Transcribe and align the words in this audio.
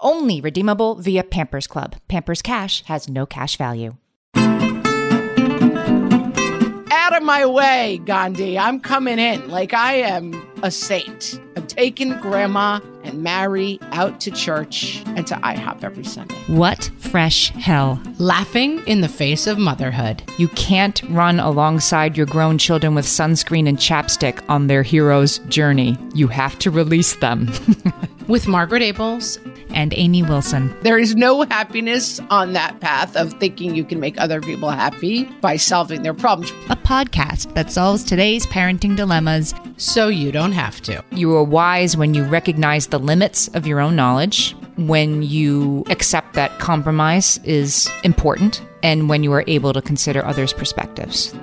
Only 0.00 0.40
redeemable 0.40 0.94
via 0.96 1.24
Pampers 1.24 1.66
Club. 1.66 1.96
Pampers 2.06 2.40
Cash 2.40 2.84
has 2.84 3.08
no 3.08 3.26
cash 3.26 3.56
value. 3.56 3.96
Out 6.90 7.16
of 7.16 7.22
my 7.22 7.44
way, 7.46 8.00
Gandhi. 8.04 8.58
I'm 8.58 8.78
coming 8.78 9.18
in 9.18 9.48
like 9.48 9.74
I 9.74 9.94
am 9.94 10.40
a 10.62 10.70
saint. 10.70 11.40
I'm 11.56 11.66
taking 11.66 12.16
Grandma 12.20 12.78
and 13.02 13.22
Mary 13.22 13.80
out 13.92 14.20
to 14.20 14.30
church 14.30 15.02
and 15.06 15.26
to 15.26 15.34
IHOP 15.36 15.82
every 15.82 16.04
Sunday. 16.04 16.36
What 16.46 16.90
fresh 16.98 17.50
hell? 17.50 18.00
Laughing 18.18 18.80
in 18.86 19.00
the 19.00 19.08
face 19.08 19.46
of 19.46 19.58
motherhood. 19.58 20.22
You 20.38 20.48
can't 20.48 21.02
run 21.10 21.40
alongside 21.40 22.16
your 22.16 22.26
grown 22.26 22.58
children 22.58 22.94
with 22.94 23.06
sunscreen 23.06 23.68
and 23.68 23.78
chapstick 23.78 24.44
on 24.48 24.68
their 24.68 24.82
hero's 24.82 25.38
journey. 25.48 25.96
You 26.14 26.28
have 26.28 26.56
to 26.60 26.70
release 26.70 27.16
them. 27.16 27.50
With 28.28 28.46
Margaret 28.46 28.82
Ables 28.82 29.38
and 29.70 29.92
Amy 29.96 30.22
Wilson. 30.22 30.74
There 30.82 30.98
is 30.98 31.14
no 31.14 31.42
happiness 31.42 32.20
on 32.30 32.52
that 32.52 32.80
path 32.80 33.16
of 33.16 33.32
thinking 33.34 33.74
you 33.74 33.84
can 33.84 34.00
make 34.00 34.18
other 34.20 34.40
people 34.40 34.70
happy 34.70 35.24
by 35.40 35.56
solving 35.56 36.02
their 36.02 36.14
problems. 36.14 36.50
A 36.70 36.76
podcast 36.76 37.54
that 37.54 37.70
solves 37.70 38.04
today's 38.04 38.46
parenting 38.46 38.96
dilemmas 38.96 39.54
so 39.76 40.08
you 40.08 40.32
don't 40.32 40.52
have 40.52 40.80
to. 40.82 41.04
You 41.12 41.34
are 41.36 41.44
wise 41.44 41.96
when 41.96 42.14
you 42.14 42.24
recognize 42.24 42.88
the 42.88 42.98
limits 42.98 43.48
of 43.48 43.66
your 43.66 43.80
own 43.80 43.96
knowledge, 43.96 44.54
when 44.76 45.22
you 45.22 45.84
accept 45.88 46.34
that 46.34 46.58
compromise 46.58 47.38
is 47.44 47.88
important, 48.04 48.62
and 48.82 49.08
when 49.08 49.24
you 49.24 49.32
are 49.32 49.44
able 49.46 49.72
to 49.72 49.82
consider 49.82 50.24
others' 50.24 50.52
perspectives. 50.52 51.34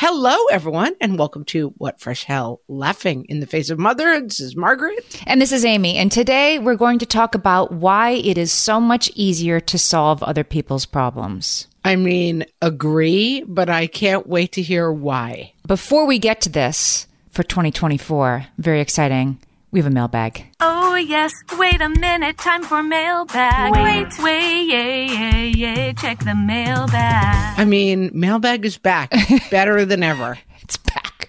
Hello, 0.00 0.36
everyone, 0.52 0.94
and 1.00 1.18
welcome 1.18 1.44
to 1.46 1.70
What 1.76 1.98
Fresh 1.98 2.22
Hell 2.22 2.60
Laughing 2.68 3.24
in 3.28 3.40
the 3.40 3.48
Face 3.48 3.68
of 3.68 3.80
Mother. 3.80 4.20
This 4.20 4.38
is 4.38 4.54
Margaret. 4.54 5.20
And 5.26 5.42
this 5.42 5.50
is 5.50 5.64
Amy. 5.64 5.96
And 5.96 6.12
today 6.12 6.60
we're 6.60 6.76
going 6.76 7.00
to 7.00 7.04
talk 7.04 7.34
about 7.34 7.72
why 7.72 8.10
it 8.10 8.38
is 8.38 8.52
so 8.52 8.80
much 8.80 9.10
easier 9.16 9.58
to 9.58 9.76
solve 9.76 10.22
other 10.22 10.44
people's 10.44 10.86
problems. 10.86 11.66
I 11.84 11.96
mean, 11.96 12.44
agree, 12.62 13.42
but 13.42 13.68
I 13.68 13.88
can't 13.88 14.28
wait 14.28 14.52
to 14.52 14.62
hear 14.62 14.92
why. 14.92 15.52
Before 15.66 16.06
we 16.06 16.20
get 16.20 16.42
to 16.42 16.48
this 16.48 17.08
for 17.30 17.42
2024, 17.42 18.46
very 18.56 18.80
exciting. 18.80 19.40
We 19.70 19.80
have 19.80 19.86
a 19.86 19.90
mailbag. 19.90 20.46
Oh, 20.60 20.94
yes. 20.94 21.32
Wait 21.58 21.80
a 21.82 21.90
minute. 21.90 22.38
Time 22.38 22.62
for 22.62 22.82
mailbag. 22.82 23.72
Wait, 23.72 24.18
wait, 24.18 24.62
yeah, 24.64 24.86
yeah, 24.86 25.42
yeah. 25.42 25.92
Check 25.92 26.20
the 26.20 26.34
mailbag. 26.34 27.58
I 27.58 27.64
mean, 27.66 28.10
mailbag 28.14 28.64
is 28.64 28.78
back, 28.78 29.12
better 29.50 29.84
than 29.84 30.02
ever. 30.02 30.38
It's 30.62 30.78
back. 30.78 31.28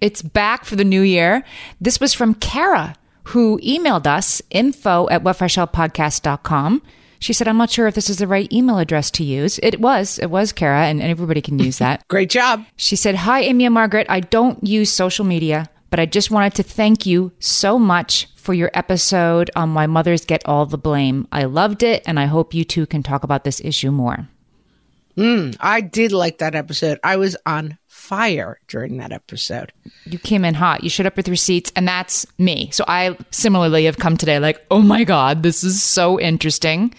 It's 0.00 0.22
back 0.22 0.64
for 0.64 0.76
the 0.76 0.84
new 0.84 1.02
year. 1.02 1.44
This 1.78 2.00
was 2.00 2.14
from 2.14 2.34
Kara, 2.34 2.94
who 3.24 3.58
emailed 3.60 4.06
us 4.06 4.40
info 4.50 5.08
at 5.10 5.22
whatfreshhellpodcast.com. 5.22 6.82
She 7.18 7.32
said, 7.32 7.48
I'm 7.48 7.56
not 7.56 7.70
sure 7.70 7.86
if 7.86 7.94
this 7.94 8.10
is 8.10 8.18
the 8.18 8.26
right 8.26 8.50
email 8.52 8.78
address 8.78 9.10
to 9.12 9.24
use. 9.24 9.58
It 9.62 9.80
was. 9.80 10.18
It 10.18 10.26
was 10.30 10.52
Kara, 10.52 10.86
and, 10.86 11.00
and 11.00 11.10
everybody 11.10 11.40
can 11.40 11.58
use 11.58 11.78
that. 11.78 12.06
Great 12.08 12.30
job. 12.30 12.64
She 12.76 12.96
said, 12.96 13.14
Hi, 13.14 13.40
Amy 13.40 13.64
and 13.66 13.74
Margaret. 13.74 14.06
I 14.10 14.20
don't 14.20 14.62
use 14.66 14.90
social 14.90 15.24
media 15.24 15.68
but 15.94 16.00
I 16.00 16.06
just 16.06 16.28
wanted 16.28 16.56
to 16.56 16.64
thank 16.64 17.06
you 17.06 17.30
so 17.38 17.78
much 17.78 18.26
for 18.34 18.52
your 18.52 18.68
episode 18.74 19.48
on 19.54 19.74
Why 19.74 19.86
Mothers 19.86 20.24
Get 20.24 20.44
All 20.44 20.66
the 20.66 20.76
Blame. 20.76 21.28
I 21.30 21.44
loved 21.44 21.84
it, 21.84 22.02
and 22.04 22.18
I 22.18 22.24
hope 22.24 22.52
you 22.52 22.64
two 22.64 22.84
can 22.84 23.04
talk 23.04 23.22
about 23.22 23.44
this 23.44 23.60
issue 23.60 23.92
more. 23.92 24.28
Mm, 25.16 25.56
I 25.60 25.80
did 25.82 26.10
like 26.10 26.38
that 26.38 26.56
episode. 26.56 26.98
I 27.04 27.14
was 27.14 27.36
on 27.46 27.78
fire 27.86 28.58
during 28.66 28.96
that 28.96 29.12
episode. 29.12 29.72
You 30.04 30.18
came 30.18 30.44
in 30.44 30.54
hot. 30.54 30.82
You 30.82 30.90
showed 30.90 31.06
up 31.06 31.16
with 31.16 31.28
receipts, 31.28 31.70
and 31.76 31.86
that's 31.86 32.26
me. 32.38 32.70
So 32.72 32.84
I 32.88 33.16
similarly 33.30 33.84
have 33.84 33.98
come 33.98 34.16
today 34.16 34.40
like, 34.40 34.66
oh 34.72 34.82
my 34.82 35.04
God, 35.04 35.44
this 35.44 35.62
is 35.62 35.80
so 35.80 36.18
interesting. 36.18 36.92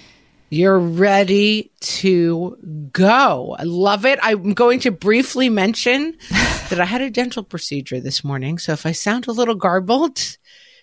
You're 0.50 0.79
ready 0.79 1.72
to 1.81 2.89
go. 2.91 3.56
I 3.57 3.63
love 3.63 4.06
it. 4.06 4.19
I'm 4.22 4.53
going 4.53 4.79
to 4.81 4.91
briefly 4.91 5.50
mention 5.50 6.17
that 6.69 6.79
I 6.79 6.85
had 6.85 7.01
a 7.01 7.09
dental 7.09 7.44
procedure 7.44 8.00
this 8.00 8.23
morning. 8.23 8.57
So 8.57 8.73
if 8.73 8.85
I 8.85 8.91
sound 8.91 9.28
a 9.28 9.31
little 9.31 9.56
garbled, 9.56 10.38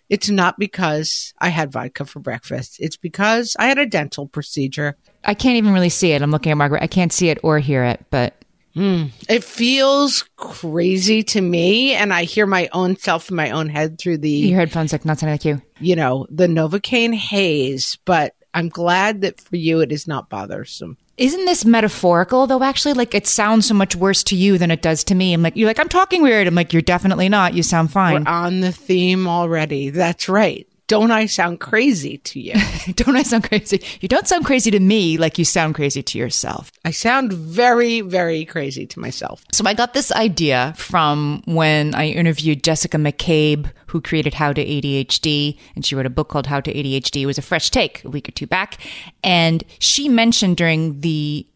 it's 0.09 0.29
not 0.29 0.59
because 0.59 1.33
I 1.39 1.49
had 1.49 1.73
vodka 1.73 2.05
for 2.05 2.21
breakfast. 2.21 2.77
It's 2.81 2.97
because 2.97 3.57
I 3.59 3.67
had 3.67 3.79
a 3.79 3.87
dental 3.87 4.27
procedure. 4.27 4.97
I 5.25 5.35
can't 5.35 5.57
even 5.57 5.73
really 5.73 5.89
see 5.89 6.13
it. 6.13 6.23
I'm 6.23 6.31
looking 6.31 6.53
at 6.53 6.59
Margaret. 6.59 6.83
I 6.83 6.89
can't 6.89 7.13
see 7.13 7.29
it 7.31 7.39
or 7.43 7.59
hear 7.59 7.85
it, 7.85 8.05
but. 8.11 8.35
Mm, 8.77 9.11
it 9.29 9.45
feels 9.45 10.25
crazy 10.37 11.23
to 11.25 11.41
me, 11.41 11.93
and 11.93 12.13
I 12.13 12.25
hear 12.25 12.47
my 12.47 12.71
own 12.73 12.97
self 12.97 13.29
in 13.29 13.37
my 13.37 13.51
own 13.51 13.69
head 13.69 13.99
through 13.99 14.19
the 14.19 14.31
your 14.31 14.59
headphones 14.59 14.93
like 14.93 15.05
not 15.05 15.19
sounding 15.19 15.35
like 15.35 15.45
you. 15.45 15.61
You 15.79 15.95
know 15.95 16.27
the 16.31 16.47
Novocaine 16.47 17.15
haze, 17.15 17.99
but 18.07 18.35
I'm 18.55 18.69
glad 18.69 19.23
that 19.23 19.41
for 19.41 19.57
you 19.57 19.81
it 19.81 19.93
is 19.93 20.07
not 20.07 20.29
bothersome. 20.29 20.97
Isn't 21.19 21.45
this 21.45 21.65
metaphorical 21.65 22.47
though? 22.47 22.63
Actually, 22.63 22.95
like 22.95 23.15
it 23.15 23.27
sounds 23.27 23.67
so 23.67 23.75
much 23.75 23.95
worse 23.95 24.23
to 24.25 24.37
you 24.37 24.59
than 24.59 24.71
it 24.71 24.83
does 24.83 25.05
to 25.05 25.15
me. 25.15 25.33
I'm 25.33 25.43
like, 25.43 25.57
you're 25.57 25.69
like, 25.69 25.79
I'm 25.79 25.89
talking 25.89 26.23
weird. 26.23 26.47
I'm 26.47 26.55
like, 26.55 26.73
you're 26.73 26.83
definitely 26.83 27.29
not. 27.29 27.55
You 27.55 27.63
sound 27.63 27.93
fine. 27.93 28.25
We're 28.25 28.31
on 28.31 28.61
the 28.61 28.73
theme 28.73 29.27
already. 29.27 29.91
That's 29.91 30.29
right 30.29 30.67
don't 30.93 31.11
I 31.11 31.25
sound 31.25 31.59
crazy 31.59 32.19
to 32.19 32.39
you? 32.39 32.53
don't 32.97 33.17
I 33.17 33.23
sound 33.23 33.45
crazy? 33.45 33.83
You 34.03 34.09
don't 34.09 34.29
sound 34.29 34.45
crazy 34.45 34.71
to 34.73 34.79
me 34.79 35.17
like 35.17 35.39
you 35.39 35.45
sound 35.47 35.75
crazy 35.75 36.03
to 36.03 36.19
yourself. 36.19 36.71
I 36.85 36.91
sound 36.91 37.33
very, 37.33 38.03
very 38.03 38.45
crazy 38.45 38.85
to 38.85 39.01
myself. 39.01 39.43
So 39.53 39.65
I 39.65 39.73
got 39.73 39.95
this 39.95 40.13
idea 40.13 40.75
from 40.77 41.43
when 41.47 41.95
I 41.95 42.09
interviewed 42.09 42.63
Jessica 42.63 42.99
McCabe, 42.99 43.73
who 43.87 44.03
created 44.03 44.35
How 44.35 44.53
to 44.53 44.63
ADHD, 44.63 45.59
and 45.75 45.87
she 45.87 45.95
wrote 45.95 46.05
a 46.05 46.11
book 46.11 46.29
called 46.29 46.47
How 46.47 46.61
to 46.61 46.71
ADHD. 46.71 47.23
It 47.23 47.27
was 47.27 47.39
a 47.39 47.43
fresh 47.43 47.71
take 47.71 48.05
a 48.05 48.11
week 48.11 48.29
or 48.29 48.33
two 48.33 48.47
back. 48.47 48.77
And 49.25 49.65
she 49.79 50.11
mentioned 50.11 50.59
during 50.59 51.01
the 51.01 51.47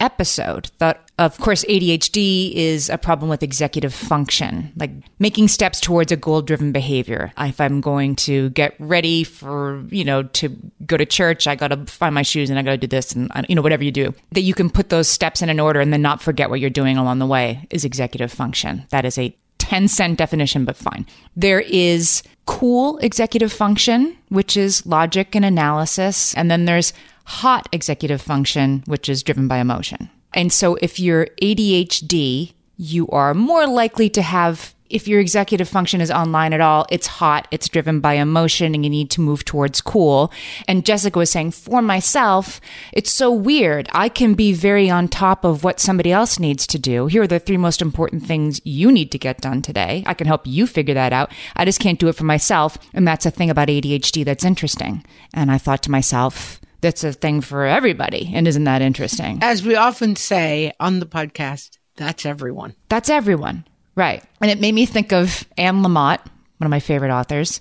episode 0.00 0.70
that 0.78 1.02
of 1.18 1.38
course 1.38 1.64
ADHD 1.64 2.52
is 2.52 2.90
a 2.90 2.98
problem 2.98 3.30
with 3.30 3.42
executive 3.42 3.94
function, 3.94 4.72
like 4.76 4.90
making 5.18 5.48
steps 5.48 5.80
towards 5.80 6.12
a 6.12 6.16
goal 6.16 6.42
driven 6.42 6.72
behavior. 6.72 7.32
If 7.38 7.60
I'm 7.60 7.80
going 7.80 8.16
to 8.16 8.50
get 8.50 8.74
ready 8.78 9.24
for, 9.24 9.82
you 9.88 10.04
know, 10.04 10.24
to 10.24 10.48
go 10.84 10.96
to 10.96 11.06
church, 11.06 11.46
I 11.46 11.54
got 11.54 11.68
to 11.68 11.86
find 11.86 12.14
my 12.14 12.22
shoes 12.22 12.50
and 12.50 12.58
I 12.58 12.62
got 12.62 12.72
to 12.72 12.76
do 12.76 12.86
this 12.86 13.12
and, 13.12 13.30
uh, 13.34 13.42
you 13.48 13.54
know, 13.54 13.62
whatever 13.62 13.84
you 13.84 13.92
do, 13.92 14.14
that 14.32 14.42
you 14.42 14.54
can 14.54 14.68
put 14.68 14.90
those 14.90 15.08
steps 15.08 15.40
in 15.40 15.48
an 15.48 15.60
order 15.60 15.80
and 15.80 15.92
then 15.92 16.02
not 16.02 16.20
forget 16.20 16.50
what 16.50 16.60
you're 16.60 16.70
doing 16.70 16.98
along 16.98 17.18
the 17.18 17.26
way 17.26 17.66
is 17.70 17.84
executive 17.84 18.32
function. 18.32 18.84
That 18.90 19.04
is 19.04 19.18
a 19.18 19.34
10 19.58 19.88
cent 19.88 20.18
definition, 20.18 20.64
but 20.64 20.76
fine. 20.76 21.06
There 21.34 21.60
is 21.60 22.22
cool 22.46 22.98
executive 22.98 23.52
function, 23.52 24.16
which 24.28 24.56
is 24.56 24.86
logic 24.86 25.34
and 25.34 25.44
analysis. 25.44 26.34
And 26.34 26.50
then 26.50 26.64
there's 26.64 26.92
hot 27.26 27.68
executive 27.72 28.22
function, 28.22 28.82
which 28.86 29.08
is 29.08 29.22
driven 29.22 29.48
by 29.48 29.58
emotion. 29.58 30.08
And 30.32 30.52
so 30.52 30.76
if 30.76 30.98
you're 30.98 31.26
ADHD, 31.42 32.52
you 32.76 33.08
are 33.08 33.34
more 33.34 33.66
likely 33.66 34.08
to 34.10 34.22
have 34.22 34.74
if 34.88 35.08
your 35.08 35.20
executive 35.20 35.68
function 35.68 36.00
is 36.00 36.12
online 36.12 36.52
at 36.52 36.60
all, 36.60 36.86
it's 36.90 37.06
hot, 37.06 37.48
it's 37.50 37.68
driven 37.68 37.98
by 37.98 38.14
emotion, 38.14 38.74
and 38.74 38.84
you 38.84 38.90
need 38.90 39.10
to 39.10 39.20
move 39.20 39.44
towards 39.44 39.80
cool. 39.80 40.32
And 40.68 40.86
Jessica 40.86 41.18
was 41.18 41.30
saying, 41.30 41.50
for 41.52 41.82
myself, 41.82 42.60
it's 42.92 43.10
so 43.10 43.32
weird. 43.32 43.88
I 43.92 44.08
can 44.08 44.34
be 44.34 44.52
very 44.52 44.88
on 44.88 45.08
top 45.08 45.44
of 45.44 45.64
what 45.64 45.80
somebody 45.80 46.12
else 46.12 46.38
needs 46.38 46.66
to 46.68 46.78
do. 46.78 47.06
Here 47.06 47.22
are 47.22 47.26
the 47.26 47.40
three 47.40 47.56
most 47.56 47.82
important 47.82 48.24
things 48.24 48.60
you 48.64 48.92
need 48.92 49.10
to 49.12 49.18
get 49.18 49.40
done 49.40 49.60
today. 49.60 50.04
I 50.06 50.14
can 50.14 50.28
help 50.28 50.46
you 50.46 50.66
figure 50.66 50.94
that 50.94 51.12
out. 51.12 51.32
I 51.56 51.64
just 51.64 51.80
can't 51.80 51.98
do 51.98 52.08
it 52.08 52.14
for 52.14 52.24
myself. 52.24 52.78
And 52.94 53.06
that's 53.06 53.26
a 53.26 53.30
thing 53.30 53.50
about 53.50 53.68
ADHD 53.68 54.24
that's 54.24 54.44
interesting. 54.44 55.04
And 55.34 55.50
I 55.50 55.58
thought 55.58 55.82
to 55.84 55.90
myself, 55.90 56.60
that's 56.86 57.02
a 57.02 57.12
thing 57.12 57.40
for 57.40 57.66
everybody. 57.66 58.30
And 58.32 58.46
isn't 58.46 58.62
that 58.62 58.80
interesting? 58.80 59.40
As 59.42 59.64
we 59.64 59.74
often 59.74 60.14
say 60.14 60.72
on 60.78 61.00
the 61.00 61.06
podcast, 61.06 61.78
that's 61.96 62.24
everyone. 62.24 62.76
That's 62.88 63.10
everyone. 63.10 63.66
Right. 63.96 64.22
And 64.40 64.52
it 64.52 64.60
made 64.60 64.72
me 64.72 64.86
think 64.86 65.12
of 65.12 65.44
Anne 65.58 65.82
Lamott, 65.82 66.20
one 66.58 66.66
of 66.66 66.70
my 66.70 66.78
favorite 66.78 67.10
authors. 67.10 67.60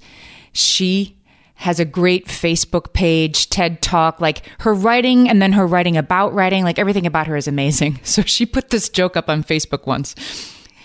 She 0.54 1.18
has 1.56 1.80
a 1.80 1.86
great 1.86 2.27
Facebook 2.27 2.94
page, 2.94 3.50
TED 3.50 3.81
Talk, 3.81 4.22
like 4.22 4.44
her 4.60 4.75
writing 4.75 5.27
and 5.27 5.42
then 5.42 5.54
her 5.54 5.66
writing 5.66 5.98
about 5.98 6.31
writing, 6.36 6.63
like 6.63 6.77
everything 6.77 7.07
about 7.07 7.25
her 7.25 7.36
is 7.36 7.48
amazing. 7.48 8.00
So 8.04 8.22
she 8.22 8.45
put 8.45 8.69
this 8.69 8.89
joke 8.89 9.18
up 9.18 9.27
on 9.27 9.44
Facebook 9.44 9.88
once. 9.88 10.13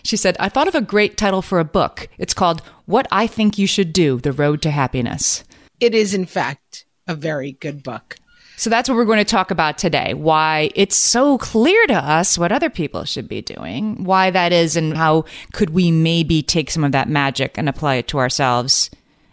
She 0.03 0.17
said, 0.17 0.35
I 0.41 0.49
thought 0.49 0.67
of 0.69 0.75
a 0.75 0.81
great 0.81 1.19
title 1.19 1.43
for 1.43 1.59
a 1.59 1.65
book. 1.65 2.09
It's 2.17 2.33
called 2.33 2.63
What 2.87 3.07
I 3.13 3.27
Think 3.27 3.59
You 3.59 3.67
Should 3.67 3.93
Do 3.93 4.19
The 4.19 4.33
Road 4.33 4.63
to 4.63 4.71
Happiness. 4.71 5.45
It 5.79 5.95
is, 5.95 6.15
in 6.15 6.25
fact, 6.25 6.87
a 7.07 7.15
very 7.15 7.53
good 7.53 7.83
book. 7.83 8.17
So 8.61 8.69
that's 8.69 8.91
what 8.91 8.97
we're 8.97 9.07
going 9.07 9.17
to 9.17 9.25
talk 9.25 9.51
about 9.51 9.79
today. 9.79 10.13
Why 10.13 10.71
it's 10.75 10.95
so 10.95 11.39
clear 11.39 11.87
to 11.87 11.95
us 11.95 12.37
what 12.37 12.53
other 12.53 12.69
people 12.69 13.07
should 13.07 13.27
be 13.27 13.41
doing, 13.41 14.05
why 14.05 14.29
that 14.29 14.53
is, 14.53 14.77
and 14.77 14.95
how 14.95 15.25
could 15.55 15.71
we 15.71 15.91
maybe 15.91 16.43
take 16.43 16.71
some 16.71 16.85
of 16.85 16.93
that 16.93 17.09
magic 17.09 17.57
and 17.57 17.71
apply 17.71 17.95
it 17.95 18.09
to 18.09 18.19
ourselves. 18.19 18.91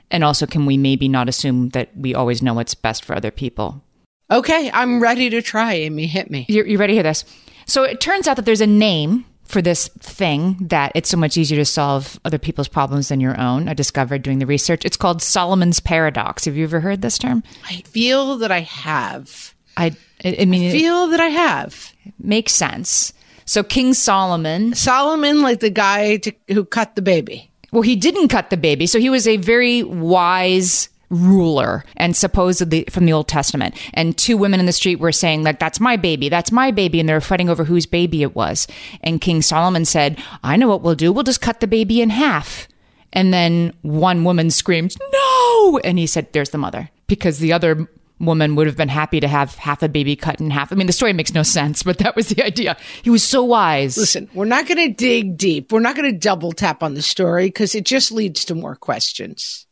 And 0.10 0.24
also, 0.24 0.48
can 0.48 0.66
we 0.66 0.78
maybe 0.78 1.10
not 1.10 1.28
assume 1.28 1.72
that 1.72 1.90
we 1.94 2.16
always 2.16 2.42
know 2.42 2.54
what's 2.54 2.74
best 2.74 3.04
for 3.04 3.18
other 3.18 3.30
people? 3.30 3.84
Okay, 4.32 4.72
I'm 4.74 5.02
ready 5.02 5.30
to 5.32 5.42
try, 5.42 5.74
Amy. 5.74 6.08
Hit 6.08 6.32
me. 6.32 6.46
You're, 6.48 6.66
you 6.66 6.78
ready 6.78 6.94
to 6.94 6.96
hear 6.96 7.04
this? 7.04 7.26
So 7.66 7.84
it 7.84 8.00
turns 8.00 8.30
out 8.30 8.38
that 8.38 8.46
there's 8.46 8.62
a 8.62 8.66
name 8.66 9.26
for 9.48 9.62
this 9.62 9.88
thing 10.00 10.58
that 10.68 10.92
it's 10.94 11.10
so 11.10 11.18
much 11.18 11.38
easier 11.38 11.58
to 11.58 11.66
solve 11.66 12.20
other 12.26 12.38
people's 12.38 12.68
problems 12.68 13.08
than 13.10 13.20
your 13.20 13.40
own. 13.40 13.70
I 13.70 13.74
discovered 13.74 14.22
doing 14.22 14.40
the 14.40 14.46
research. 14.46 14.84
It's 14.86 14.98
called 14.98 15.22
Solomon's 15.22 15.80
paradox. 15.80 16.46
Have 16.46 16.58
you 16.58 16.66
ever 16.66 16.80
heard 16.80 17.02
this 17.02 17.18
term? 17.18 17.44
I 17.66 17.82
feel 17.86 18.38
that 18.40 18.52
I 18.52 18.60
have. 18.62 19.54
I 19.78 19.96
I 20.26 20.46
mean, 20.46 20.70
I 20.70 20.72
feel 20.72 21.08
that 21.08 21.20
I 21.20 21.28
have. 21.28 21.94
makes 22.20 22.52
sense. 22.54 23.14
So 23.46 23.64
King 23.64 23.94
Solomon, 23.94 24.74
Solomon, 24.74 25.42
like 25.42 25.62
the 25.62 25.70
guy 25.70 26.18
to, 26.18 26.34
who 26.50 26.66
cut 26.66 26.96
the 26.96 27.02
baby. 27.02 27.50
well, 27.72 27.82
he 27.84 27.96
didn't 27.96 28.28
cut 28.28 28.50
the 28.50 28.58
baby, 28.58 28.88
so 28.88 29.00
he 29.00 29.10
was 29.10 29.28
a 29.28 29.38
very 29.38 29.84
wise 29.84 30.90
ruler 31.10 31.84
and 31.96 32.16
supposedly 32.16 32.86
from 32.90 33.06
the 33.06 33.14
Old 33.14 33.28
Testament. 33.28 33.76
And 33.94 34.18
two 34.18 34.38
women 34.38 34.60
in 34.60 34.66
the 34.66 34.72
street 34.72 35.00
were 35.00 35.12
saying, 35.12 35.44
like, 35.44 35.60
that's 35.60 35.80
my 35.80 35.98
baby, 35.98 36.30
that's 36.30 36.52
my 36.52 36.72
baby. 36.72 37.00
And 37.00 37.08
they 37.08 37.14
were 37.14 37.22
fighting 37.22 37.50
over 37.50 37.64
whose 37.64 37.86
baby 37.86 38.24
it 38.24 38.36
was. 38.36 38.68
And 39.02 39.22
King 39.22 39.42
Solomon 39.42 39.86
said, 39.86 40.22
I 40.44 40.58
know 40.58 40.68
what 40.68 40.82
we'll 40.82 40.96
do. 40.96 41.12
We'll 41.12 41.24
just 41.24 41.42
cut 41.42 41.60
the 41.60 41.68
baby 41.68 42.02
in 42.02 42.10
half. 42.10 42.68
And 43.14 43.34
then 43.34 43.74
one 43.82 44.24
woman 44.24 44.52
screamed, 44.52 44.96
no. 45.12 45.80
And 45.84 45.98
he 45.98 46.08
said, 46.08 46.32
there's 46.34 46.50
the 46.50 46.58
mother. 46.58 46.90
Because 47.08 47.40
the 47.40 47.54
other 47.54 47.88
woman 48.20 48.56
would 48.56 48.68
have 48.68 48.76
been 48.76 48.90
happy 48.90 49.20
to 49.20 49.28
have 49.28 49.56
half 49.56 49.84
a 49.84 49.90
baby 49.90 50.16
cut 50.16 50.42
in 50.42 50.50
half. 50.50 50.72
I 50.72 50.76
mean, 50.76 50.88
the 50.88 50.94
story 50.94 51.14
makes 51.14 51.34
no 51.34 51.44
sense, 51.44 51.84
but 51.84 52.00
that 52.00 52.16
was 52.16 52.30
the 52.30 52.44
idea. 52.44 52.76
He 53.04 53.10
was 53.10 53.24
so 53.24 53.44
wise. 53.44 53.96
Listen, 53.98 54.28
we're 54.34 54.46
not 54.46 54.68
going 54.68 54.78
to 54.78 54.94
dig 54.94 55.38
deep. 55.38 55.72
We're 55.72 55.80
not 55.80 55.96
going 55.96 56.12
to 56.12 56.18
double 56.18 56.52
tap 56.52 56.82
on 56.84 56.96
the 56.96 57.02
story 57.02 57.46
because 57.46 57.76
it 57.76 57.86
just 57.86 58.12
leads 58.12 58.44
to 58.46 58.56
more 58.56 58.76
questions. 58.76 59.67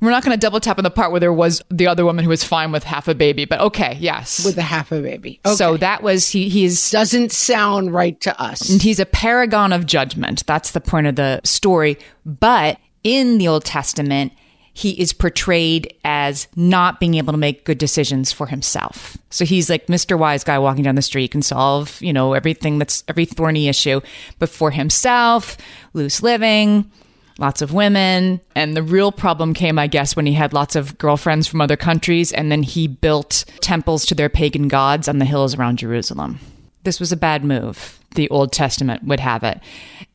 We're 0.00 0.10
not 0.10 0.22
going 0.22 0.38
to 0.38 0.40
double 0.40 0.60
tap 0.60 0.78
on 0.78 0.84
the 0.84 0.90
part 0.90 1.10
where 1.10 1.20
there 1.20 1.32
was 1.32 1.62
the 1.70 1.86
other 1.86 2.04
woman 2.04 2.24
who 2.24 2.28
was 2.28 2.44
fine 2.44 2.70
with 2.70 2.84
half 2.84 3.08
a 3.08 3.14
baby, 3.14 3.46
but 3.46 3.60
okay, 3.60 3.96
yes. 3.98 4.44
With 4.44 4.58
a 4.58 4.62
half 4.62 4.92
a 4.92 5.00
baby. 5.00 5.40
Okay. 5.46 5.54
So 5.54 5.76
that 5.78 6.02
was 6.02 6.28
he. 6.28 6.48
He's 6.48 6.90
doesn't 6.90 7.32
sound 7.32 7.94
right 7.94 8.20
to 8.20 8.40
us. 8.40 8.68
And 8.68 8.82
he's 8.82 9.00
a 9.00 9.06
paragon 9.06 9.72
of 9.72 9.86
judgment. 9.86 10.44
That's 10.46 10.72
the 10.72 10.80
point 10.80 11.06
of 11.06 11.16
the 11.16 11.40
story. 11.44 11.98
But 12.26 12.78
in 13.04 13.38
the 13.38 13.48
Old 13.48 13.64
Testament, 13.64 14.32
he 14.76 14.90
is 15.00 15.14
portrayed 15.14 15.94
as 16.04 16.48
not 16.54 17.00
being 17.00 17.14
able 17.14 17.32
to 17.32 17.38
make 17.38 17.64
good 17.64 17.78
decisions 17.78 18.30
for 18.30 18.46
himself. 18.46 19.16
So 19.30 19.46
he's 19.46 19.70
like 19.70 19.86
Mr. 19.86 20.18
Wise 20.18 20.44
guy 20.44 20.58
walking 20.58 20.84
down 20.84 20.96
the 20.96 21.02
street 21.02 21.30
can 21.30 21.40
solve, 21.40 21.98
you 22.02 22.12
know, 22.12 22.34
everything 22.34 22.78
that's 22.78 23.02
every 23.08 23.24
thorny 23.24 23.68
issue, 23.68 24.02
but 24.38 24.50
for 24.50 24.70
himself, 24.70 25.56
loose 25.94 26.22
living, 26.22 26.90
lots 27.38 27.62
of 27.62 27.72
women. 27.72 28.40
And 28.54 28.76
the 28.76 28.82
real 28.82 29.12
problem 29.12 29.54
came, 29.54 29.78
I 29.78 29.86
guess, 29.86 30.16
when 30.16 30.26
he 30.26 30.32
had 30.32 30.52
lots 30.52 30.76
of 30.76 30.98
girlfriends 30.98 31.46
from 31.46 31.60
other 31.60 31.76
countries 31.76 32.32
and 32.32 32.50
then 32.50 32.62
he 32.62 32.86
built 32.86 33.44
temples 33.60 34.06
to 34.06 34.14
their 34.14 34.28
pagan 34.28 34.68
gods 34.68 35.08
on 35.08 35.18
the 35.18 35.24
hills 35.24 35.54
around 35.54 35.78
Jerusalem. 35.78 36.38
This 36.84 37.00
was 37.00 37.12
a 37.12 37.16
bad 37.16 37.44
move. 37.44 37.98
The 38.14 38.28
Old 38.30 38.52
Testament 38.52 39.04
would 39.04 39.20
have 39.20 39.42
it. 39.42 39.60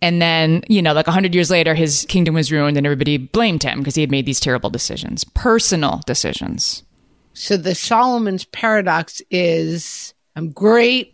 And 0.01 0.21
then, 0.21 0.63
you 0.67 0.81
know, 0.81 0.93
like 0.93 1.07
a 1.07 1.11
hundred 1.11 1.35
years 1.35 1.51
later, 1.51 1.75
his 1.75 2.05
kingdom 2.09 2.33
was 2.33 2.51
ruined 2.51 2.77
and 2.77 2.85
everybody 2.85 3.17
blamed 3.17 3.63
him 3.63 3.79
because 3.79 3.95
he 3.95 4.01
had 4.01 4.09
made 4.09 4.25
these 4.25 4.39
terrible 4.39 4.69
decisions, 4.69 5.23
personal 5.23 6.01
decisions. 6.05 6.83
So 7.33 7.57
the 7.57 7.75
Solomon's 7.75 8.45
paradox 8.45 9.21
is 9.29 10.13
I'm 10.35 10.51
great 10.51 11.13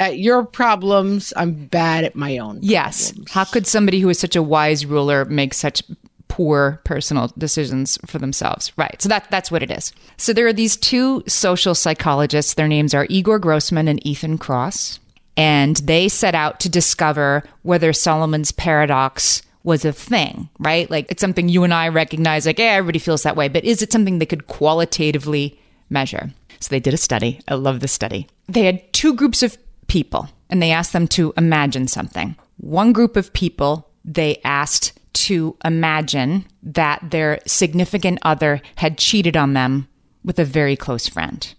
at 0.00 0.18
your 0.18 0.44
problems. 0.44 1.32
I'm 1.36 1.66
bad 1.66 2.04
at 2.04 2.16
my 2.16 2.38
own. 2.38 2.58
Yes. 2.62 3.12
problems. 3.12 3.32
How 3.32 3.44
could 3.44 3.66
somebody 3.66 4.00
who 4.00 4.08
is 4.08 4.18
such 4.18 4.36
a 4.36 4.42
wise 4.42 4.86
ruler 4.86 5.24
make 5.24 5.54
such 5.54 5.82
poor 6.28 6.80
personal 6.84 7.32
decisions 7.38 7.98
for 8.06 8.18
themselves? 8.18 8.72
Right. 8.76 9.00
So 9.00 9.08
that 9.08 9.30
that's 9.30 9.50
what 9.50 9.62
it 9.62 9.70
is. 9.70 9.92
So 10.16 10.32
there 10.32 10.46
are 10.46 10.52
these 10.52 10.76
two 10.76 11.22
social 11.26 11.74
psychologists. 11.74 12.54
Their 12.54 12.68
names 12.68 12.94
are 12.94 13.06
Igor 13.08 13.38
Grossman 13.38 13.88
and 13.88 14.04
Ethan 14.06 14.38
Kross, 14.38 14.98
and 15.36 15.76
they 15.76 16.08
set 16.08 16.34
out 16.34 16.60
to 16.60 16.68
discover 16.68 17.44
whether 17.62 17.92
Solomon's 17.92 18.52
paradox 18.52 19.42
was 19.62 19.84
a 19.84 19.92
thing, 19.92 20.48
right? 20.58 20.90
Like 20.90 21.06
it's 21.10 21.20
something 21.20 21.48
you 21.48 21.64
and 21.64 21.72
I 21.72 21.88
recognize 21.88 22.46
like, 22.46 22.58
yeah, 22.58 22.72
everybody 22.72 22.98
feels 22.98 23.22
that 23.22 23.36
way, 23.36 23.48
but 23.48 23.64
is 23.64 23.80
it 23.80 23.92
something 23.92 24.18
they 24.18 24.26
could 24.26 24.46
qualitatively 24.46 25.58
measure? 25.88 26.30
So 26.60 26.68
they 26.68 26.80
did 26.80 26.94
a 26.94 26.98
study. 26.98 27.40
I 27.48 27.54
love 27.54 27.80
this 27.80 27.92
study. 27.92 28.26
They 28.48 28.64
had 28.64 28.92
two 28.92 29.14
groups 29.14 29.42
of 29.42 29.56
people 29.94 30.28
and 30.50 30.60
they 30.60 30.72
asked 30.72 30.92
them 30.92 31.06
to 31.06 31.32
imagine 31.36 31.86
something. 31.86 32.34
One 32.56 32.92
group 32.92 33.16
of 33.16 33.32
people 33.32 33.88
they 34.04 34.40
asked 34.44 34.98
to 35.28 35.56
imagine 35.64 36.44
that 36.64 37.12
their 37.12 37.38
significant 37.46 38.18
other 38.22 38.60
had 38.74 38.98
cheated 38.98 39.36
on 39.36 39.54
them 39.54 39.86
with 40.24 40.40
a 40.40 40.44
very 40.44 40.74
close 40.74 41.06
friend. 41.06 41.54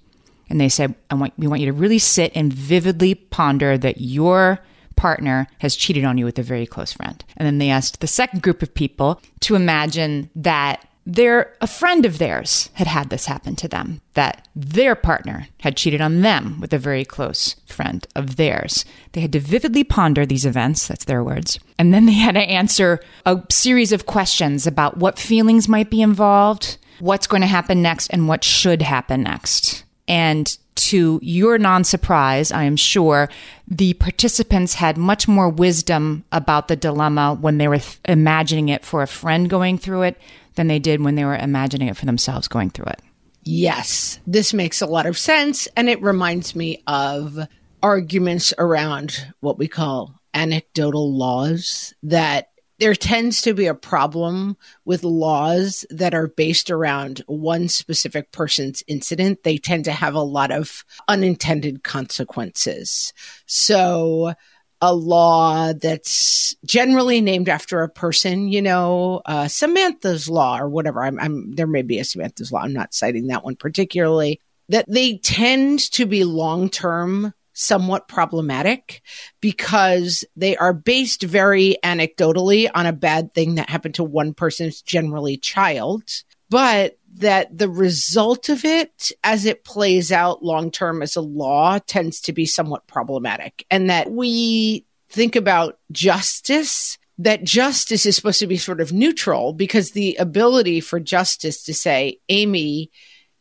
And 0.49 0.59
they 0.59 0.67
said, 0.67 0.95
I 1.09 1.15
want, 1.15 1.31
we 1.37 1.47
want 1.47 1.61
you 1.61 1.67
to 1.67 1.79
really 1.81 1.97
sit 1.97 2.33
and 2.35 2.51
vividly 2.51 3.15
ponder 3.15 3.77
that 3.77 4.01
your 4.01 4.59
partner 4.97 5.47
has 5.59 5.77
cheated 5.77 6.03
on 6.03 6.17
you 6.17 6.25
with 6.25 6.37
a 6.37 6.43
very 6.43 6.65
close 6.65 6.91
friend. 6.91 7.23
And 7.37 7.45
then 7.45 7.57
they 7.57 7.69
asked 7.69 8.01
the 8.01 8.07
second 8.07 8.41
group 8.41 8.61
of 8.61 8.75
people 8.75 9.21
to 9.41 9.55
imagine 9.55 10.29
that 10.35 10.85
their 11.05 11.53
a 11.61 11.67
friend 11.67 12.05
of 12.05 12.17
theirs 12.17 12.69
had 12.73 12.87
had 12.87 13.09
this 13.09 13.27
happen 13.27 13.55
to 13.57 13.67
them 13.67 14.01
that 14.15 14.47
their 14.55 14.95
partner 14.95 15.47
had 15.59 15.77
cheated 15.77 16.01
on 16.01 16.21
them 16.21 16.59
with 16.59 16.73
a 16.73 16.79
very 16.79 17.05
close 17.05 17.55
friend 17.67 18.07
of 18.15 18.37
theirs. 18.37 18.85
They 19.11 19.21
had 19.21 19.33
to 19.33 19.39
vividly 19.39 19.83
ponder 19.83 20.25
these 20.25 20.45
events 20.45 20.87
that's 20.87 21.05
their 21.05 21.23
words 21.23 21.59
and 21.77 21.93
then 21.93 22.05
they 22.05 22.13
had 22.13 22.35
to 22.35 22.41
answer 22.41 22.99
a 23.25 23.41
series 23.51 23.91
of 23.91 24.05
questions 24.05 24.65
about 24.65 24.97
what 24.97 25.19
feelings 25.19 25.67
might 25.67 25.89
be 25.89 26.01
involved 26.01 26.77
what's 26.99 27.27
going 27.27 27.41
to 27.41 27.47
happen 27.47 27.81
next 27.81 28.07
and 28.07 28.27
what 28.27 28.43
should 28.43 28.81
happen 28.81 29.23
next. 29.23 29.83
And 30.07 30.57
to 30.75 31.19
your 31.23 31.57
non 31.57 31.83
surprise, 31.83 32.51
I 32.51 32.63
am 32.63 32.75
sure, 32.75 33.29
the 33.67 33.93
participants 33.95 34.75
had 34.75 34.97
much 34.97 35.27
more 35.27 35.49
wisdom 35.49 36.25
about 36.31 36.67
the 36.67 36.75
dilemma 36.75 37.37
when 37.39 37.57
they 37.57 37.67
were 37.67 37.79
th- 37.79 37.97
imagining 38.05 38.69
it 38.69 38.85
for 38.85 39.01
a 39.01 39.07
friend 39.07 39.49
going 39.49 39.77
through 39.77 40.03
it 40.03 40.17
than 40.55 40.67
they 40.67 40.79
did 40.79 41.01
when 41.01 41.15
they 41.15 41.25
were 41.25 41.35
imagining 41.35 41.87
it 41.87 41.97
for 41.97 42.05
themselves 42.05 42.47
going 42.47 42.69
through 42.69 42.87
it. 42.87 43.01
Yes, 43.43 44.19
this 44.25 44.53
makes 44.53 44.81
a 44.81 44.87
lot 44.87 45.05
of 45.05 45.17
sense. 45.17 45.67
And 45.77 45.87
it 45.87 46.01
reminds 46.01 46.55
me 46.55 46.83
of 46.87 47.37
arguments 47.83 48.53
around 48.57 49.31
what 49.41 49.59
we 49.59 49.67
call 49.67 50.19
anecdotal 50.33 51.15
laws 51.15 51.93
that 52.03 52.49
there 52.79 52.95
tends 52.95 53.41
to 53.43 53.53
be 53.53 53.67
a 53.67 53.73
problem 53.73 54.57
with 54.83 55.03
laws 55.03 55.85
that 55.89 56.13
are 56.13 56.27
based 56.27 56.69
around 56.69 57.21
one 57.27 57.69
specific 57.69 58.31
person's 58.31 58.83
incident. 58.87 59.43
They 59.43 59.57
tend 59.57 59.85
to 59.85 59.93
have 59.93 60.13
a 60.13 60.21
lot 60.21 60.51
of 60.51 60.83
unintended 61.07 61.83
consequences. 61.83 63.13
So, 63.45 64.33
a 64.81 64.93
law 64.93 65.73
that's 65.73 66.55
generally 66.65 67.21
named 67.21 67.49
after 67.49 67.81
a 67.81 67.89
person, 67.89 68.49
you 68.49 68.61
know, 68.61 69.21
uh, 69.25 69.47
Samantha's 69.47 70.29
law 70.29 70.59
or 70.59 70.69
whatever. 70.69 71.03
I'm, 71.03 71.19
I'm, 71.19 71.51
there 71.55 71.67
may 71.67 71.81
be 71.81 71.99
a 71.99 72.03
Samantha's 72.03 72.51
law. 72.51 72.61
I'm 72.61 72.73
not 72.73 72.93
citing 72.93 73.27
that 73.27 73.43
one 73.43 73.55
particularly. 73.55 74.41
That 74.69 74.85
they 74.87 75.17
tend 75.17 75.79
to 75.91 76.05
be 76.05 76.23
long 76.23 76.69
term 76.69 77.33
somewhat 77.53 78.07
problematic 78.07 79.01
because 79.39 80.25
they 80.35 80.57
are 80.57 80.73
based 80.73 81.23
very 81.23 81.77
anecdotally 81.83 82.69
on 82.75 82.85
a 82.85 82.93
bad 82.93 83.33
thing 83.33 83.55
that 83.55 83.69
happened 83.69 83.95
to 83.95 84.03
one 84.03 84.33
person's 84.33 84.81
generally 84.81 85.37
child, 85.37 86.03
but 86.49 86.97
that 87.15 87.57
the 87.57 87.69
result 87.69 88.49
of 88.49 88.65
it 88.65 89.11
as 89.23 89.45
it 89.45 89.63
plays 89.63 90.11
out 90.11 90.43
long 90.43 90.71
term 90.71 91.01
as 91.01 91.15
a 91.15 91.21
law 91.21 91.79
tends 91.79 92.21
to 92.21 92.33
be 92.33 92.45
somewhat 92.45 92.87
problematic. 92.87 93.65
And 93.71 93.89
that 93.89 94.11
we 94.11 94.85
think 95.09 95.35
about 95.35 95.79
justice 95.91 96.97
that 97.17 97.43
justice 97.43 98.05
is 98.05 98.15
supposed 98.15 98.39
to 98.39 98.47
be 98.47 98.57
sort 98.57 98.81
of 98.81 98.91
neutral 98.91 99.53
because 99.53 99.91
the 99.91 100.15
ability 100.15 100.81
for 100.81 100.99
justice 100.99 101.63
to 101.63 101.73
say, 101.73 102.19
Amy, 102.27 102.91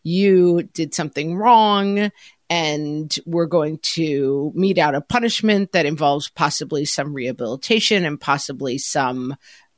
you 0.04 0.62
did 0.62 0.94
something 0.94 1.36
wrong 1.36 2.10
and 2.50 3.16
we're 3.26 3.46
going 3.46 3.78
to 3.78 4.52
mete 4.54 4.78
out 4.78 4.94
a 4.94 5.00
punishment 5.00 5.72
that 5.72 5.86
involves 5.86 6.28
possibly 6.30 6.84
some 6.84 7.14
rehabilitation 7.14 8.04
and 8.04 8.20
possibly 8.20 8.78
some 8.78 9.34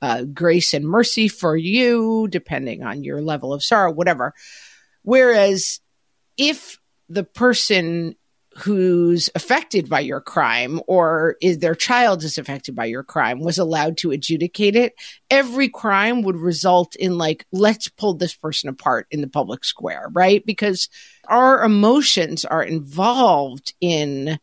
uh, 0.06 0.22
grace 0.22 0.72
and 0.72 0.86
mercy 0.86 1.26
for 1.26 1.56
you, 1.56 2.28
depending 2.30 2.84
on 2.84 3.02
your 3.02 3.20
level 3.20 3.52
of 3.52 3.60
sorrow, 3.60 3.90
whatever. 3.90 4.32
Whereas 5.02 5.80
if 6.36 6.78
the 7.08 7.24
person 7.24 8.14
who's 8.58 9.28
affected 9.34 9.88
by 9.88 9.98
your 9.98 10.20
crime 10.20 10.80
or 10.86 11.34
is 11.42 11.58
their 11.58 11.74
child 11.74 12.22
is 12.22 12.38
affected 12.38 12.76
by 12.76 12.84
your 12.84 13.02
crime 13.02 13.40
was 13.40 13.58
allowed 13.58 13.98
to 13.98 14.12
adjudicate 14.12 14.74
it 14.74 14.94
every 15.30 15.68
crime 15.68 16.22
would 16.22 16.36
result 16.36 16.96
in 16.96 17.18
like 17.18 17.44
let's 17.52 17.88
pull 17.88 18.14
this 18.14 18.34
person 18.34 18.70
apart 18.70 19.06
in 19.10 19.20
the 19.20 19.28
public 19.28 19.62
square 19.62 20.08
right 20.14 20.46
because 20.46 20.88
our 21.28 21.62
emotions 21.62 22.46
are 22.46 22.62
involved 22.62 23.74
in 23.82 24.38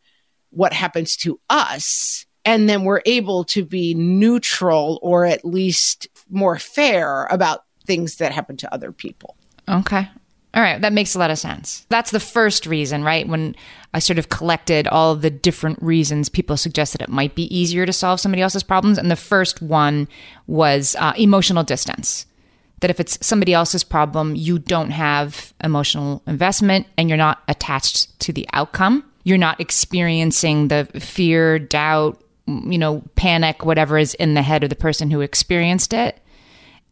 what 0.50 0.72
happens 0.72 1.16
to 1.16 1.40
us 1.50 2.24
and 2.44 2.68
then 2.68 2.84
we're 2.84 3.02
able 3.06 3.44
to 3.44 3.64
be 3.64 3.94
neutral 3.94 4.98
or 5.02 5.24
at 5.24 5.44
least 5.44 6.08
more 6.30 6.58
fair 6.58 7.26
about 7.26 7.64
things 7.86 8.16
that 8.16 8.32
happen 8.32 8.56
to 8.56 8.72
other 8.72 8.92
people 8.92 9.36
Okay. 9.68 10.08
All 10.54 10.62
right, 10.62 10.80
that 10.80 10.92
makes 10.92 11.14
a 11.14 11.18
lot 11.18 11.32
of 11.32 11.38
sense. 11.38 11.84
That's 11.88 12.12
the 12.12 12.20
first 12.20 12.66
reason, 12.66 13.02
right? 13.02 13.26
When 13.26 13.56
I 13.92 13.98
sort 13.98 14.20
of 14.20 14.28
collected 14.28 14.86
all 14.86 15.16
the 15.16 15.30
different 15.30 15.82
reasons 15.82 16.28
people 16.28 16.56
suggested 16.56 17.02
it 17.02 17.08
might 17.08 17.34
be 17.34 17.54
easier 17.56 17.84
to 17.86 17.92
solve 17.92 18.20
somebody 18.20 18.40
else's 18.40 18.62
problems. 18.62 18.96
And 18.96 19.10
the 19.10 19.16
first 19.16 19.60
one 19.60 20.06
was 20.46 20.94
uh, 21.00 21.12
emotional 21.16 21.64
distance. 21.64 22.26
That 22.80 22.90
if 22.90 23.00
it's 23.00 23.24
somebody 23.24 23.52
else's 23.52 23.82
problem, 23.82 24.36
you 24.36 24.58
don't 24.58 24.90
have 24.90 25.52
emotional 25.62 26.22
investment 26.26 26.86
and 26.96 27.08
you're 27.08 27.18
not 27.18 27.42
attached 27.48 28.18
to 28.20 28.32
the 28.32 28.46
outcome. 28.52 29.04
You're 29.24 29.38
not 29.38 29.60
experiencing 29.60 30.68
the 30.68 30.84
fear, 31.00 31.58
doubt, 31.58 32.22
you 32.46 32.78
know, 32.78 33.02
panic, 33.16 33.64
whatever 33.64 33.98
is 33.98 34.14
in 34.14 34.34
the 34.34 34.42
head 34.42 34.62
of 34.62 34.70
the 34.70 34.76
person 34.76 35.10
who 35.10 35.20
experienced 35.20 35.92
it. 35.92 36.20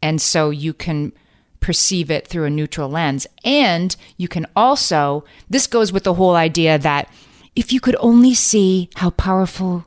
And 0.00 0.20
so 0.20 0.50
you 0.50 0.72
can 0.72 1.12
perceive 1.60 2.10
it 2.10 2.26
through 2.26 2.44
a 2.44 2.50
neutral 2.50 2.88
lens. 2.88 3.26
And 3.44 3.94
you 4.16 4.28
can 4.28 4.46
also, 4.56 5.24
this 5.48 5.66
goes 5.66 5.92
with 5.92 6.04
the 6.04 6.14
whole 6.14 6.34
idea 6.34 6.78
that 6.78 7.12
if 7.54 7.72
you 7.72 7.80
could 7.80 7.96
only 8.00 8.34
see 8.34 8.90
how 8.96 9.10
powerful 9.10 9.84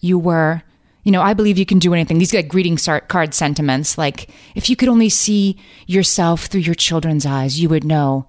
you 0.00 0.18
were, 0.18 0.62
you 1.04 1.12
know, 1.12 1.22
I 1.22 1.34
believe 1.34 1.56
you 1.56 1.64
can 1.64 1.78
do 1.78 1.94
anything. 1.94 2.18
These 2.18 2.34
like 2.34 2.48
greeting 2.48 2.76
card 2.76 3.32
sentiments, 3.32 3.96
like 3.96 4.28
if 4.54 4.68
you 4.68 4.76
could 4.76 4.88
only 4.88 5.08
see 5.08 5.56
yourself 5.86 6.46
through 6.46 6.62
your 6.62 6.74
children's 6.74 7.24
eyes, 7.24 7.60
you 7.60 7.68
would 7.68 7.84
know, 7.84 8.26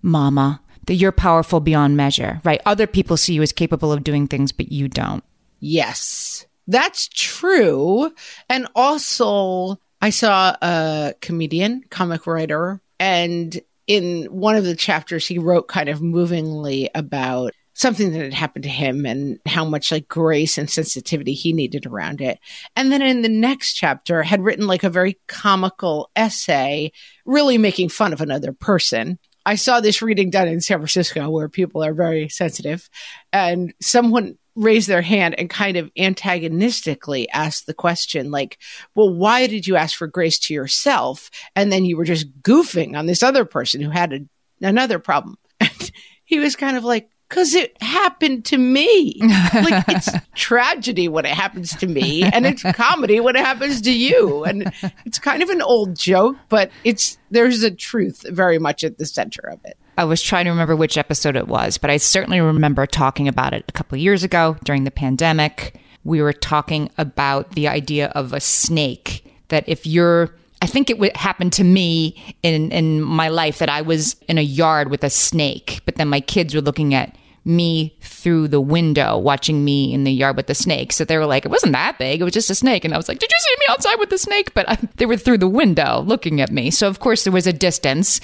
mama, 0.00 0.60
that 0.86 0.94
you're 0.94 1.12
powerful 1.12 1.60
beyond 1.60 1.96
measure, 1.96 2.40
right? 2.44 2.60
Other 2.64 2.86
people 2.86 3.16
see 3.16 3.34
you 3.34 3.42
as 3.42 3.52
capable 3.52 3.92
of 3.92 4.04
doing 4.04 4.28
things, 4.28 4.52
but 4.52 4.70
you 4.70 4.86
don't. 4.86 5.24
Yes, 5.66 6.44
that's 6.66 7.08
true. 7.08 8.12
And 8.50 8.68
also, 8.74 9.78
I 10.02 10.10
saw 10.10 10.54
a 10.60 11.14
comedian, 11.22 11.84
comic 11.88 12.26
writer, 12.26 12.82
and 13.00 13.58
in 13.86 14.24
one 14.26 14.56
of 14.56 14.64
the 14.64 14.76
chapters, 14.76 15.26
he 15.26 15.38
wrote 15.38 15.68
kind 15.68 15.88
of 15.88 16.02
movingly 16.02 16.90
about 16.94 17.54
something 17.72 18.12
that 18.12 18.20
had 18.20 18.34
happened 18.34 18.64
to 18.64 18.68
him 18.68 19.06
and 19.06 19.38
how 19.46 19.64
much 19.64 19.90
like 19.90 20.06
grace 20.06 20.58
and 20.58 20.68
sensitivity 20.68 21.32
he 21.32 21.54
needed 21.54 21.86
around 21.86 22.20
it. 22.20 22.38
And 22.76 22.92
then 22.92 23.00
in 23.00 23.22
the 23.22 23.30
next 23.30 23.72
chapter 23.72 24.22
had 24.22 24.42
written 24.42 24.66
like 24.66 24.84
a 24.84 24.90
very 24.90 25.18
comical 25.28 26.10
essay, 26.14 26.92
really 27.24 27.56
making 27.56 27.88
fun 27.88 28.12
of 28.12 28.20
another 28.20 28.52
person. 28.52 29.18
I 29.46 29.54
saw 29.54 29.80
this 29.80 30.02
reading 30.02 30.28
done 30.28 30.46
in 30.46 30.60
San 30.60 30.76
Francisco 30.76 31.30
where 31.30 31.48
people 31.48 31.82
are 31.82 31.94
very 31.94 32.28
sensitive 32.28 32.90
and 33.32 33.72
someone 33.80 34.36
raised 34.56 34.88
their 34.88 35.02
hand 35.02 35.34
and 35.38 35.50
kind 35.50 35.76
of 35.76 35.90
antagonistically 35.96 37.28
ask 37.30 37.64
the 37.64 37.74
question 37.74 38.30
like, 38.30 38.58
well, 38.94 39.12
why 39.12 39.46
did 39.46 39.66
you 39.66 39.76
ask 39.76 39.96
for 39.96 40.06
grace 40.06 40.38
to 40.38 40.54
yourself? 40.54 41.30
And 41.56 41.72
then 41.72 41.84
you 41.84 41.96
were 41.96 42.04
just 42.04 42.30
goofing 42.42 42.96
on 42.96 43.06
this 43.06 43.22
other 43.22 43.44
person 43.44 43.80
who 43.80 43.90
had 43.90 44.12
a, 44.12 44.20
another 44.60 44.98
problem. 44.98 45.38
And 45.60 45.90
he 46.24 46.40
was 46.40 46.56
kind 46.56 46.76
of 46.76 46.84
like, 46.84 47.10
because 47.28 47.54
it 47.54 47.80
happened 47.82 48.44
to 48.46 48.58
me. 48.58 49.18
like 49.20 49.84
it's 49.88 50.10
tragedy 50.34 51.08
when 51.08 51.24
it 51.24 51.32
happens 51.32 51.74
to 51.76 51.86
me, 51.86 52.22
and 52.22 52.46
it's 52.46 52.62
comedy 52.74 53.20
when 53.20 53.36
it 53.36 53.44
happens 53.44 53.80
to 53.82 53.92
you. 53.92 54.44
And 54.44 54.72
it's 55.04 55.18
kind 55.18 55.42
of 55.42 55.48
an 55.50 55.62
old 55.62 55.96
joke, 55.96 56.36
but 56.48 56.70
it's 56.84 57.18
there's 57.30 57.62
a 57.62 57.70
truth 57.70 58.24
very 58.28 58.58
much 58.58 58.84
at 58.84 58.98
the 58.98 59.06
center 59.06 59.48
of 59.48 59.60
it. 59.64 59.76
I 59.96 60.04
was 60.04 60.22
trying 60.22 60.44
to 60.44 60.50
remember 60.50 60.76
which 60.76 60.98
episode 60.98 61.36
it 61.36 61.48
was, 61.48 61.78
but 61.78 61.90
I 61.90 61.98
certainly 61.98 62.40
remember 62.40 62.86
talking 62.86 63.28
about 63.28 63.54
it 63.54 63.64
a 63.68 63.72
couple 63.72 63.96
of 63.96 64.02
years 64.02 64.24
ago 64.24 64.56
during 64.64 64.84
the 64.84 64.90
pandemic. 64.90 65.80
We 66.04 66.20
were 66.20 66.32
talking 66.32 66.90
about 66.98 67.52
the 67.52 67.68
idea 67.68 68.08
of 68.08 68.32
a 68.32 68.40
snake 68.40 69.24
that 69.48 69.64
if 69.68 69.86
you're 69.86 70.34
I 70.62 70.66
think 70.66 70.88
it 70.88 70.98
would 70.98 71.14
happen 71.14 71.50
to 71.50 71.64
me 71.64 72.36
in 72.42 72.72
in 72.72 73.02
my 73.02 73.28
life 73.28 73.58
that 73.58 73.68
I 73.68 73.82
was 73.82 74.16
in 74.28 74.38
a 74.38 74.42
yard 74.42 74.90
with 74.90 75.04
a 75.04 75.10
snake, 75.10 75.80
but 75.84 75.96
then 75.96 76.08
my 76.08 76.20
kids 76.20 76.54
were 76.54 76.62
looking 76.62 76.94
at 76.94 77.16
me 77.44 77.94
through 78.00 78.48
the 78.48 78.60
window 78.60 79.18
watching 79.18 79.64
me 79.64 79.92
in 79.92 80.04
the 80.04 80.12
yard 80.12 80.36
with 80.36 80.46
the 80.46 80.54
snake. 80.54 80.92
So 80.92 81.04
they 81.04 81.18
were 81.18 81.26
like, 81.26 81.44
it 81.44 81.50
wasn't 81.50 81.72
that 81.72 81.98
big. 81.98 82.20
It 82.20 82.24
was 82.24 82.32
just 82.32 82.48
a 82.48 82.54
snake. 82.54 82.84
And 82.84 82.94
I 82.94 82.96
was 82.96 83.08
like, 83.08 83.18
did 83.18 83.30
you 83.30 83.38
see 83.38 83.56
me 83.60 83.66
outside 83.68 83.96
with 83.96 84.08
the 84.08 84.18
snake? 84.18 84.54
But 84.54 84.68
I, 84.68 84.78
they 84.96 85.06
were 85.06 85.18
through 85.18 85.38
the 85.38 85.48
window 85.48 86.00
looking 86.00 86.40
at 86.40 86.50
me. 86.50 86.70
So 86.70 86.88
of 86.88 87.00
course 87.00 87.24
there 87.24 87.32
was 87.32 87.46
a 87.46 87.52
distance. 87.52 88.20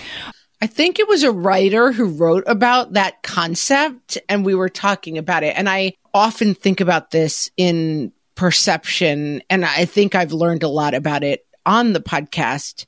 I 0.62 0.66
think 0.66 0.98
it 0.98 1.08
was 1.08 1.22
a 1.22 1.32
writer 1.32 1.90
who 1.90 2.04
wrote 2.04 2.44
about 2.46 2.92
that 2.92 3.22
concept 3.22 4.18
and 4.28 4.44
we 4.44 4.54
were 4.54 4.68
talking 4.68 5.16
about 5.16 5.42
it. 5.42 5.56
And 5.56 5.68
I 5.68 5.94
often 6.12 6.54
think 6.54 6.80
about 6.80 7.10
this 7.10 7.50
in 7.56 8.12
perception. 8.34 9.42
And 9.48 9.64
I 9.64 9.86
think 9.86 10.14
I've 10.14 10.32
learned 10.32 10.62
a 10.62 10.68
lot 10.68 10.92
about 10.92 11.24
it 11.24 11.46
on 11.64 11.92
the 11.92 12.00
podcast 12.00 12.84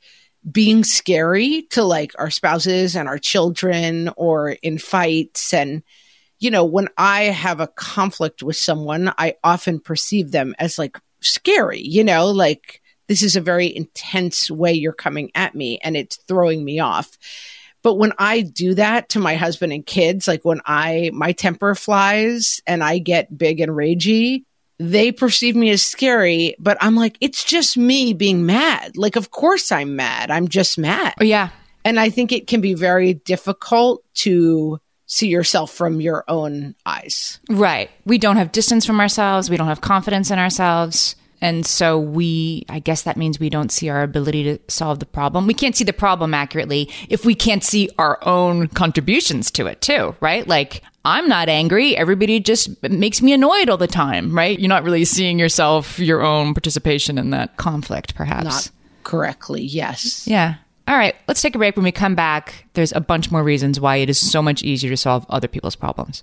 being 0.51 0.85
scary 0.85 1.63
to 1.71 1.85
like 1.85 2.13
our 2.19 2.31
spouses 2.31 2.97
and 2.97 3.09
our 3.09 3.19
children 3.19 4.11
or 4.17 4.51
in 4.51 4.77
fights. 4.77 5.55
And, 5.55 5.83
you 6.41 6.51
know, 6.51 6.65
when 6.65 6.89
I 6.99 7.25
have 7.25 7.61
a 7.61 7.69
conflict 7.69 8.43
with 8.43 8.57
someone, 8.57 9.13
I 9.17 9.37
often 9.45 9.81
perceive 9.81 10.31
them 10.31 10.55
as 10.59 10.79
like 10.79 10.99
scary, 11.21 11.81
you 11.81 12.05
know, 12.05 12.27
like 12.27 12.83
this 13.09 13.23
is 13.23 13.37
a 13.37 13.41
very 13.41 13.75
intense 13.75 14.51
way 14.51 14.73
you're 14.73 14.93
coming 14.93 15.31
at 15.35 15.55
me 15.55 15.79
and 15.83 15.97
it's 15.97 16.17
throwing 16.29 16.65
me 16.65 16.81
off. 16.81 17.19
But 17.83 17.95
when 17.95 18.13
I 18.19 18.43
do 18.43 18.75
that 18.75 19.09
to 19.11 19.19
my 19.19 19.35
husband 19.35 19.73
and 19.73 19.85
kids, 19.85 20.29
like 20.29 20.45
when 20.45 20.61
I, 20.65 21.11
my 21.13 21.33
temper 21.33 21.75
flies 21.75 22.61
and 22.67 22.83
I 22.83 22.99
get 22.99 23.37
big 23.37 23.61
and 23.61 23.73
ragey, 23.73 24.45
they 24.79 25.13
perceive 25.13 25.55
me 25.55 25.71
as 25.71 25.83
scary, 25.83 26.57
but 26.59 26.77
I'm 26.81 26.97
like, 26.97 27.17
it's 27.21 27.45
just 27.45 27.77
me 27.77 28.15
being 28.15 28.47
mad. 28.47 28.97
Like, 28.97 29.17
of 29.17 29.31
course 29.31 29.71
I'm 29.71 29.97
mad. 29.97 30.31
I'm 30.31 30.49
just 30.49 30.79
mad. 30.79 31.15
Oh, 31.21 31.25
yeah. 31.25 31.51
And 31.85 31.99
I 31.99 32.11
think 32.11 32.33
it 32.33 32.47
can 32.47 32.61
be 32.61 32.75
very 32.75 33.15
difficult 33.15 34.05
to 34.15 34.81
see 35.07 35.29
yourself 35.29 35.73
from 35.73 36.01
your 36.01 36.25
own 36.27 36.75
eyes. 36.87 37.39
Right. 37.51 37.91
We 38.07 38.19
don't 38.19 38.37
have 38.37 38.51
distance 38.51 38.87
from 38.87 39.01
ourselves. 39.01 39.51
We 39.51 39.57
don't 39.57 39.67
have 39.67 39.81
confidence 39.81 40.31
in 40.31 40.39
ourselves. 40.39 41.17
And 41.43 41.67
so 41.67 41.99
we, 41.99 42.65
I 42.69 42.79
guess 42.79 43.03
that 43.03 43.17
means 43.17 43.41
we 43.41 43.51
don't 43.51 43.73
see 43.73 43.89
our 43.89 44.03
ability 44.03 44.45
to 44.45 44.59
solve 44.69 45.01
the 45.01 45.07
problem. 45.07 45.49
We 45.49 45.55
can't 45.55 45.75
see 45.75 45.83
the 45.83 45.93
problem 45.93 46.35
accurately 46.35 46.89
if 47.09 47.27
we 47.27 47.35
can't 47.35 47.65
see 47.65 47.91
our 47.99 48.19
own 48.27 48.69
contributions 48.69 49.51
to 49.53 49.67
it 49.67 49.81
too, 49.81 50.15
right? 50.21 50.47
Like, 50.47 50.83
I'm 51.05 51.29
not 51.29 51.49
angry. 51.49 51.97
Everybody 51.97 52.39
just 52.39 52.81
makes 52.85 53.21
me 53.21 53.33
annoyed 53.33 53.69
all 53.69 53.77
the 53.77 53.89
time, 53.89 54.37
right? 54.37 54.57
You're 54.57 54.69
not 54.69 54.85
really 54.85 55.05
seeing 55.05 55.37
yourself, 55.37 55.99
your 55.99 56.23
own 56.23 56.55
participation 56.55 57.19
in 57.19 57.31
that 57.31 57.57
conflict, 57.57 58.15
perhaps. 58.15 58.45
Not 58.45 58.71
correctly, 59.03 59.63
yes. 59.63 60.29
Yeah. 60.29 60.55
All 60.87 60.97
right, 60.97 61.17
let's 61.27 61.43
take 61.43 61.57
a 61.57 61.59
break. 61.59 61.77
When 61.77 61.85
we 61.85 61.93
come 61.93 62.15
back, 62.15 62.67
there's 62.75 62.93
a 62.93 63.01
bunch 63.01 63.33
more 63.33 63.43
reasons 63.43 63.81
why 63.81 63.97
it 63.97 64.09
is 64.11 64.19
so 64.19 64.43
much 64.43 64.63
easier 64.63 64.91
to 64.91 64.97
solve 64.97 65.27
other 65.29 65.49
people's 65.49 65.77
problems. 65.77 66.23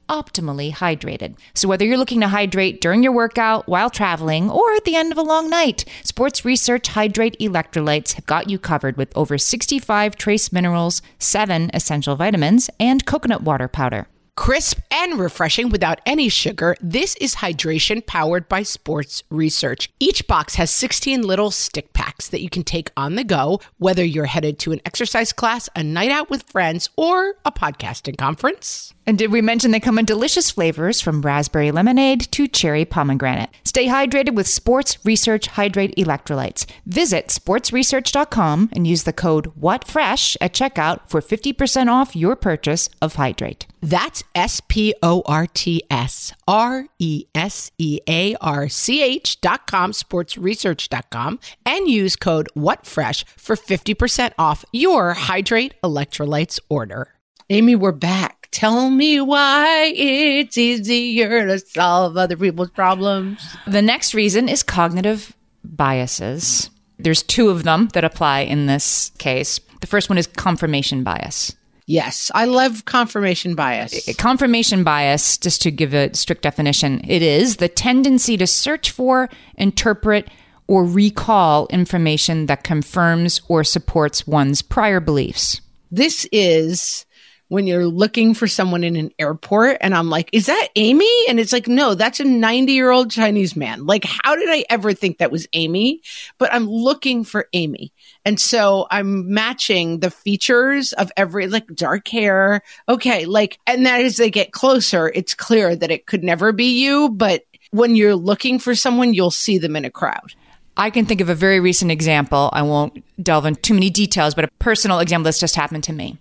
optimally 0.09 0.71
hydrated. 0.73 1.35
So, 1.53 1.67
whether 1.67 1.85
you're 1.85 1.97
looking 1.97 2.21
to 2.21 2.27
hydrate 2.27 2.81
during 2.81 3.03
your 3.03 3.11
workout, 3.11 3.67
while 3.67 3.89
traveling, 3.89 4.49
or 4.49 4.73
at 4.73 4.85
the 4.85 4.95
end 4.95 5.11
of 5.11 5.17
a 5.17 5.23
long 5.23 5.49
night, 5.49 5.85
Sports 6.03 6.45
Research 6.45 6.89
Hydrate 6.89 7.37
Electrolytes 7.39 8.13
have 8.13 8.25
got 8.25 8.49
you 8.49 8.59
covered 8.59 8.97
with 8.97 9.15
over 9.15 9.37
65 9.37 10.15
trace 10.15 10.51
minerals, 10.51 11.01
7 11.19 11.71
essential 11.73 12.15
vitamins, 12.15 12.69
and 12.79 13.05
coconut 13.05 13.41
water 13.41 13.67
powder. 13.67 14.07
Crisp 14.41 14.79
and 14.89 15.19
refreshing 15.19 15.69
without 15.69 16.01
any 16.03 16.27
sugar, 16.27 16.75
this 16.81 17.13
is 17.17 17.35
hydration 17.35 18.03
powered 18.03 18.49
by 18.49 18.63
sports 18.63 19.21
research. 19.29 19.91
Each 19.99 20.25
box 20.25 20.55
has 20.55 20.71
16 20.71 21.21
little 21.21 21.51
stick 21.51 21.93
packs 21.93 22.27
that 22.29 22.41
you 22.41 22.49
can 22.49 22.63
take 22.63 22.89
on 22.97 23.13
the 23.13 23.23
go, 23.23 23.59
whether 23.77 24.03
you're 24.03 24.25
headed 24.25 24.57
to 24.57 24.71
an 24.71 24.81
exercise 24.83 25.31
class, 25.31 25.69
a 25.75 25.83
night 25.83 26.09
out 26.09 26.31
with 26.31 26.49
friends, 26.49 26.89
or 26.95 27.35
a 27.45 27.51
podcasting 27.51 28.17
conference. 28.17 28.95
And 29.05 29.15
did 29.19 29.31
we 29.31 29.43
mention 29.43 29.69
they 29.69 29.79
come 29.79 29.99
in 29.99 30.05
delicious 30.05 30.49
flavors 30.49 31.01
from 31.01 31.21
raspberry 31.21 31.69
lemonade 31.69 32.21
to 32.31 32.47
cherry 32.47 32.83
pomegranate? 32.83 33.51
Stay 33.63 33.85
hydrated 33.85 34.33
with 34.33 34.47
Sports 34.47 34.97
Research 35.03 35.45
Hydrate 35.49 35.95
Electrolytes. 35.97 36.65
Visit 36.87 37.27
sportsresearch.com 37.27 38.69
and 38.73 38.87
use 38.87 39.03
the 39.03 39.13
code 39.13 39.53
WhatFresh 39.61 40.37
at 40.41 40.55
checkout 40.55 41.07
for 41.07 41.21
50% 41.21 41.91
off 41.91 42.15
your 42.15 42.35
purchase 42.35 42.89
of 43.03 43.13
Hydrate. 43.13 43.67
That's 43.81 44.23
S 44.35 44.61
P 44.67 44.93
O 45.01 45.23
R 45.25 45.47
T 45.47 45.83
S 45.89 46.33
R 46.47 46.85
E 46.99 47.25
S 47.33 47.71
E 47.77 47.99
A 48.07 48.35
R 48.35 48.69
C 48.69 49.01
H 49.01 49.41
dot 49.41 49.65
com, 49.67 49.91
dot 49.91 51.09
com, 51.09 51.39
and 51.65 51.87
use 51.87 52.15
code 52.15 52.47
WhatFresh 52.55 53.23
for 53.37 53.55
50% 53.55 54.33
off 54.37 54.63
your 54.71 55.13
Hydrate 55.13 55.73
Electrolytes 55.83 56.59
order. 56.69 57.09
Amy, 57.49 57.75
we're 57.75 57.91
back. 57.91 58.47
Tell 58.51 58.89
me 58.89 59.19
why 59.19 59.91
it's 59.95 60.57
easier 60.57 61.47
to 61.47 61.59
solve 61.59 62.17
other 62.17 62.37
people's 62.37 62.69
problems. 62.69 63.41
The 63.65 63.81
next 63.81 64.13
reason 64.13 64.47
is 64.47 64.61
cognitive 64.61 65.35
biases. 65.63 66.69
There's 66.99 67.23
two 67.23 67.49
of 67.49 67.63
them 67.63 67.89
that 67.93 68.03
apply 68.03 68.41
in 68.41 68.67
this 68.67 69.11
case. 69.17 69.59
The 69.79 69.87
first 69.87 70.09
one 70.09 70.17
is 70.17 70.27
confirmation 70.27 71.03
bias. 71.03 71.55
Yes, 71.91 72.31
I 72.33 72.45
love 72.45 72.85
confirmation 72.85 73.53
bias. 73.53 74.07
Uh, 74.07 74.13
confirmation 74.17 74.85
bias, 74.85 75.37
just 75.37 75.61
to 75.63 75.71
give 75.71 75.93
a 75.93 76.13
strict 76.13 76.41
definition, 76.41 77.01
it 77.05 77.21
is 77.21 77.57
the 77.57 77.67
tendency 77.67 78.37
to 78.37 78.47
search 78.47 78.91
for, 78.91 79.29
interpret, 79.57 80.29
or 80.67 80.85
recall 80.85 81.67
information 81.67 82.45
that 82.45 82.63
confirms 82.63 83.41
or 83.49 83.65
supports 83.65 84.25
one's 84.25 84.61
prior 84.61 85.01
beliefs. 85.01 85.59
This 85.91 86.25
is 86.31 87.05
when 87.49 87.67
you're 87.67 87.85
looking 87.85 88.33
for 88.33 88.47
someone 88.47 88.85
in 88.85 88.95
an 88.95 89.11
airport 89.19 89.75
and 89.81 89.93
I'm 89.93 90.09
like, 90.09 90.29
is 90.31 90.45
that 90.45 90.69
Amy? 90.77 91.11
And 91.27 91.41
it's 91.41 91.51
like, 91.51 91.67
no, 91.67 91.95
that's 91.95 92.21
a 92.21 92.23
90 92.23 92.71
year 92.71 92.89
old 92.89 93.11
Chinese 93.11 93.57
man. 93.57 93.85
Like, 93.85 94.05
how 94.05 94.37
did 94.37 94.49
I 94.49 94.63
ever 94.69 94.93
think 94.93 95.17
that 95.17 95.33
was 95.33 95.45
Amy? 95.51 96.01
But 96.37 96.53
I'm 96.53 96.69
looking 96.69 97.25
for 97.25 97.49
Amy. 97.51 97.91
And 98.25 98.39
so 98.39 98.87
I'm 98.91 99.33
matching 99.33 99.99
the 99.99 100.11
features 100.11 100.93
of 100.93 101.11
every, 101.17 101.47
like 101.47 101.67
dark 101.73 102.07
hair. 102.07 102.61
Okay. 102.87 103.25
Like, 103.25 103.59
and 103.65 103.85
that 103.85 104.01
as 104.01 104.17
they 104.17 104.29
get 104.29 104.51
closer, 104.51 105.11
it's 105.13 105.33
clear 105.33 105.75
that 105.75 105.91
it 105.91 106.05
could 106.05 106.23
never 106.23 106.51
be 106.51 106.81
you. 106.81 107.09
But 107.09 107.43
when 107.71 107.95
you're 107.95 108.15
looking 108.15 108.59
for 108.59 108.75
someone, 108.75 109.13
you'll 109.13 109.31
see 109.31 109.57
them 109.57 109.75
in 109.75 109.85
a 109.85 109.91
crowd. 109.91 110.33
I 110.77 110.89
can 110.89 111.05
think 111.05 111.21
of 111.21 111.29
a 111.29 111.35
very 111.35 111.59
recent 111.59 111.91
example. 111.91 112.49
I 112.53 112.61
won't 112.61 113.03
delve 113.21 113.45
into 113.45 113.61
too 113.61 113.73
many 113.73 113.89
details, 113.89 114.35
but 114.35 114.45
a 114.45 114.49
personal 114.59 114.99
example 114.99 115.25
that's 115.25 115.39
just 115.39 115.55
happened 115.55 115.83
to 115.85 115.93
me 115.93 116.17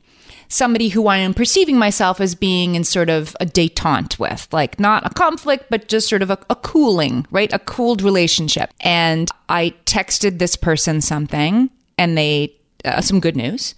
somebody 0.51 0.89
who 0.89 1.07
I 1.07 1.19
am 1.19 1.33
perceiving 1.33 1.79
myself 1.79 2.21
as 2.21 2.35
being 2.35 2.75
in 2.75 2.85
sort 2.85 3.09
of 3.09 3.37
a 3.41 3.47
detente 3.47 4.19
with, 4.19 4.49
like 4.53 4.79
not 4.79 5.07
a 5.07 5.15
conflict, 5.15 5.67
but 5.71 5.89
just 5.89 6.09
sort 6.09 6.23
of 6.23 6.31
a, 6.31 6.39
a 6.51 6.57
cooling, 6.57 7.27
right? 7.31 7.51
A 7.53 7.59
cooled 7.59 8.03
relationship. 8.03 8.71
And 8.81 9.31
I 9.49 9.75
texted 9.87 10.39
this 10.39 10.57
person 10.57 11.01
something 11.01 11.71
and 12.01 12.17
they, 12.17 12.53
uh, 12.85 13.03
some 13.03 13.21
good 13.21 13.37
news. 13.37 13.75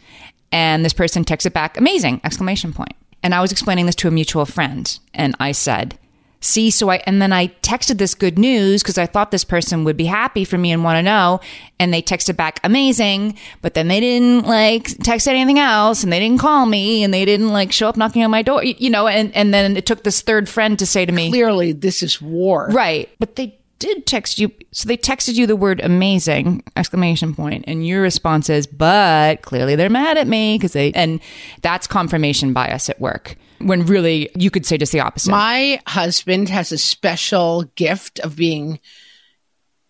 And 0.53 0.85
this 0.85 0.93
person 0.93 1.25
texted 1.25 1.53
back, 1.53 1.77
amazing, 1.77 2.21
exclamation 2.23 2.73
point. 2.73 2.95
And 3.23 3.35
I 3.35 3.41
was 3.41 3.51
explaining 3.53 3.87
this 3.87 3.97
to 3.97 4.09
a 4.09 4.13
mutual 4.13 4.47
friend. 4.47 4.99
And 5.13 5.35
I 5.41 5.53
said, 5.53 5.99
see 6.45 6.73
so 6.73 6.91
i 6.91 6.97
and 7.07 7.23
then 7.23 7.33
i 7.33 7.47
texted 7.63 7.99
this 7.99 8.17
good 8.17 8.37
news 8.37 8.83
because 8.83 8.99
i 8.99 9.07
thought 9.07 9.31
this 9.31 9.45
person 9.45 9.85
would 9.85 9.97
be 9.97 10.07
happy 10.07 10.45
for 10.45 10.59
me 10.59 10.73
and 10.73 10.83
want 10.83 10.97
to 10.97 11.03
know 11.03 11.41
and 11.79 11.95
they 11.95 12.03
texted 12.03 12.37
back 12.37 12.59
amazing 12.65 13.39
but 13.61 13.75
then 13.75 13.87
they 13.87 14.01
didn't 14.01 14.45
like 14.45 14.87
text 15.05 15.29
anything 15.29 15.61
else 15.61 16.03
and 16.03 16.13
they 16.13 16.19
didn't 16.19 16.41
call 16.41 16.67
me 16.67 17.05
and 17.05 17.15
they 17.15 17.25
didn't 17.25 17.51
like 17.51 17.71
show 17.71 17.89
up 17.89 17.97
knocking 17.97 18.25
on 18.25 18.31
my 18.33 18.43
door 18.43 18.63
you 18.65 18.91
know 18.91 19.07
and 19.07 19.33
and 19.37 19.55
then 19.55 19.77
it 19.77 19.87
took 19.87 20.03
this 20.03 20.21
third 20.21 20.49
friend 20.49 20.81
to 20.81 20.85
say 20.85 21.07
to 21.07 21.13
me 21.13 21.31
Clearly, 21.31 21.71
this 21.71 22.03
is 22.03 22.21
war. 22.21 22.67
right 22.73 23.09
but 23.21 23.37
they 23.37 23.57
did 23.83 24.07
text 24.07 24.38
you 24.38 24.51
so 24.71 24.88
they 24.88 24.97
texted 24.97 25.35
you 25.35 25.47
the 25.47 25.57
word 25.57 25.81
amazing 25.81 26.62
exclamation 26.77 27.35
point 27.35 27.64
and 27.66 27.87
your 27.87 28.01
response 28.01 28.49
is 28.49 28.66
but 28.66 29.42
clearly 29.42 29.77
they're 29.77 29.90
mad 29.90 30.16
at 30.16 30.27
me 30.27 30.57
because 30.57 30.73
they 30.73 30.92
and 30.92 31.21
that's 31.61 31.87
confirmation 31.87 32.53
bias 32.53 32.88
at 32.88 33.01
work 33.01 33.37
when 33.62 33.87
really 33.87 34.31
you 34.35 34.51
could 34.51 34.66
say 34.66 34.77
just 34.77 34.92
the 34.92 35.01
opposite. 35.01 35.31
My 35.31 35.81
husband 35.87 36.49
has 36.49 36.73
a 36.73 36.79
special 36.79 37.64
gift 37.75 38.18
of 38.21 38.37
being 38.37 38.81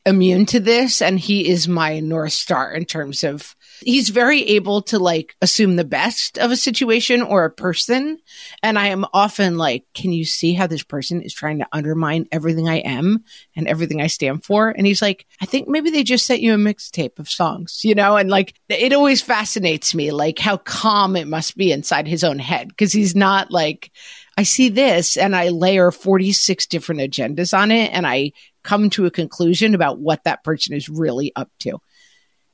immune 0.05 0.47
to 0.47 0.61
this, 0.61 1.01
and 1.01 1.19
he 1.19 1.49
is 1.49 1.69
my 1.69 2.01
North 2.01 2.33
Star 2.33 2.73
in 2.73 2.85
terms 2.85 3.25
of 3.25 3.57
he's 3.85 4.09
very 4.09 4.43
able 4.43 4.83
to 4.83 4.99
like 4.99 5.37
assume 5.43 5.77
the 5.77 5.85
best 5.85 6.39
of 6.39 6.51
a 6.51 6.57
situation 6.57 7.23
or 7.23 7.45
a 7.45 7.51
person. 7.51 8.19
And 8.63 8.79
I 8.79 8.89
am 8.89 9.07
often 9.13 9.59
like, 9.59 9.85
can 9.95 10.13
you 10.13 10.25
see 10.25 10.55
how 10.55 10.67
this 10.67 10.83
person 10.83 11.23
is 11.23 11.35
trying 11.35 11.59
to 11.59 11.69
undermine 11.73 12.27
everything 12.33 12.69
I 12.69 12.79
am 12.79 13.25
and 13.55 13.69
everything 13.69 14.01
I 14.01 14.07
stand 14.07 14.45
for? 14.45 14.71
And 14.71 14.87
he's 14.87 15.03
like, 15.03 15.27
I 15.41 15.47
think 15.47 15.69
maybe 15.69 15.91
they 15.91 16.03
just 16.03 16.27
sent 16.27 16.41
you 16.41 16.55
a 16.55 16.57
mixtape 16.57 17.19
of 17.19 17.31
songs, 17.31 17.85
you 17.85 17.95
know? 17.95 18.17
And 18.17 18.31
like, 18.31 18.55
it 18.69 18.93
always 18.93 19.23
fascinates 19.23 19.95
me, 19.95 20.11
like 20.11 20.39
how 20.39 20.57
calm 20.59 21.17
it 21.17 21.29
must 21.29 21.57
be 21.57 21.73
inside 21.73 22.07
his 22.07 22.25
own 22.25 22.39
head. 22.39 22.77
Cause 22.77 22.93
he's 22.93 23.15
not 23.15 23.51
like, 23.51 23.91
I 24.37 24.45
see 24.45 24.69
this 24.71 25.17
and 25.17 25.37
I 25.37 25.51
layer 25.51 25.91
46 25.91 26.67
different 26.67 27.03
agendas 27.03 27.57
on 27.57 27.71
it 27.71 27.91
and 27.93 28.07
I 28.07 28.33
come 28.63 28.91
to 28.91 29.07
a 29.07 29.11
conclusion 29.11 29.75
about 29.75 29.99
what 29.99 30.25
that 30.25 30.45
person 30.45 30.75
is 30.75 30.89
really 30.89 31.33
up 31.37 31.51
to. 31.61 31.81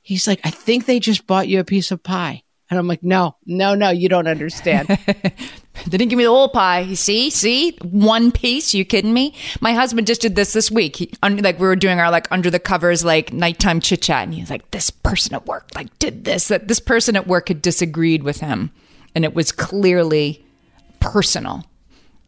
He's 0.09 0.25
like, 0.25 0.39
I 0.43 0.49
think 0.49 0.87
they 0.87 0.99
just 0.99 1.27
bought 1.27 1.47
you 1.47 1.59
a 1.59 1.63
piece 1.63 1.91
of 1.91 2.01
pie. 2.01 2.41
And 2.67 2.79
I'm 2.79 2.87
like, 2.87 3.03
no, 3.03 3.35
no, 3.45 3.75
no, 3.75 3.91
you 3.91 4.09
don't 4.09 4.27
understand. 4.27 4.87
They 5.85 5.97
didn't 5.97 6.09
give 6.09 6.17
me 6.17 6.25
the 6.25 6.29
whole 6.29 6.49
pie. 6.49 6.81
You 6.81 6.97
see, 6.97 7.29
see, 7.29 7.77
one 7.83 8.33
piece. 8.33 8.73
You 8.73 8.83
kidding 8.83 9.13
me? 9.13 9.33
My 9.61 9.71
husband 9.71 10.07
just 10.07 10.19
did 10.19 10.35
this 10.35 10.51
this 10.51 10.69
week. 10.69 10.97
He, 10.97 11.09
like 11.23 11.57
we 11.57 11.67
were 11.67 11.77
doing 11.77 12.01
our 12.01 12.11
like 12.11 12.29
under 12.31 12.51
the 12.51 12.59
covers 12.59 13.05
like 13.05 13.31
nighttime 13.31 13.79
chit 13.79 14.01
chat, 14.01 14.25
and 14.25 14.33
he 14.33 14.41
was 14.41 14.49
like, 14.49 14.69
"This 14.71 14.89
person 14.89 15.35
at 15.35 15.45
work 15.45 15.69
like 15.75 15.97
did 15.97 16.25
this. 16.25 16.49
That 16.49 16.67
this 16.67 16.81
person 16.81 17.15
at 17.15 17.27
work 17.27 17.47
had 17.47 17.61
disagreed 17.61 18.23
with 18.23 18.41
him, 18.41 18.71
and 19.15 19.23
it 19.23 19.33
was 19.33 19.53
clearly 19.53 20.45
personal." 20.99 21.63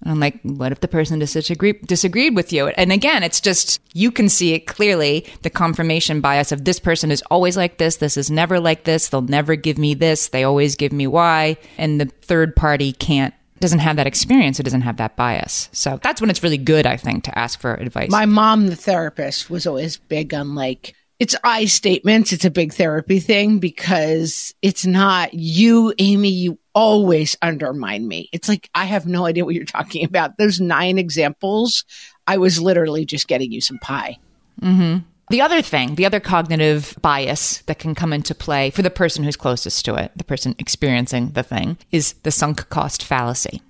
And 0.01 0.11
I'm 0.11 0.19
like, 0.19 0.41
what 0.41 0.71
if 0.71 0.79
the 0.79 0.87
person 0.87 1.19
disagree- 1.19 1.73
disagreed 1.73 2.35
with 2.35 2.51
you? 2.51 2.67
And 2.69 2.91
again, 2.91 3.21
it's 3.21 3.39
just, 3.39 3.79
you 3.93 4.11
can 4.11 4.29
see 4.29 4.53
it 4.53 4.65
clearly 4.65 5.27
the 5.43 5.49
confirmation 5.49 6.21
bias 6.21 6.51
of 6.51 6.65
this 6.65 6.79
person 6.79 7.11
is 7.11 7.23
always 7.29 7.55
like 7.55 7.77
this. 7.77 7.97
This 7.97 8.17
is 8.17 8.31
never 8.31 8.59
like 8.59 8.85
this. 8.85 9.09
They'll 9.09 9.21
never 9.21 9.55
give 9.55 9.77
me 9.77 9.93
this. 9.93 10.29
They 10.29 10.43
always 10.43 10.75
give 10.75 10.91
me 10.91 11.05
Y. 11.07 11.55
And 11.77 12.01
the 12.01 12.05
third 12.21 12.55
party 12.55 12.93
can't, 12.93 13.33
doesn't 13.59 13.79
have 13.79 13.97
that 13.97 14.07
experience. 14.07 14.59
It 14.59 14.63
doesn't 14.63 14.81
have 14.81 14.97
that 14.97 15.15
bias. 15.15 15.69
So 15.71 15.99
that's 16.01 16.19
when 16.19 16.31
it's 16.31 16.41
really 16.41 16.57
good, 16.57 16.87
I 16.87 16.97
think, 16.97 17.25
to 17.25 17.37
ask 17.37 17.59
for 17.59 17.75
advice. 17.75 18.09
My 18.09 18.25
mom, 18.25 18.67
the 18.67 18.75
therapist, 18.75 19.51
was 19.51 19.67
always 19.67 19.97
big 19.97 20.33
on 20.33 20.55
like, 20.55 20.95
it's 21.21 21.35
I 21.43 21.65
statements. 21.65 22.33
It's 22.33 22.45
a 22.45 22.49
big 22.49 22.73
therapy 22.73 23.19
thing 23.19 23.59
because 23.59 24.55
it's 24.63 24.87
not 24.87 25.35
you, 25.35 25.93
Amy, 25.99 26.29
you 26.29 26.57
always 26.73 27.37
undermine 27.43 28.07
me. 28.07 28.27
It's 28.31 28.49
like, 28.49 28.71
I 28.73 28.85
have 28.85 29.05
no 29.05 29.27
idea 29.27 29.45
what 29.45 29.53
you're 29.53 29.63
talking 29.65 30.03
about. 30.03 30.39
Those 30.39 30.59
nine 30.59 30.97
examples, 30.97 31.85
I 32.25 32.37
was 32.37 32.59
literally 32.59 33.05
just 33.05 33.27
getting 33.27 33.51
you 33.51 33.61
some 33.61 33.77
pie. 33.77 34.17
Mm-hmm. 34.63 35.05
The 35.29 35.41
other 35.41 35.61
thing, 35.61 35.93
the 35.93 36.07
other 36.07 36.19
cognitive 36.19 36.97
bias 37.03 37.59
that 37.67 37.77
can 37.77 37.93
come 37.93 38.13
into 38.13 38.33
play 38.33 38.71
for 38.71 38.81
the 38.81 38.89
person 38.89 39.23
who's 39.23 39.37
closest 39.37 39.85
to 39.85 39.93
it, 39.93 40.11
the 40.15 40.23
person 40.23 40.55
experiencing 40.57 41.33
the 41.33 41.43
thing, 41.43 41.77
is 41.91 42.13
the 42.23 42.31
sunk 42.31 42.67
cost 42.69 43.03
fallacy. 43.03 43.61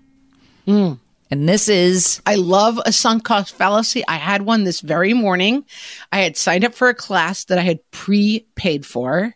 Mm. 0.65 0.99
And 1.31 1.47
this 1.47 1.69
is, 1.69 2.21
I 2.25 2.35
love 2.35 2.77
a 2.85 2.91
sunk 2.91 3.23
cost 3.23 3.55
fallacy. 3.55 4.03
I 4.05 4.17
had 4.17 4.41
one 4.41 4.65
this 4.65 4.81
very 4.81 5.13
morning. 5.13 5.65
I 6.11 6.19
had 6.19 6.35
signed 6.35 6.65
up 6.65 6.73
for 6.73 6.89
a 6.89 6.93
class 6.93 7.45
that 7.45 7.57
I 7.57 7.61
had 7.61 7.79
pre-paid 7.91 8.85
for 8.85 9.33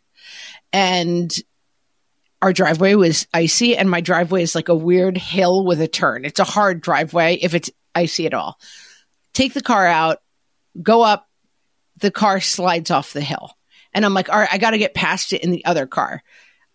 and 0.74 1.34
our 2.42 2.52
driveway 2.52 2.96
was 2.96 3.28
icy 3.34 3.78
and 3.78 3.90
my 3.90 4.02
driveway 4.02 4.44
is 4.44 4.56
like 4.56 4.68
a 4.68 4.76
weird 4.76 5.18
hill 5.18 5.64
with 5.64 5.80
a 5.80 5.88
turn. 5.88 6.26
It's 6.26 6.42
a 6.42 6.44
hard 6.44 6.82
driveway 6.82 7.36
if 7.36 7.54
it's 7.54 7.72
icy 7.96 8.26
at 8.26 8.34
all. 8.34 8.60
Take 9.34 9.54
the 9.54 9.62
car 9.62 9.88
out, 9.88 10.22
go 10.82 11.02
up, 11.02 11.30
the 12.00 12.12
car 12.12 12.42
slides 12.42 12.92
off 12.92 13.14
the 13.14 13.22
hill. 13.22 13.52
And 13.94 14.06
I'm 14.06 14.14
like, 14.14 14.28
all 14.30 14.38
right, 14.38 14.52
I 14.52 14.58
got 14.58 14.72
to 14.72 14.78
get 14.78 14.94
past 14.94 15.32
it 15.32 15.44
in 15.44 15.52
the 15.52 15.64
other 15.64 15.88
car. 15.88 16.22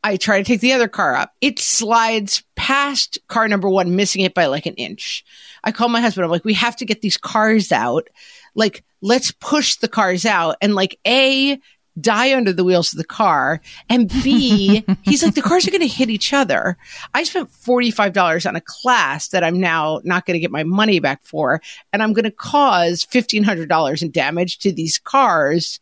I 0.02 0.16
try 0.16 0.38
to 0.38 0.44
take 0.44 0.60
the 0.60 0.72
other 0.72 0.88
car 0.88 1.14
up. 1.14 1.34
It 1.40 1.58
slides 1.58 2.42
past 2.56 3.18
car 3.28 3.48
number 3.48 3.68
one, 3.68 3.96
missing 3.96 4.22
it 4.22 4.34
by 4.34 4.46
like 4.46 4.66
an 4.66 4.74
inch. 4.74 5.24
I 5.62 5.72
call 5.72 5.88
my 5.88 6.00
husband. 6.00 6.24
I'm 6.24 6.30
like, 6.30 6.44
we 6.44 6.54
have 6.54 6.76
to 6.76 6.86
get 6.86 7.02
these 7.02 7.18
cars 7.18 7.70
out. 7.70 8.08
Like, 8.54 8.84
let's 9.02 9.30
push 9.32 9.76
the 9.76 9.88
cars 9.88 10.24
out 10.24 10.56
and 10.62 10.74
like 10.74 10.98
A, 11.06 11.60
die 12.00 12.34
under 12.34 12.52
the 12.52 12.64
wheels 12.64 12.92
of 12.92 12.98
the 12.98 13.04
car. 13.04 13.60
And 13.88 14.08
B, 14.08 14.84
he's 15.02 15.22
like, 15.22 15.34
the 15.34 15.42
cars 15.42 15.66
are 15.66 15.70
going 15.70 15.80
to 15.82 15.86
hit 15.86 16.08
each 16.08 16.32
other. 16.32 16.78
I 17.12 17.24
spent 17.24 17.50
$45 17.50 18.48
on 18.48 18.56
a 18.56 18.62
class 18.62 19.28
that 19.28 19.44
I'm 19.44 19.60
now 19.60 20.00
not 20.04 20.24
going 20.24 20.34
to 20.34 20.40
get 20.40 20.50
my 20.50 20.64
money 20.64 20.98
back 21.00 21.22
for. 21.22 21.60
And 21.92 22.02
I'm 22.02 22.14
going 22.14 22.24
to 22.24 22.30
cause 22.30 23.04
$1,500 23.04 24.02
in 24.02 24.10
damage 24.10 24.58
to 24.60 24.72
these 24.72 24.98
cars 24.98 25.78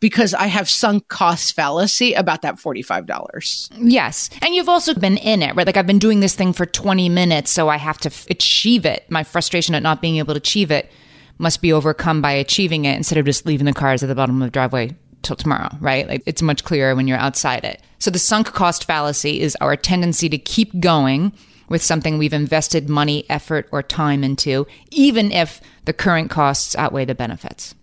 because 0.00 0.34
I 0.34 0.46
have 0.46 0.68
sunk 0.68 1.08
cost 1.08 1.54
fallacy 1.54 2.14
about 2.14 2.42
that 2.42 2.56
$45. 2.56 3.70
yes. 3.78 4.30
And 4.42 4.54
you've 4.54 4.68
also 4.68 4.94
been 4.94 5.18
in 5.18 5.42
it, 5.42 5.54
right? 5.54 5.66
Like 5.66 5.76
I've 5.76 5.86
been 5.86 5.98
doing 5.98 6.20
this 6.20 6.34
thing 6.34 6.52
for 6.52 6.66
20 6.66 7.08
minutes, 7.08 7.50
so 7.50 7.68
I 7.68 7.76
have 7.76 7.98
to 7.98 8.08
f- 8.08 8.26
achieve 8.30 8.86
it. 8.86 9.04
My 9.10 9.22
frustration 9.22 9.74
at 9.74 9.82
not 9.82 10.00
being 10.00 10.16
able 10.16 10.34
to 10.34 10.38
achieve 10.38 10.70
it 10.70 10.90
must 11.38 11.62
be 11.62 11.72
overcome 11.72 12.20
by 12.20 12.32
achieving 12.32 12.84
it 12.84 12.96
instead 12.96 13.18
of 13.18 13.24
just 13.24 13.46
leaving 13.46 13.66
the 13.66 13.72
cars 13.72 14.02
at 14.02 14.08
the 14.08 14.14
bottom 14.14 14.40
of 14.42 14.46
the 14.46 14.50
driveway 14.50 14.96
till 15.22 15.36
tomorrow, 15.36 15.70
right? 15.80 16.08
Like 16.08 16.22
it's 16.26 16.42
much 16.42 16.64
clearer 16.64 16.94
when 16.94 17.06
you're 17.06 17.18
outside 17.18 17.64
it. 17.64 17.82
So 17.98 18.10
the 18.10 18.18
sunk 18.18 18.46
cost 18.52 18.84
fallacy 18.84 19.40
is 19.40 19.56
our 19.60 19.76
tendency 19.76 20.28
to 20.30 20.38
keep 20.38 20.80
going 20.80 21.32
with 21.68 21.82
something 21.82 22.18
we've 22.18 22.32
invested 22.32 22.88
money, 22.88 23.24
effort, 23.30 23.68
or 23.70 23.82
time 23.82 24.24
into, 24.24 24.66
even 24.90 25.30
if 25.30 25.60
the 25.84 25.92
current 25.92 26.30
costs 26.30 26.74
outweigh 26.76 27.04
the 27.04 27.14
benefits. 27.14 27.74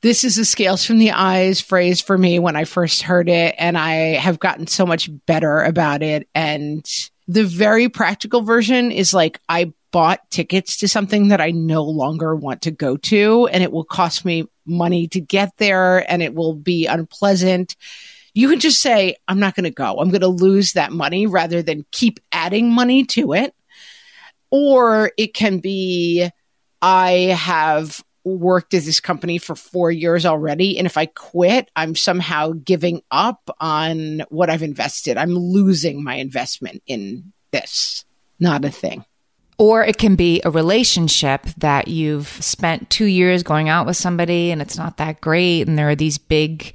This 0.00 0.22
is 0.22 0.38
a 0.38 0.44
scales 0.44 0.84
from 0.84 0.98
the 0.98 1.10
eyes 1.10 1.60
phrase 1.60 2.00
for 2.00 2.16
me 2.16 2.38
when 2.38 2.54
I 2.54 2.64
first 2.64 3.02
heard 3.02 3.28
it, 3.28 3.56
and 3.58 3.76
I 3.76 4.14
have 4.14 4.38
gotten 4.38 4.68
so 4.68 4.86
much 4.86 5.10
better 5.26 5.60
about 5.62 6.04
it. 6.04 6.28
And 6.36 6.88
the 7.26 7.44
very 7.44 7.88
practical 7.88 8.42
version 8.42 8.92
is 8.92 9.12
like 9.12 9.40
I 9.48 9.72
bought 9.90 10.20
tickets 10.30 10.76
to 10.78 10.88
something 10.88 11.28
that 11.28 11.40
I 11.40 11.50
no 11.50 11.82
longer 11.82 12.36
want 12.36 12.62
to 12.62 12.70
go 12.70 12.96
to, 12.96 13.48
and 13.48 13.62
it 13.64 13.72
will 13.72 13.84
cost 13.84 14.24
me 14.24 14.46
money 14.64 15.08
to 15.08 15.20
get 15.20 15.56
there, 15.56 16.08
and 16.10 16.22
it 16.22 16.32
will 16.32 16.54
be 16.54 16.86
unpleasant. 16.86 17.74
You 18.34 18.48
can 18.48 18.60
just 18.60 18.80
say, 18.80 19.16
I'm 19.26 19.40
not 19.40 19.56
going 19.56 19.64
to 19.64 19.70
go. 19.70 19.96
I'm 19.98 20.10
going 20.10 20.20
to 20.20 20.28
lose 20.28 20.74
that 20.74 20.92
money 20.92 21.26
rather 21.26 21.60
than 21.60 21.86
keep 21.90 22.20
adding 22.30 22.70
money 22.70 23.04
to 23.06 23.32
it. 23.32 23.52
Or 24.52 25.10
it 25.18 25.34
can 25.34 25.58
be, 25.58 26.28
I 26.80 27.10
have 27.36 28.00
worked 28.36 28.74
at 28.74 28.82
this 28.82 29.00
company 29.00 29.38
for 29.38 29.54
four 29.54 29.90
years 29.90 30.26
already. 30.26 30.78
And 30.78 30.86
if 30.86 30.96
I 30.96 31.06
quit, 31.06 31.70
I'm 31.76 31.94
somehow 31.94 32.52
giving 32.52 33.02
up 33.10 33.50
on 33.60 34.22
what 34.28 34.50
I've 34.50 34.62
invested. 34.62 35.16
I'm 35.16 35.34
losing 35.34 36.02
my 36.02 36.14
investment 36.14 36.82
in 36.86 37.32
this. 37.52 38.04
Not 38.40 38.64
a 38.64 38.70
thing. 38.70 39.04
Or 39.58 39.84
it 39.84 39.98
can 39.98 40.14
be 40.14 40.40
a 40.44 40.50
relationship 40.50 41.42
that 41.58 41.88
you've 41.88 42.28
spent 42.28 42.90
two 42.90 43.06
years 43.06 43.42
going 43.42 43.68
out 43.68 43.86
with 43.86 43.96
somebody 43.96 44.52
and 44.52 44.62
it's 44.62 44.78
not 44.78 44.98
that 44.98 45.20
great. 45.20 45.66
And 45.66 45.76
there 45.76 45.88
are 45.88 45.96
these 45.96 46.16
big, 46.16 46.72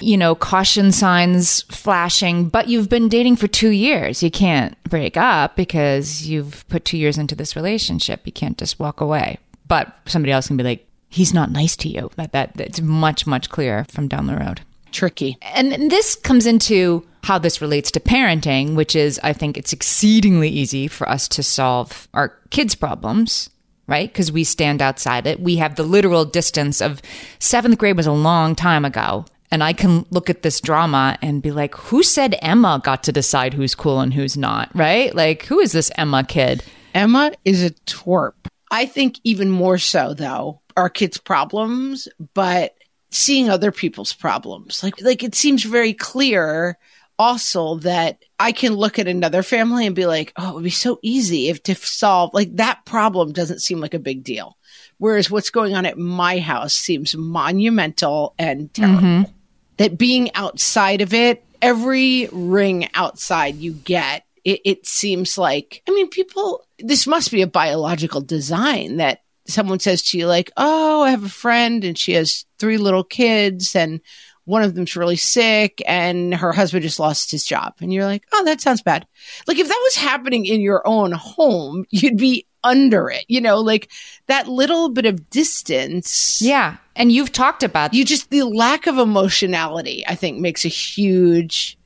you 0.00 0.16
know, 0.16 0.34
caution 0.34 0.90
signs 0.90 1.62
flashing, 1.62 2.48
but 2.48 2.66
you've 2.66 2.88
been 2.88 3.08
dating 3.08 3.36
for 3.36 3.46
two 3.46 3.70
years. 3.70 4.20
You 4.20 4.32
can't 4.32 4.76
break 4.82 5.16
up 5.16 5.54
because 5.54 6.26
you've 6.26 6.66
put 6.68 6.84
two 6.84 6.98
years 6.98 7.18
into 7.18 7.36
this 7.36 7.54
relationship. 7.54 8.22
You 8.24 8.32
can't 8.32 8.58
just 8.58 8.80
walk 8.80 9.00
away. 9.00 9.38
But 9.68 9.94
somebody 10.06 10.32
else 10.32 10.48
can 10.48 10.56
be 10.56 10.64
like, 10.64 10.86
he's 11.08 11.34
not 11.34 11.50
nice 11.50 11.76
to 11.76 11.88
you. 11.88 12.10
That, 12.16 12.32
that, 12.32 12.52
it's 12.60 12.80
much, 12.80 13.26
much 13.26 13.50
clearer 13.50 13.84
from 13.88 14.08
down 14.08 14.26
the 14.26 14.36
road. 14.36 14.60
Tricky. 14.90 15.36
And, 15.42 15.72
and 15.72 15.90
this 15.90 16.16
comes 16.16 16.46
into 16.46 17.06
how 17.24 17.38
this 17.38 17.60
relates 17.60 17.90
to 17.92 18.00
parenting, 18.00 18.74
which 18.74 18.96
is 18.96 19.20
I 19.22 19.32
think 19.32 19.56
it's 19.56 19.72
exceedingly 19.72 20.48
easy 20.48 20.88
for 20.88 21.08
us 21.08 21.28
to 21.28 21.42
solve 21.42 22.08
our 22.14 22.30
kids' 22.50 22.74
problems, 22.74 23.50
right? 23.86 24.10
Because 24.10 24.32
we 24.32 24.44
stand 24.44 24.80
outside 24.80 25.26
it. 25.26 25.40
We 25.40 25.56
have 25.56 25.74
the 25.74 25.82
literal 25.82 26.24
distance 26.24 26.80
of 26.80 27.02
seventh 27.38 27.78
grade 27.78 27.96
was 27.96 28.06
a 28.06 28.12
long 28.12 28.54
time 28.54 28.84
ago. 28.84 29.26
And 29.50 29.64
I 29.64 29.72
can 29.72 30.04
look 30.10 30.28
at 30.28 30.42
this 30.42 30.60
drama 30.60 31.18
and 31.22 31.42
be 31.42 31.50
like, 31.50 31.74
who 31.74 32.02
said 32.02 32.36
Emma 32.42 32.82
got 32.84 33.02
to 33.04 33.12
decide 33.12 33.54
who's 33.54 33.74
cool 33.74 34.00
and 34.00 34.12
who's 34.12 34.36
not, 34.36 34.70
right? 34.74 35.14
Like, 35.14 35.44
who 35.44 35.58
is 35.58 35.72
this 35.72 35.90
Emma 35.96 36.22
kid? 36.22 36.62
Emma 36.94 37.32
is 37.46 37.64
a 37.64 37.70
twerp. 37.70 38.34
I 38.70 38.86
think 38.86 39.18
even 39.24 39.50
more 39.50 39.78
so 39.78 40.14
though, 40.14 40.60
our 40.76 40.88
kids' 40.88 41.18
problems, 41.18 42.08
but 42.34 42.74
seeing 43.10 43.48
other 43.48 43.72
people's 43.72 44.12
problems. 44.12 44.82
Like 44.82 45.00
like 45.02 45.22
it 45.22 45.34
seems 45.34 45.64
very 45.64 45.94
clear 45.94 46.78
also 47.18 47.76
that 47.76 48.22
I 48.38 48.52
can 48.52 48.74
look 48.74 48.98
at 48.98 49.08
another 49.08 49.42
family 49.42 49.86
and 49.86 49.96
be 49.96 50.06
like, 50.06 50.32
oh, 50.36 50.50
it 50.50 50.54
would 50.54 50.64
be 50.64 50.70
so 50.70 50.98
easy 51.02 51.48
if 51.48 51.62
to 51.64 51.74
solve 51.74 52.32
like 52.32 52.54
that 52.56 52.84
problem 52.84 53.32
doesn't 53.32 53.62
seem 53.62 53.80
like 53.80 53.94
a 53.94 53.98
big 53.98 54.22
deal. 54.22 54.56
Whereas 54.98 55.30
what's 55.30 55.50
going 55.50 55.74
on 55.74 55.86
at 55.86 55.98
my 55.98 56.38
house 56.38 56.74
seems 56.74 57.16
monumental 57.16 58.34
and 58.38 58.72
terrible. 58.72 59.00
Mm-hmm. 59.00 59.32
That 59.78 59.96
being 59.96 60.34
outside 60.34 61.00
of 61.00 61.14
it, 61.14 61.44
every 61.62 62.28
ring 62.32 62.88
outside 62.94 63.56
you 63.56 63.72
get, 63.72 64.24
it, 64.44 64.60
it 64.64 64.86
seems 64.86 65.38
like, 65.38 65.82
I 65.88 65.92
mean, 65.92 66.08
people, 66.08 66.64
this 66.78 67.06
must 67.06 67.30
be 67.30 67.42
a 67.42 67.46
biological 67.46 68.20
design 68.20 68.96
that 68.98 69.22
someone 69.46 69.80
says 69.80 70.02
to 70.02 70.18
you, 70.18 70.26
like, 70.26 70.50
oh, 70.56 71.02
I 71.02 71.10
have 71.10 71.24
a 71.24 71.28
friend 71.28 71.84
and 71.84 71.98
she 71.98 72.12
has 72.12 72.44
three 72.58 72.76
little 72.76 73.04
kids 73.04 73.74
and 73.74 74.00
one 74.44 74.62
of 74.62 74.74
them's 74.74 74.96
really 74.96 75.16
sick 75.16 75.82
and 75.86 76.34
her 76.34 76.52
husband 76.52 76.82
just 76.82 76.98
lost 76.98 77.30
his 77.30 77.44
job. 77.44 77.74
And 77.80 77.92
you're 77.92 78.06
like, 78.06 78.24
oh, 78.32 78.44
that 78.44 78.60
sounds 78.62 78.82
bad. 78.82 79.06
Like 79.46 79.58
if 79.58 79.68
that 79.68 79.80
was 79.84 79.96
happening 79.96 80.46
in 80.46 80.60
your 80.60 80.86
own 80.86 81.12
home, 81.12 81.84
you'd 81.90 82.16
be 82.16 82.46
under 82.64 83.10
it, 83.10 83.24
you 83.28 83.40
know, 83.40 83.60
like 83.60 83.90
that 84.26 84.48
little 84.48 84.88
bit 84.88 85.06
of 85.06 85.30
distance. 85.30 86.40
Yeah. 86.42 86.76
And 86.96 87.12
you've 87.12 87.30
talked 87.32 87.62
about 87.62 87.94
You 87.94 88.04
just, 88.04 88.30
the 88.30 88.42
lack 88.42 88.86
of 88.86 88.98
emotionality, 88.98 90.04
I 90.06 90.14
think 90.14 90.38
makes 90.38 90.64
a 90.64 90.68
huge, 90.68 91.77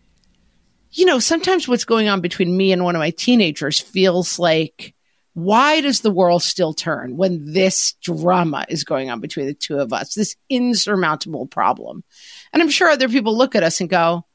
you 0.92 1.06
know, 1.06 1.18
sometimes 1.18 1.66
what's 1.66 1.84
going 1.84 2.08
on 2.08 2.20
between 2.20 2.56
me 2.56 2.72
and 2.72 2.84
one 2.84 2.94
of 2.94 3.00
my 3.00 3.10
teenagers 3.10 3.80
feels 3.80 4.38
like, 4.38 4.94
why 5.34 5.80
does 5.80 6.00
the 6.00 6.10
world 6.10 6.42
still 6.42 6.74
turn 6.74 7.16
when 7.16 7.52
this 7.52 7.94
drama 8.02 8.66
is 8.68 8.84
going 8.84 9.10
on 9.10 9.20
between 9.20 9.46
the 9.46 9.54
two 9.54 9.78
of 9.78 9.92
us, 9.92 10.14
this 10.14 10.36
insurmountable 10.50 11.46
problem? 11.46 12.04
And 12.52 12.62
I'm 12.62 12.68
sure 12.68 12.90
other 12.90 13.08
people 13.08 13.36
look 13.36 13.54
at 13.54 13.62
us 13.62 13.80
and 13.80 13.88
go, 13.88 14.26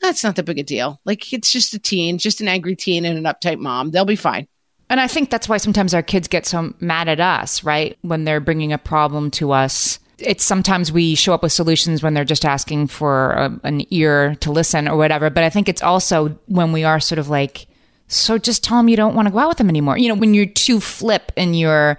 that's 0.00 0.22
not 0.22 0.36
that 0.36 0.44
big 0.44 0.60
a 0.60 0.62
deal. 0.62 1.00
Like, 1.04 1.32
it's 1.32 1.50
just 1.50 1.74
a 1.74 1.78
teen, 1.78 2.18
just 2.18 2.40
an 2.40 2.48
angry 2.48 2.76
teen 2.76 3.04
and 3.04 3.18
an 3.18 3.24
uptight 3.24 3.58
mom. 3.58 3.90
They'll 3.90 4.04
be 4.04 4.14
fine. 4.14 4.46
And 4.88 5.00
I 5.00 5.08
think 5.08 5.30
that's 5.30 5.48
why 5.48 5.56
sometimes 5.56 5.94
our 5.94 6.02
kids 6.02 6.28
get 6.28 6.46
so 6.46 6.72
mad 6.78 7.08
at 7.08 7.18
us, 7.18 7.64
right? 7.64 7.98
When 8.02 8.24
they're 8.24 8.38
bringing 8.38 8.72
a 8.72 8.78
problem 8.78 9.32
to 9.32 9.50
us. 9.50 9.98
It's 10.18 10.44
sometimes 10.44 10.90
we 10.90 11.14
show 11.14 11.34
up 11.34 11.42
with 11.42 11.52
solutions 11.52 12.02
when 12.02 12.14
they're 12.14 12.24
just 12.24 12.44
asking 12.44 12.86
for 12.86 13.32
a, 13.32 13.60
an 13.64 13.82
ear 13.90 14.34
to 14.36 14.50
listen 14.50 14.88
or 14.88 14.96
whatever. 14.96 15.28
But 15.30 15.44
I 15.44 15.50
think 15.50 15.68
it's 15.68 15.82
also 15.82 16.38
when 16.46 16.72
we 16.72 16.84
are 16.84 17.00
sort 17.00 17.18
of 17.18 17.28
like 17.28 17.66
So 18.08 18.38
just 18.38 18.64
tell 18.64 18.78
them 18.78 18.88
you 18.88 18.96
don't 18.96 19.14
want 19.14 19.26
to 19.26 19.32
go 19.32 19.38
out 19.38 19.48
with 19.48 19.58
them 19.58 19.68
anymore. 19.68 19.98
You 19.98 20.08
know, 20.08 20.14
when 20.14 20.32
you're 20.32 20.46
too 20.46 20.80
flip 20.80 21.32
in 21.36 21.54
your 21.54 21.98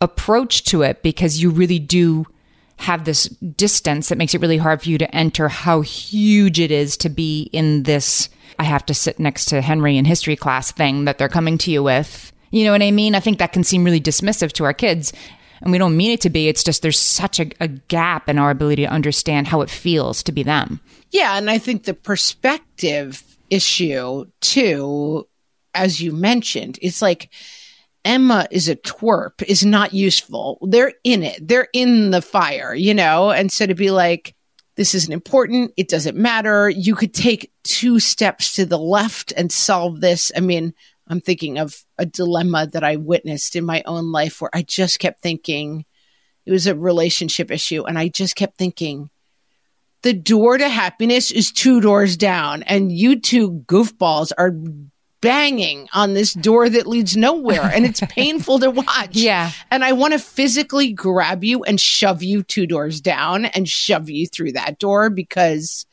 approach 0.00 0.64
to 0.64 0.82
it 0.82 1.02
because 1.02 1.42
you 1.42 1.50
really 1.50 1.78
do 1.78 2.26
have 2.78 3.04
this 3.04 3.28
distance 3.28 4.08
that 4.08 4.16
makes 4.16 4.34
it 4.34 4.40
really 4.40 4.56
hard 4.56 4.82
for 4.82 4.88
you 4.88 4.96
to 4.98 5.14
enter 5.14 5.48
how 5.48 5.82
huge 5.82 6.58
it 6.58 6.70
is 6.70 6.96
to 6.96 7.10
be 7.10 7.50
in 7.52 7.82
this 7.82 8.30
I 8.58 8.64
have 8.64 8.84
to 8.86 8.94
sit 8.94 9.18
next 9.18 9.46
to 9.46 9.62
Henry 9.62 9.96
in 9.96 10.04
history 10.04 10.36
class 10.36 10.70
thing 10.70 11.06
that 11.06 11.16
they're 11.16 11.30
coming 11.30 11.56
to 11.58 11.70
you 11.70 11.82
with. 11.82 12.30
You 12.50 12.64
know 12.64 12.72
what 12.72 12.82
I 12.82 12.90
mean? 12.90 13.14
I 13.14 13.20
think 13.20 13.38
that 13.38 13.52
can 13.52 13.64
seem 13.64 13.84
really 13.84 14.00
dismissive 14.00 14.52
to 14.52 14.64
our 14.64 14.74
kids. 14.74 15.14
And 15.62 15.72
we 15.72 15.78
don't 15.78 15.96
mean 15.96 16.12
it 16.12 16.20
to 16.22 16.30
be. 16.30 16.48
It's 16.48 16.64
just 16.64 16.82
there's 16.82 16.98
such 16.98 17.38
a, 17.40 17.50
a 17.60 17.68
gap 17.68 18.28
in 18.28 18.38
our 18.38 18.50
ability 18.50 18.82
to 18.82 18.90
understand 18.90 19.46
how 19.46 19.60
it 19.60 19.70
feels 19.70 20.22
to 20.24 20.32
be 20.32 20.42
them. 20.42 20.80
Yeah. 21.10 21.36
And 21.36 21.50
I 21.50 21.58
think 21.58 21.84
the 21.84 21.94
perspective 21.94 23.22
issue, 23.50 24.26
too, 24.40 25.28
as 25.74 26.00
you 26.00 26.12
mentioned, 26.12 26.78
it's 26.80 27.02
like 27.02 27.30
Emma 28.04 28.46
is 28.50 28.68
a 28.68 28.76
twerp, 28.76 29.42
is 29.42 29.64
not 29.64 29.92
useful. 29.92 30.58
They're 30.62 30.94
in 31.04 31.22
it, 31.22 31.46
they're 31.46 31.68
in 31.72 32.10
the 32.10 32.22
fire, 32.22 32.74
you 32.74 32.94
know? 32.94 33.30
And 33.30 33.52
so 33.52 33.66
to 33.66 33.74
be 33.74 33.90
like, 33.90 34.34
this 34.76 34.94
isn't 34.94 35.12
important. 35.12 35.74
It 35.76 35.88
doesn't 35.88 36.16
matter. 36.16 36.70
You 36.70 36.94
could 36.94 37.12
take 37.12 37.52
two 37.64 38.00
steps 38.00 38.54
to 38.54 38.64
the 38.64 38.78
left 38.78 39.32
and 39.36 39.52
solve 39.52 40.00
this. 40.00 40.32
I 40.34 40.40
mean, 40.40 40.72
I'm 41.10 41.20
thinking 41.20 41.58
of 41.58 41.84
a 41.98 42.06
dilemma 42.06 42.68
that 42.68 42.84
I 42.84 42.96
witnessed 42.96 43.56
in 43.56 43.64
my 43.64 43.82
own 43.84 44.12
life 44.12 44.40
where 44.40 44.50
I 44.54 44.62
just 44.62 45.00
kept 45.00 45.20
thinking 45.20 45.84
it 46.46 46.52
was 46.52 46.66
a 46.66 46.74
relationship 46.74 47.50
issue. 47.50 47.84
And 47.84 47.98
I 47.98 48.08
just 48.08 48.36
kept 48.36 48.56
thinking, 48.56 49.10
the 50.02 50.14
door 50.14 50.56
to 50.56 50.68
happiness 50.68 51.30
is 51.30 51.52
two 51.52 51.80
doors 51.80 52.16
down, 52.16 52.62
and 52.62 52.90
you 52.90 53.20
two 53.20 53.62
goofballs 53.66 54.32
are 54.38 54.54
banging 55.20 55.88
on 55.92 56.14
this 56.14 56.32
door 56.32 56.68
that 56.68 56.86
leads 56.86 57.16
nowhere 57.16 57.70
and 57.74 57.84
it's 57.84 58.00
painful 58.08 58.58
to 58.60 58.70
watch. 58.70 59.14
Yeah. 59.14 59.50
And 59.70 59.84
I 59.84 59.92
want 59.92 60.14
to 60.14 60.18
physically 60.18 60.92
grab 60.92 61.44
you 61.44 61.62
and 61.64 61.78
shove 61.78 62.22
you 62.22 62.42
two 62.42 62.66
doors 62.66 63.02
down 63.02 63.44
and 63.44 63.68
shove 63.68 64.08
you 64.08 64.26
through 64.26 64.52
that 64.52 64.78
door 64.78 65.10
because 65.10 65.84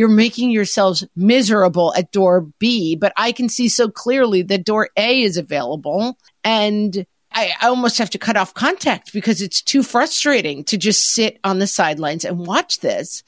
you're 0.00 0.08
making 0.08 0.50
yourselves 0.50 1.04
miserable 1.14 1.92
at 1.94 2.10
door 2.10 2.40
B, 2.58 2.96
but 2.96 3.12
I 3.18 3.32
can 3.32 3.50
see 3.50 3.68
so 3.68 3.90
clearly 3.90 4.40
that 4.40 4.64
door 4.64 4.88
A 4.96 5.20
is 5.20 5.36
available 5.36 6.16
and 6.42 7.04
I, 7.32 7.52
I 7.60 7.66
almost 7.66 7.98
have 7.98 8.08
to 8.08 8.18
cut 8.18 8.38
off 8.38 8.54
contact 8.54 9.12
because 9.12 9.42
it's 9.42 9.60
too 9.60 9.82
frustrating 9.82 10.64
to 10.64 10.78
just 10.78 11.08
sit 11.08 11.38
on 11.44 11.58
the 11.58 11.66
sidelines 11.66 12.24
and 12.24 12.46
watch 12.46 12.80
this. 12.80 13.22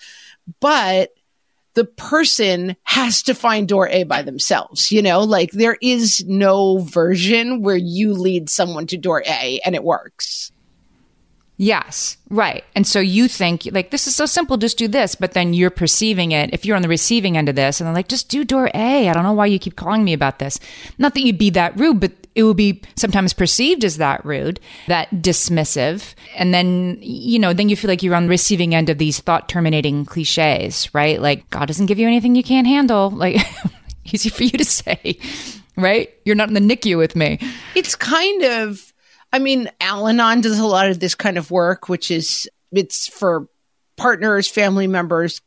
But 0.61 1.11
the 1.75 1.85
person 1.85 2.75
has 2.85 3.23
to 3.25 3.35
find 3.35 3.69
door 3.69 3.91
A 3.91 4.05
by 4.05 4.23
themselves. 4.23 4.91
You 4.91 5.03
know, 5.03 5.21
like 5.21 5.51
there 5.51 5.77
is 5.83 6.25
no 6.27 6.79
version 6.79 7.61
where 7.61 7.77
you 7.77 8.15
lead 8.15 8.49
someone 8.49 8.87
to 8.87 8.97
door 8.97 9.23
A 9.27 9.61
and 9.67 9.75
it 9.75 9.85
works. 9.85 10.53
Yes, 11.63 12.17
right. 12.29 12.65
And 12.75 12.85
so 12.85 12.99
you 12.99 13.29
think 13.29 13.69
like 13.71 13.93
this 13.93 14.09
is 14.09 14.17
so 14.17 14.27
simple, 14.27 14.57
just 14.57 14.77
do 14.77 14.89
this, 14.89 15.15
but 15.15 15.31
then 15.31 15.55
you're 15.55 15.71
perceiving 15.71 16.33
it. 16.33 16.53
If 16.53 16.65
you're 16.65 16.75
on 16.75 16.83
the 16.83 16.89
receiving 16.89 17.37
end 17.37 17.49
of 17.49 17.55
this, 17.55 17.81
and 17.81 17.87
they're 17.87 17.95
like, 17.95 18.09
just 18.09 18.29
do 18.29 18.43
door 18.45 18.69
A. 18.75 19.09
I 19.09 19.13
don't 19.13 19.23
know 19.23 19.33
why 19.33 19.47
you 19.47 19.61
keep 19.61 19.77
calling 19.77 20.03
me 20.03 20.13
about 20.13 20.41
this. 20.41 20.59
Not 20.99 21.15
that 21.15 21.21
you'd 21.21 21.39
be 21.39 21.51
that 21.51 21.79
rude, 21.79 22.01
but 22.01 22.11
it 22.35 22.43
will 22.43 22.55
be 22.55 22.83
sometimes 22.97 23.33
perceived 23.33 23.85
as 23.85 23.99
that 23.99 24.25
rude, 24.25 24.59
that 24.89 25.09
dismissive. 25.13 26.15
And 26.35 26.53
then, 26.53 26.99
you 27.01 27.39
know, 27.39 27.53
then 27.53 27.69
you 27.69 27.77
feel 27.77 27.89
like 27.89 28.03
you're 28.03 28.17
on 28.17 28.25
the 28.25 28.31
receiving 28.31 28.75
end 28.75 28.91
of 28.91 28.99
these 28.99 29.21
thought 29.21 29.49
terminating 29.49 30.05
cliches, 30.05 30.93
right? 30.93 31.23
Like, 31.23 31.49
God 31.51 31.67
doesn't 31.67 31.87
give 31.87 32.01
you 32.01 32.09
anything 32.09 32.35
you 32.35 32.43
can't 32.43 32.67
handle. 32.67 33.11
Like, 33.11 33.37
easy 34.07 34.31
for 34.31 34.43
you 34.43 34.59
to 34.59 34.65
say, 34.65 35.17
right? 35.77 36.13
You're 36.25 36.35
not 36.35 36.49
in 36.49 36.55
the 36.55 36.77
NICU 36.77 36.99
with 36.99 37.15
me. 37.15 37.39
It's 37.77 37.95
kind 37.95 38.43
of, 38.43 38.92
I 39.33 39.39
mean, 39.39 39.71
Al 39.81 40.09
Anon 40.09 40.41
does 40.41 40.59
a 40.59 40.67
lot 40.67 40.89
of 40.89 41.01
this 41.01 41.15
kind 41.15 41.39
of 41.39 41.51
work, 41.51 41.89
which 41.89 42.11
is, 42.11 42.49
it's 42.71 43.09
for 43.09 43.47
partners, 43.97 44.49
family 44.49 44.87
members 44.87 45.41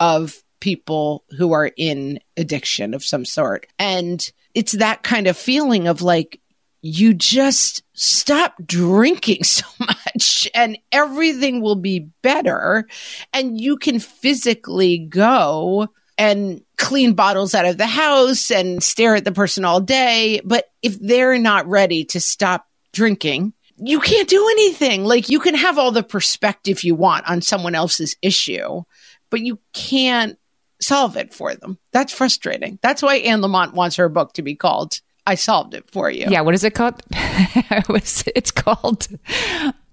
of 0.00 0.42
people 0.60 1.24
who 1.38 1.52
are 1.52 1.70
in 1.76 2.20
addiction 2.36 2.94
of 2.94 3.04
some 3.04 3.24
sort. 3.24 3.66
And 3.78 4.30
it's 4.54 4.72
that 4.72 5.02
kind 5.02 5.26
of 5.26 5.36
feeling 5.36 5.88
of 5.88 6.02
like, 6.02 6.40
you 6.82 7.14
just 7.14 7.82
stop 7.94 8.54
drinking 8.64 9.44
so 9.44 9.66
much 9.80 10.48
and 10.54 10.78
everything 10.90 11.60
will 11.62 11.76
be 11.76 12.10
better. 12.22 12.86
And 13.32 13.60
you 13.60 13.76
can 13.76 13.98
physically 13.98 14.98
go 14.98 15.88
and 16.18 16.62
clean 16.76 17.14
bottles 17.14 17.54
out 17.54 17.64
of 17.64 17.78
the 17.78 17.86
house 17.86 18.50
and 18.50 18.82
stare 18.82 19.16
at 19.16 19.24
the 19.24 19.32
person 19.32 19.64
all 19.64 19.80
day. 19.80 20.40
But 20.44 20.66
if 20.82 20.98
they're 21.00 21.38
not 21.38 21.66
ready 21.68 22.04
to 22.06 22.20
stop 22.20 22.66
drinking, 22.92 23.52
you 23.76 24.00
can't 24.00 24.28
do 24.28 24.48
anything. 24.50 25.04
Like 25.04 25.28
you 25.28 25.40
can 25.40 25.54
have 25.54 25.78
all 25.78 25.92
the 25.92 26.02
perspective 26.02 26.84
you 26.84 26.94
want 26.94 27.28
on 27.28 27.42
someone 27.42 27.74
else's 27.74 28.16
issue, 28.22 28.82
but 29.30 29.40
you 29.40 29.58
can't 29.72 30.38
solve 30.80 31.16
it 31.16 31.32
for 31.32 31.54
them. 31.54 31.78
That's 31.92 32.12
frustrating. 32.12 32.78
That's 32.82 33.02
why 33.02 33.16
Anne 33.16 33.40
Lamott 33.40 33.72
wants 33.72 33.96
her 33.96 34.08
book 34.08 34.34
to 34.34 34.42
be 34.42 34.54
called 34.54 35.00
I 35.26 35.36
Solved 35.36 35.74
It 35.74 35.88
For 35.90 36.10
You. 36.10 36.26
Yeah, 36.28 36.40
what 36.40 36.54
is 36.54 36.64
it 36.64 36.74
called? 36.74 37.00
it's 37.12 38.50
called 38.50 39.06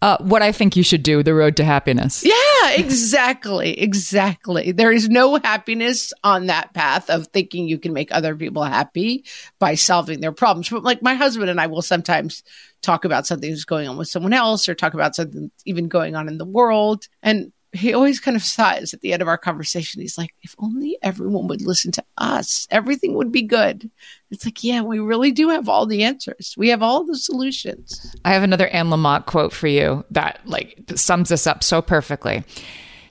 uh, 0.01 0.17
What 0.21 0.41
I 0.41 0.51
Think 0.51 0.75
You 0.75 0.81
Should 0.81 1.03
Do 1.03 1.21
The 1.21 1.35
Road 1.35 1.55
to 1.57 1.63
Happiness. 1.63 2.25
Yeah, 2.25 2.71
exactly. 2.71 3.79
Exactly. 3.79 4.71
There 4.71 4.91
is 4.91 5.07
no 5.07 5.35
happiness 5.35 6.13
on 6.23 6.47
that 6.47 6.73
path 6.73 7.12
of 7.12 7.27
thinking 7.27 7.67
you 7.67 7.77
can 7.77 7.93
make 7.93 8.12
other 8.12 8.35
people 8.35 8.63
happy 8.63 9.23
by 9.59 9.75
solving 9.75 10.19
their 10.19 10.31
problems. 10.31 10.69
But 10.69 10.83
like 10.83 11.03
my 11.03 11.13
husband 11.13 11.51
and 11.51 11.62
I 11.62 11.67
will 11.67 11.83
sometimes 11.83 12.41
talk 12.81 13.05
about 13.05 13.27
something 13.27 13.49
that's 13.49 13.65
going 13.65 13.87
on 13.87 13.97
with 13.97 14.07
someone 14.07 14.33
else 14.33 14.69
or 14.69 14.75
talk 14.75 14.93
about 14.93 15.15
something 15.15 15.51
even 15.65 15.87
going 15.87 16.15
on 16.15 16.27
in 16.27 16.37
the 16.37 16.45
world. 16.45 17.07
And 17.21 17.51
he 17.71 17.93
always 17.93 18.19
kind 18.19 18.35
of 18.35 18.41
sighs 18.41 18.93
at 18.93 19.01
the 19.01 19.13
end 19.13 19.21
of 19.21 19.27
our 19.27 19.37
conversation. 19.37 20.01
He's 20.01 20.17
like, 20.17 20.33
if 20.41 20.55
only 20.57 20.97
everyone 21.03 21.47
would 21.47 21.61
listen 21.61 21.91
to 21.93 22.03
us, 22.17 22.67
everything 22.71 23.13
would 23.13 23.31
be 23.31 23.43
good. 23.43 23.89
It's 24.31 24.45
like, 24.45 24.63
yeah, 24.63 24.81
we 24.81 24.99
really 24.99 25.31
do 25.31 25.49
have 25.49 25.69
all 25.69 25.85
the 25.85 26.03
answers. 26.03 26.55
We 26.57 26.69
have 26.69 26.81
all 26.81 27.05
the 27.05 27.17
solutions. 27.17 28.15
I 28.25 28.33
have 28.33 28.43
another 28.43 28.67
Anne 28.69 28.87
Lamott 28.87 29.27
quote 29.27 29.53
for 29.53 29.67
you 29.67 30.03
that 30.11 30.39
like 30.45 30.81
sums 30.95 31.29
this 31.29 31.45
up 31.45 31.63
so 31.63 31.81
perfectly. 31.81 32.43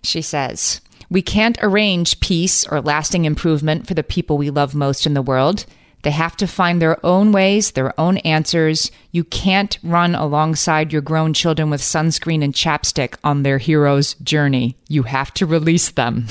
She 0.03 0.23
says, 0.23 0.81
we 1.11 1.23
can't 1.23 1.59
arrange 1.63 2.21
peace 2.21 2.67
or 2.67 2.81
lasting 2.81 3.25
improvement 3.25 3.87
for 3.87 3.95
the 3.95 4.03
people 4.03 4.39
we 4.39 4.51
love 4.51 4.75
most 4.75 5.07
in 5.07 5.15
the 5.15 5.23
world. 5.23 5.67
They 6.03 6.11
have 6.11 6.37
to 6.37 6.47
find 6.47 6.81
their 6.81 7.05
own 7.05 7.33
ways, 7.33 7.73
their 7.73 7.99
own 7.99 8.19
answers. 8.19 8.91
You 9.11 9.25
can't 9.25 9.79
run 9.83 10.15
alongside 10.15 10.93
your 10.93 11.03
grown 11.03 11.35
children 11.35 11.71
with 11.71 11.81
sunscreen 11.81 12.43
and 12.43 12.55
chapstick 12.55 13.17
on 13.25 13.43
their 13.43 13.59
hero's 13.59 14.15
journey. 14.15 14.77
You 14.89 15.03
have 15.05 15.35
to 15.35 15.47
release 15.47 15.91
them. 15.91 16.27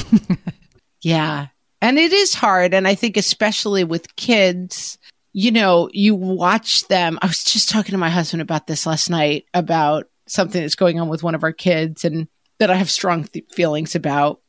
yeah. 1.01 1.47
And 1.81 1.97
it 1.97 2.13
is 2.13 2.33
hard. 2.33 2.73
And 2.73 2.87
I 2.87 2.95
think, 2.95 3.17
especially 3.17 3.83
with 3.83 4.15
kids, 4.15 4.97
you 5.33 5.51
know, 5.51 5.89
you 5.93 6.15
watch 6.15 6.87
them. 6.87 7.19
I 7.21 7.27
was 7.27 7.43
just 7.43 7.69
talking 7.69 7.91
to 7.91 7.97
my 7.97 8.09
husband 8.09 8.41
about 8.41 8.67
this 8.67 8.85
last 8.85 9.09
night 9.09 9.45
about 9.53 10.07
something 10.27 10.61
that's 10.61 10.75
going 10.75 10.99
on 10.99 11.09
with 11.09 11.23
one 11.23 11.35
of 11.35 11.43
our 11.43 11.53
kids 11.53 12.05
and 12.05 12.27
that 12.59 12.71
I 12.71 12.75
have 12.75 12.89
strong 12.89 13.25
th- 13.25 13.45
feelings 13.51 13.95
about. 13.95 14.41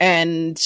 And 0.00 0.60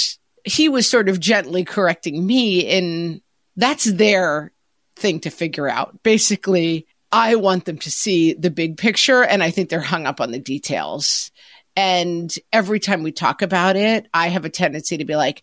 he 0.44 0.68
was 0.68 0.88
sort 0.88 1.08
of 1.08 1.20
gently 1.20 1.64
correcting 1.64 2.24
me 2.26 2.60
in 2.60 3.22
that's 3.60 3.84
their 3.84 4.52
thing 4.96 5.20
to 5.20 5.30
figure 5.30 5.68
out. 5.68 6.02
Basically, 6.02 6.86
I 7.12 7.36
want 7.36 7.64
them 7.64 7.78
to 7.78 7.90
see 7.90 8.34
the 8.34 8.50
big 8.50 8.76
picture, 8.76 9.22
and 9.22 9.42
I 9.42 9.50
think 9.50 9.68
they're 9.68 9.80
hung 9.80 10.06
up 10.06 10.20
on 10.20 10.30
the 10.30 10.38
details. 10.38 11.30
And 11.76 12.34
every 12.52 12.80
time 12.80 13.02
we 13.02 13.12
talk 13.12 13.42
about 13.42 13.76
it, 13.76 14.06
I 14.12 14.28
have 14.28 14.44
a 14.44 14.50
tendency 14.50 14.98
to 14.98 15.04
be 15.04 15.16
like, 15.16 15.42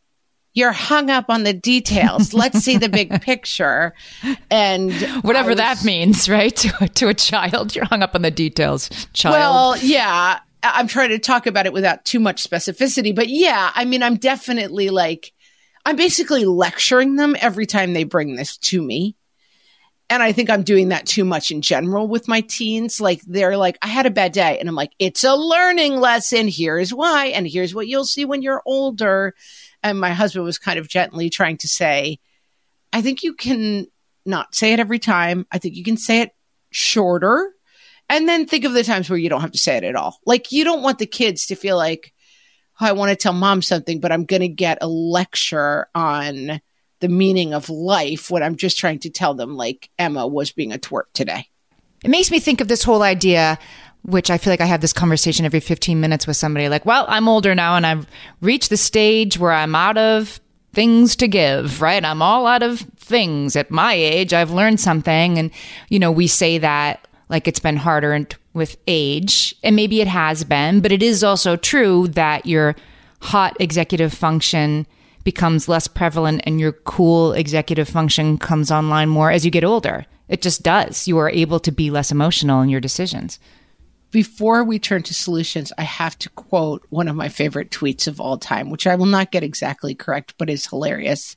you're 0.53 0.71
hung 0.71 1.09
up 1.11 1.25
on 1.29 1.43
the 1.43 1.53
details. 1.53 2.33
Let's 2.33 2.59
see 2.59 2.77
the 2.77 2.89
big 2.89 3.21
picture. 3.21 3.93
And 4.49 4.91
whatever 5.21 5.49
was, 5.49 5.57
that 5.57 5.83
means, 5.83 6.27
right? 6.27 6.55
To, 6.57 6.87
to 6.87 7.07
a 7.09 7.13
child, 7.13 7.75
you're 7.75 7.85
hung 7.85 8.01
up 8.01 8.15
on 8.15 8.23
the 8.23 8.31
details, 8.31 8.89
child. 9.13 9.33
Well, 9.33 9.77
yeah. 9.77 10.39
I'm 10.63 10.87
trying 10.87 11.09
to 11.09 11.19
talk 11.19 11.45
about 11.45 11.67
it 11.67 11.73
without 11.73 12.03
too 12.03 12.19
much 12.19 12.43
specificity, 12.43 13.15
but 13.15 13.29
yeah, 13.29 13.71
I 13.75 13.85
mean, 13.85 14.01
I'm 14.01 14.15
definitely 14.15 14.89
like, 14.89 15.31
I'm 15.87 15.95
basically 15.95 16.43
lecturing 16.43 17.15
them 17.15 17.37
every 17.39 17.65
time 17.65 17.93
they 17.93 18.03
bring 18.03 18.35
this 18.35 18.57
to 18.57 18.81
me. 18.81 19.15
And 20.09 20.21
I 20.21 20.33
think 20.33 20.49
I'm 20.49 20.63
doing 20.63 20.89
that 20.89 21.05
too 21.05 21.23
much 21.23 21.49
in 21.49 21.61
general 21.61 22.09
with 22.09 22.27
my 22.27 22.41
teens. 22.41 22.99
Like 22.99 23.21
they're 23.21 23.55
like, 23.55 23.77
I 23.81 23.87
had 23.87 24.05
a 24.05 24.11
bad 24.11 24.33
day. 24.33 24.59
And 24.59 24.67
I'm 24.67 24.75
like, 24.75 24.91
it's 24.99 25.23
a 25.23 25.33
learning 25.33 26.01
lesson. 26.01 26.49
Here's 26.49 26.93
why. 26.93 27.27
And 27.27 27.47
here's 27.47 27.73
what 27.73 27.87
you'll 27.87 28.03
see 28.03 28.25
when 28.25 28.41
you're 28.41 28.61
older. 28.65 29.33
And 29.81 29.97
my 29.97 30.09
husband 30.09 30.43
was 30.43 30.57
kind 30.57 30.77
of 30.77 30.89
gently 30.89 31.29
trying 31.29 31.55
to 31.59 31.69
say, 31.69 32.19
I 32.91 33.01
think 33.01 33.23
you 33.23 33.33
can 33.33 33.87
not 34.25 34.55
say 34.55 34.73
it 34.73 34.81
every 34.81 34.99
time. 34.99 35.47
I 35.53 35.57
think 35.57 35.77
you 35.77 35.85
can 35.85 35.95
say 35.95 36.19
it 36.19 36.31
shorter. 36.69 37.53
And 38.09 38.27
then 38.27 38.45
think 38.45 38.65
of 38.65 38.73
the 38.73 38.83
times 38.83 39.09
where 39.09 39.19
you 39.19 39.29
don't 39.29 39.39
have 39.39 39.53
to 39.53 39.57
say 39.57 39.77
it 39.77 39.85
at 39.85 39.95
all. 39.95 40.19
Like 40.25 40.51
you 40.51 40.65
don't 40.65 40.83
want 40.83 40.99
the 40.99 41.05
kids 41.05 41.45
to 41.45 41.55
feel 41.55 41.77
like, 41.77 42.11
I 42.79 42.91
want 42.91 43.09
to 43.09 43.15
tell 43.15 43.33
mom 43.33 43.61
something, 43.61 43.99
but 43.99 44.11
I'm 44.11 44.25
going 44.25 44.41
to 44.41 44.47
get 44.47 44.77
a 44.81 44.87
lecture 44.87 45.87
on 45.95 46.61
the 46.99 47.07
meaning 47.09 47.53
of 47.53 47.69
life 47.69 48.29
when 48.29 48.43
I'm 48.43 48.55
just 48.55 48.77
trying 48.77 48.99
to 48.99 49.09
tell 49.09 49.33
them 49.33 49.55
like 49.55 49.89
Emma 49.99 50.25
was 50.27 50.51
being 50.51 50.73
a 50.73 50.77
twerp 50.77 51.05
today. 51.13 51.47
It 52.03 52.09
makes 52.09 52.31
me 52.31 52.39
think 52.39 52.61
of 52.61 52.67
this 52.67 52.83
whole 52.83 53.03
idea, 53.03 53.57
which 54.03 54.29
I 54.29 54.37
feel 54.37 54.51
like 54.51 54.61
I 54.61 54.65
have 54.65 54.81
this 54.81 54.93
conversation 54.93 55.45
every 55.45 55.59
15 55.59 55.99
minutes 55.99 56.27
with 56.27 56.37
somebody 56.37 56.69
like, 56.69 56.85
well, 56.85 57.05
I'm 57.07 57.27
older 57.27 57.55
now 57.55 57.75
and 57.75 57.85
I've 57.85 58.07
reached 58.41 58.69
the 58.69 58.77
stage 58.77 59.37
where 59.37 59.51
I'm 59.51 59.75
out 59.75 59.97
of 59.97 60.39
things 60.73 61.15
to 61.17 61.27
give, 61.27 61.81
right? 61.81 62.03
I'm 62.03 62.21
all 62.21 62.45
out 62.45 62.63
of 62.63 62.79
things. 62.97 63.55
At 63.55 63.71
my 63.71 63.93
age, 63.93 64.33
I've 64.33 64.51
learned 64.51 64.79
something. 64.79 65.37
And, 65.37 65.51
you 65.89 65.97
know, 65.97 66.11
we 66.11 66.27
say 66.27 66.59
that 66.59 67.07
like 67.29 67.47
it's 67.47 67.59
been 67.59 67.77
harder 67.77 68.13
and 68.13 68.33
with 68.57 68.77
age, 68.87 69.55
and 69.63 69.75
maybe 69.75 70.01
it 70.01 70.07
has 70.07 70.43
been, 70.43 70.81
but 70.81 70.91
it 70.91 71.01
is 71.01 71.23
also 71.23 71.55
true 71.55 72.07
that 72.09 72.45
your 72.45 72.75
hot 73.21 73.55
executive 73.59 74.13
function 74.13 74.85
becomes 75.23 75.67
less 75.67 75.87
prevalent 75.87 76.41
and 76.45 76.59
your 76.59 76.71
cool 76.71 77.33
executive 77.33 77.89
function 77.89 78.37
comes 78.37 78.71
online 78.71 79.09
more 79.09 79.31
as 79.31 79.43
you 79.43 79.51
get 79.51 79.63
older. 79.63 80.05
It 80.29 80.41
just 80.41 80.63
does. 80.63 81.07
You 81.07 81.17
are 81.17 81.29
able 81.29 81.59
to 81.61 81.71
be 81.71 81.89
less 81.89 82.11
emotional 82.11 82.61
in 82.61 82.69
your 82.69 82.81
decisions. 82.81 83.39
Before 84.11 84.63
we 84.63 84.79
turn 84.79 85.03
to 85.03 85.13
solutions, 85.13 85.73
I 85.77 85.83
have 85.83 86.17
to 86.19 86.29
quote 86.29 86.85
one 86.89 87.09
of 87.09 87.15
my 87.17 87.27
favorite 87.27 87.71
tweets 87.71 88.07
of 88.07 88.21
all 88.21 88.37
time, 88.37 88.69
which 88.69 88.87
I 88.87 88.95
will 88.95 89.05
not 89.05 89.31
get 89.31 89.43
exactly 89.43 89.93
correct, 89.93 90.35
but 90.37 90.49
is 90.49 90.65
hilarious. 90.65 91.35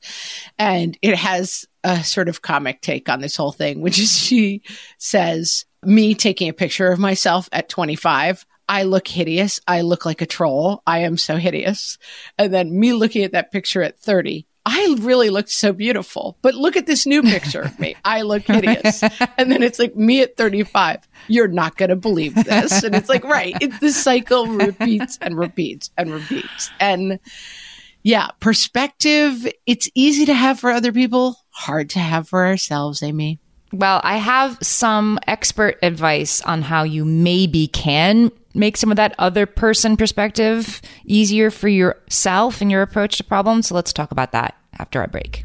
And 0.56 0.96
it 1.02 1.16
has 1.16 1.66
a 1.83 2.04
sort 2.04 2.28
of 2.28 2.42
comic 2.42 2.80
take 2.80 3.09
on 3.09 3.20
this 3.20 3.35
whole 3.35 3.50
thing, 3.50 3.80
which 3.80 3.98
is 3.98 4.16
she 4.16 4.62
says, 4.98 5.64
Me 5.85 6.14
taking 6.14 6.49
a 6.49 6.55
picture 6.55 6.90
of 6.93 6.99
myself 6.99 7.49
at 7.53 7.69
25. 7.69 8.45
I 8.69 8.85
look 8.85 9.09
hideous. 9.09 9.61
I 9.66 9.81
look 9.81 10.07
like 10.07 10.21
a 10.21 10.27
troll. 10.27 10.83
I 10.87 11.01
am 11.01 11.16
so 11.16 11.37
hideous. 11.37 11.99
And 12.38 12.53
then 12.53 12.79
me 12.79 12.93
looking 12.93 13.25
at 13.25 13.33
that 13.33 13.51
picture 13.51 13.83
at 13.83 13.99
30. 13.99 14.47
I 14.66 14.97
really 15.01 15.31
looked 15.31 15.49
so 15.49 15.73
beautiful, 15.73 16.37
but 16.43 16.55
look 16.55 16.77
at 16.77 16.87
this 16.87 17.07
new 17.07 17.23
picture 17.23 17.62
of 17.62 17.81
me. 17.81 17.97
I 18.05 18.23
look 18.23 18.43
hideous. 18.43 19.03
And 19.38 19.51
then 19.51 19.62
it's 19.62 19.79
like 19.79 19.97
me 19.97 20.21
at 20.21 20.37
35. 20.37 21.09
You're 21.29 21.49
not 21.49 21.79
going 21.79 21.88
to 21.88 21.97
believe 21.97 22.35
this. 22.35 22.83
And 22.85 22.95
it's 22.95 23.09
like, 23.09 23.25
right. 23.25 23.57
It's 23.61 23.79
the 23.81 23.90
cycle 23.90 24.47
repeats 24.47 25.19
and 25.21 25.38
repeats 25.38 25.90
and 25.97 26.12
repeats. 26.12 26.71
And 26.79 27.19
yeah, 28.03 28.29
perspective, 28.38 29.51
it's 29.66 29.88
easy 29.95 30.27
to 30.27 30.35
have 30.35 30.61
for 30.61 30.71
other 30.71 30.93
people, 30.93 31.37
hard 31.49 31.90
to 31.90 31.99
have 31.99 32.29
for 32.29 32.47
ourselves, 32.47 33.03
Amy. 33.03 33.38
Well, 33.72 34.00
I 34.02 34.16
have 34.16 34.59
some 34.62 35.18
expert 35.26 35.78
advice 35.83 36.40
on 36.42 36.62
how 36.62 36.83
you 36.83 37.04
maybe 37.04 37.68
can 37.68 38.33
make 38.54 38.76
some 38.76 38.90
of 38.90 38.96
that 38.96 39.14
other 39.18 39.46
person 39.46 39.96
perspective 39.96 40.83
easier 41.04 41.50
for 41.50 41.68
yourself 41.68 42.61
and 42.61 42.70
your 42.70 42.83
approach 42.83 43.16
to 43.18 43.24
problems. 43.24 43.68
So 43.68 43.74
let's 43.76 43.92
talk 43.92 44.11
about 44.11 44.33
that 44.33 44.56
after 44.78 45.00
our 45.00 45.06
break. 45.06 45.44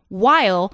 while 0.11 0.73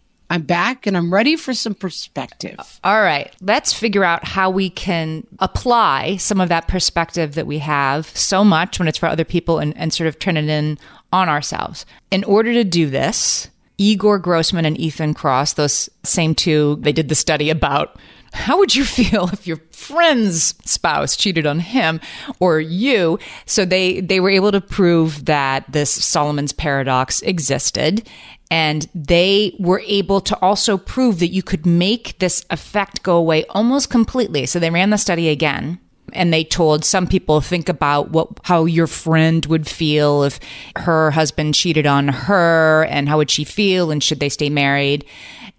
I'm 0.31 0.43
back 0.43 0.87
and 0.87 0.95
I'm 0.95 1.13
ready 1.13 1.35
for 1.35 1.53
some 1.53 1.75
perspective. 1.75 2.79
All 2.85 3.01
right, 3.01 3.35
let's 3.41 3.73
figure 3.73 4.05
out 4.05 4.25
how 4.25 4.49
we 4.49 4.69
can 4.69 5.27
apply 5.39 6.15
some 6.15 6.39
of 6.39 6.47
that 6.47 6.69
perspective 6.69 7.35
that 7.35 7.45
we 7.45 7.59
have 7.59 8.07
so 8.15 8.45
much 8.45 8.79
when 8.79 8.87
it's 8.87 8.97
for 8.97 9.07
other 9.07 9.25
people 9.25 9.59
and, 9.59 9.75
and 9.75 9.93
sort 9.93 10.07
of 10.07 10.19
turn 10.19 10.37
it 10.37 10.47
in 10.47 10.79
on 11.11 11.27
ourselves. 11.27 11.85
In 12.11 12.23
order 12.23 12.53
to 12.53 12.63
do 12.63 12.89
this, 12.89 13.49
Igor 13.77 14.19
Grossmann 14.19 14.63
and 14.63 14.79
Ethan 14.79 15.15
Kross, 15.15 15.55
those 15.55 15.89
same 16.03 16.33
two, 16.33 16.77
they 16.79 16.93
did 16.93 17.09
the 17.09 17.15
study 17.15 17.49
about 17.49 17.99
how 18.31 18.57
would 18.57 18.73
you 18.73 18.85
feel 18.85 19.27
if 19.33 19.45
your 19.45 19.57
friend's 19.71 20.55
spouse 20.63 21.17
cheated 21.17 21.45
on 21.45 21.59
him 21.59 21.99
or 22.39 22.61
you 22.61 23.19
so 23.45 23.65
they 23.65 23.99
they 23.99 24.21
were 24.21 24.29
able 24.29 24.51
to 24.51 24.61
prove 24.61 25.25
that 25.25 25.69
this 25.69 25.89
solomon's 25.89 26.53
paradox 26.53 27.21
existed 27.23 28.07
and 28.51 28.89
they 28.93 29.55
were 29.59 29.81
able 29.87 30.19
to 30.19 30.37
also 30.41 30.77
prove 30.77 31.19
that 31.19 31.29
you 31.29 31.41
could 31.41 31.65
make 31.65 32.19
this 32.19 32.45
effect 32.49 33.01
go 33.01 33.15
away 33.15 33.45
almost 33.45 33.89
completely. 33.89 34.45
So 34.45 34.59
they 34.59 34.69
ran 34.69 34.89
the 34.89 34.97
study 34.97 35.29
again 35.29 35.79
and 36.11 36.33
they 36.33 36.43
told 36.43 36.83
some 36.83 37.07
people 37.07 37.39
think 37.39 37.69
about 37.69 38.11
what 38.11 38.27
how 38.43 38.65
your 38.65 38.87
friend 38.87 39.45
would 39.45 39.67
feel 39.67 40.23
if 40.23 40.37
her 40.75 41.11
husband 41.11 41.55
cheated 41.55 41.87
on 41.87 42.09
her 42.09 42.85
and 42.89 43.07
how 43.07 43.17
would 43.17 43.31
she 43.31 43.45
feel 43.45 43.89
and 43.89 44.03
should 44.03 44.19
they 44.19 44.27
stay 44.27 44.49
married? 44.49 45.05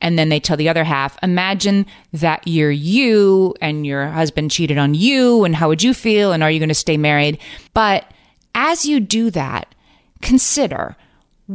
And 0.03 0.19
then 0.19 0.29
they 0.29 0.41
tell 0.41 0.59
the 0.59 0.69
other 0.69 0.85
half 0.85 1.17
imagine 1.23 1.87
that 2.13 2.47
you're 2.47 2.71
you 2.71 3.55
and 3.63 3.87
your 3.87 4.09
husband 4.09 4.51
cheated 4.51 4.77
on 4.77 4.93
you 4.93 5.45
and 5.45 5.57
how 5.57 5.69
would 5.69 5.83
you 5.83 5.95
feel 5.95 6.33
and 6.33 6.43
are 6.43 6.51
you 6.51 6.59
going 6.59 6.69
to 6.69 6.75
stay 6.75 6.99
married? 6.99 7.39
But 7.73 8.05
as 8.55 8.85
you 8.85 9.01
do 9.01 9.31
that, 9.31 9.75
consider 10.21 10.95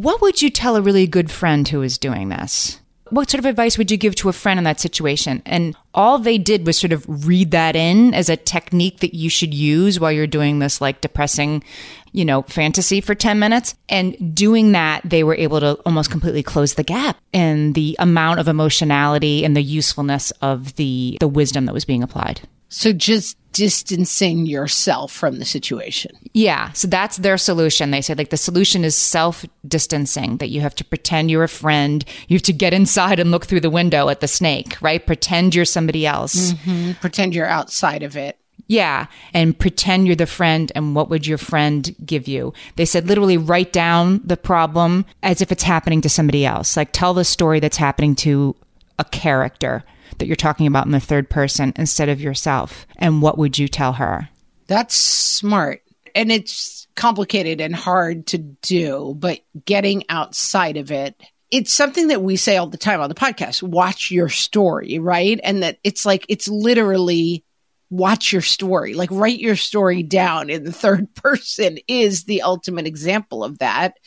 what 0.02 0.22
would 0.22 0.42
you 0.42 0.50
tell 0.50 0.76
a 0.76 0.82
really 0.82 1.08
good 1.08 1.32
friend 1.32 1.68
who 1.68 1.82
is 1.82 1.98
doing 1.98 2.30
this? 2.30 2.80
What 3.10 3.32
sort 3.32 3.40
of 3.40 3.46
advice 3.46 3.78
would 3.78 3.90
you 3.90 3.98
give 3.98 4.16
to 4.16 4.30
a 4.30 4.34
friend 4.34 4.58
in 4.58 4.66
that 4.66 4.82
situation? 4.82 5.42
And 5.46 5.76
all 5.94 6.20
they 6.20 6.38
did 6.38 6.68
was 6.68 6.78
sort 6.78 6.92
of 6.92 7.06
read 7.26 7.52
that 7.52 7.76
in 7.76 8.14
as 8.14 8.30
a 8.30 8.36
technique 8.36 9.00
that 9.00 9.16
you 9.16 9.30
should 9.30 9.54
use 9.54 10.00
while 10.00 10.12
you're 10.12 10.28
doing 10.28 10.60
this 10.60 10.82
like 10.82 11.00
depressing, 11.00 11.64
you 12.12 12.26
know, 12.26 12.42
fantasy 12.44 13.00
for 13.00 13.16
10 13.16 13.40
minutes. 13.40 13.76
And 13.88 14.36
doing 14.36 14.74
that, 14.74 15.02
they 15.06 15.24
were 15.24 15.36
able 15.36 15.62
to 15.62 15.76
almost 15.86 16.12
completely 16.12 16.44
close 16.44 16.74
the 16.74 16.84
gap 16.84 17.18
in 17.32 17.74
the 17.74 17.96
amount 17.98 18.42
of 18.42 18.50
emotionality 18.50 19.46
and 19.46 19.56
the 19.56 19.64
usefulness 19.64 20.32
of 20.42 20.76
the 20.76 21.18
the 21.22 21.30
wisdom 21.30 21.66
that 21.66 21.74
was 21.74 21.86
being 21.86 22.04
applied. 22.04 22.42
So 22.70 22.94
just 22.94 23.38
distancing 23.58 24.46
yourself 24.46 25.12
from 25.12 25.40
the 25.40 25.46
situation. 25.46 26.12
Yeah. 26.34 26.72
So 26.74 26.88
that's 26.88 27.18
their 27.18 27.40
solution. 27.40 27.90
They 27.90 28.02
say 28.02 28.14
like 28.14 28.30
the 28.30 28.38
solution 28.38 28.84
is 28.84 28.96
self 28.96 29.46
distancing, 29.68 30.38
that 30.38 30.50
you 30.50 30.62
have 30.62 30.76
to 30.76 30.86
pretend 30.86 31.32
you're 31.32 31.44
a 31.44 31.50
friend. 31.50 32.06
You 32.28 32.36
have 32.36 32.44
to 32.44 32.54
get 32.54 32.74
inside 32.74 33.20
and 33.20 33.32
look 33.32 33.48
through 33.48 33.62
the 33.62 33.72
window 33.72 34.10
at 34.10 34.20
the 34.20 34.28
snake, 34.28 34.80
right? 34.80 35.04
Pretend 35.04 35.56
you're 35.56 35.66
somebody 35.66 36.06
else. 36.06 36.54
Mm-hmm. 36.54 36.92
Pretend 37.02 37.34
you're 37.34 37.48
outside 37.48 38.04
of 38.04 38.16
it. 38.16 38.38
Yeah. 38.68 39.08
And 39.34 39.58
pretend 39.58 40.06
you're 40.06 40.16
the 40.16 40.28
friend. 40.28 40.72
And 40.76 40.94
what 40.94 41.10
would 41.10 41.26
your 41.26 41.40
friend 41.40 41.96
give 42.06 42.28
you? 42.28 42.54
They 42.76 42.86
said 42.86 43.08
literally 43.08 43.38
write 43.38 43.74
down 43.74 44.22
the 44.24 44.38
problem 44.38 45.04
as 45.24 45.42
if 45.42 45.52
it's 45.52 45.64
happening 45.64 46.02
to 46.02 46.10
somebody 46.10 46.46
else. 46.46 46.78
Like 46.78 46.92
tell 46.92 47.16
the 47.16 47.26
story 47.26 47.60
that's 47.60 47.78
happening 47.78 48.14
to 48.18 48.56
a 49.00 49.06
character 49.06 49.84
that 50.20 50.28
you're 50.28 50.36
talking 50.36 50.68
about 50.68 50.86
in 50.86 50.92
the 50.92 51.00
third 51.00 51.30
person 51.30 51.74
instead 51.76 52.10
of 52.10 52.22
yourself? 52.22 52.86
And 52.98 53.22
what 53.22 53.38
would 53.38 53.58
you 53.58 53.68
tell 53.68 53.94
her? 53.94 54.30
That's 54.68 54.96
smart. 54.96 55.82
And 56.16 56.32
it's 56.32 56.88
complicated 56.96 57.62
and 57.62 57.76
hard 57.76 58.28
to 58.28 58.38
do, 58.38 59.16
but 59.18 59.40
getting 59.66 60.04
outside 60.10 60.78
of 60.78 60.92
it, 60.92 61.22
it's 61.52 61.74
something 61.74 62.10
that 62.10 62.22
we 62.22 62.36
say 62.36 62.58
all 62.58 62.68
the 62.68 62.78
time 62.78 63.00
on 63.00 63.10
the 63.10 63.16
podcast 63.16 63.64
watch 63.64 64.12
your 64.12 64.30
story, 64.30 65.00
right? 65.00 65.40
And 65.44 65.64
that 65.64 65.78
it's 65.84 66.06
like, 66.06 66.26
it's 66.28 66.48
literally 66.48 67.46
watch 67.90 68.34
your 68.34 68.42
story, 68.42 68.94
like 68.94 69.10
write 69.12 69.40
your 69.40 69.56
story 69.56 70.04
down 70.04 70.50
in 70.50 70.64
the 70.64 70.74
third 70.74 71.14
person 71.16 71.78
is 71.88 72.26
the 72.26 72.42
ultimate 72.42 72.88
example 72.88 73.44
of 73.44 73.60
that. 73.60 73.98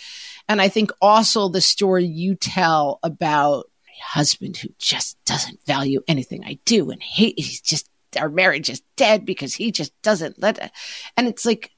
And 0.49 0.61
I 0.61 0.69
think 0.69 0.91
also 1.01 1.49
the 1.49 1.61
story 1.61 2.05
you 2.05 2.35
tell 2.35 2.99
about 3.03 3.70
husband 4.01 4.57
who 4.57 4.69
just 4.79 5.23
doesn't 5.25 5.65
value 5.67 6.03
anything 6.09 6.45
I 6.45 6.59
do 6.65 6.91
and 6.91 7.03
hate, 7.03 7.39
he's 7.39 7.61
just, 7.61 7.89
our 8.19 8.29
marriage 8.29 8.69
is 8.69 8.83
dead 8.97 9.25
because 9.25 9.55
he 9.55 9.71
just 9.71 9.93
doesn't 10.03 10.41
let 10.41 10.59
it. 10.59 10.71
And 11.17 11.29
it's 11.29 11.47
like, 11.47 11.71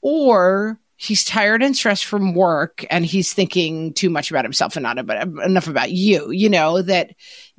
or 0.00 0.80
he's 1.00 1.24
tired 1.24 1.62
and 1.62 1.76
stressed 1.76 2.04
from 2.04 2.34
work 2.34 2.84
and 2.90 3.06
he's 3.06 3.32
thinking 3.32 3.94
too 3.94 4.10
much 4.10 4.32
about 4.32 4.44
himself 4.44 4.74
and 4.74 4.82
not 4.82 4.98
about, 4.98 5.28
enough 5.44 5.68
about 5.68 5.92
you, 5.92 6.32
you 6.32 6.48
know, 6.48 6.82
that 6.82 7.14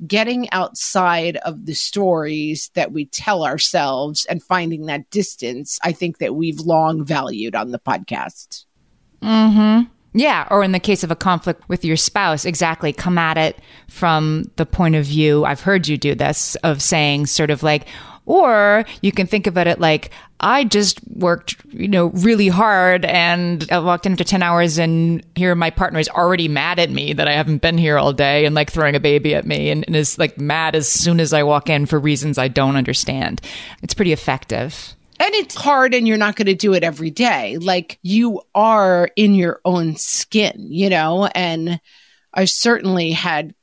getting 0.06 0.50
outside 0.52 1.38
of 1.38 1.64
the 1.64 1.72
stories 1.72 2.70
that 2.74 2.92
we 2.92 3.06
tell 3.06 3.42
ourselves 3.42 4.26
and 4.26 4.42
finding 4.42 4.86
that 4.86 5.08
distance, 5.08 5.78
I 5.82 5.92
think 5.92 6.18
that 6.18 6.34
we've 6.34 6.60
long 6.60 7.02
valued 7.02 7.54
on 7.54 7.70
the 7.70 7.78
podcast. 7.78 8.66
Mm-hmm. 9.22 9.90
Yeah, 10.12 10.48
or 10.50 10.64
in 10.64 10.72
the 10.72 10.80
case 10.80 11.04
of 11.04 11.10
a 11.10 11.16
conflict 11.16 11.68
with 11.68 11.84
your 11.84 11.96
spouse, 11.96 12.44
exactly, 12.44 12.92
come 12.92 13.16
at 13.16 13.38
it 13.38 13.58
from 13.88 14.50
the 14.56 14.66
point 14.66 14.96
of 14.96 15.04
view, 15.04 15.44
I've 15.44 15.60
heard 15.60 15.86
you 15.86 15.96
do 15.96 16.14
this, 16.14 16.56
of 16.56 16.82
saying 16.82 17.26
sort 17.26 17.50
of 17.50 17.62
like, 17.62 17.86
or 18.26 18.84
you 19.02 19.12
can 19.12 19.26
think 19.26 19.46
about 19.46 19.68
it 19.68 19.78
like, 19.78 20.10
I 20.40 20.64
just 20.64 21.00
worked, 21.08 21.56
you 21.68 21.86
know, 21.86 22.06
really 22.06 22.48
hard 22.48 23.04
and 23.04 23.66
I 23.70 23.78
walked 23.78 24.06
in 24.06 24.12
after 24.12 24.24
10 24.24 24.42
hours 24.42 24.78
and 24.78 25.24
here 25.34 25.54
my 25.54 25.70
partner 25.70 25.98
is 25.98 26.08
already 26.08 26.48
mad 26.48 26.78
at 26.78 26.90
me 26.90 27.12
that 27.12 27.28
I 27.28 27.32
haven't 27.32 27.60
been 27.60 27.76
here 27.76 27.98
all 27.98 28.12
day 28.12 28.46
and 28.46 28.54
like 28.54 28.70
throwing 28.70 28.94
a 28.94 29.00
baby 29.00 29.34
at 29.34 29.46
me 29.46 29.70
and, 29.70 29.84
and 29.86 29.94
is 29.94 30.18
like 30.18 30.38
mad 30.38 30.74
as 30.74 30.88
soon 30.88 31.20
as 31.20 31.32
I 31.34 31.42
walk 31.42 31.68
in 31.68 31.84
for 31.84 31.98
reasons 31.98 32.38
I 32.38 32.48
don't 32.48 32.76
understand. 32.76 33.42
It's 33.82 33.94
pretty 33.94 34.12
effective. 34.12 34.94
And 35.20 35.34
it's 35.34 35.54
hard 35.54 35.92
and 35.92 36.08
you're 36.08 36.16
not 36.16 36.34
going 36.34 36.46
to 36.46 36.54
do 36.54 36.72
it 36.72 36.82
every 36.82 37.10
day. 37.10 37.58
Like 37.58 37.98
you 38.02 38.40
are 38.54 39.10
in 39.16 39.34
your 39.34 39.60
own 39.66 39.96
skin, 39.96 40.68
you 40.70 40.88
know? 40.88 41.26
And 41.26 41.78
I 42.32 42.46
certainly 42.46 43.10
had 43.10 43.54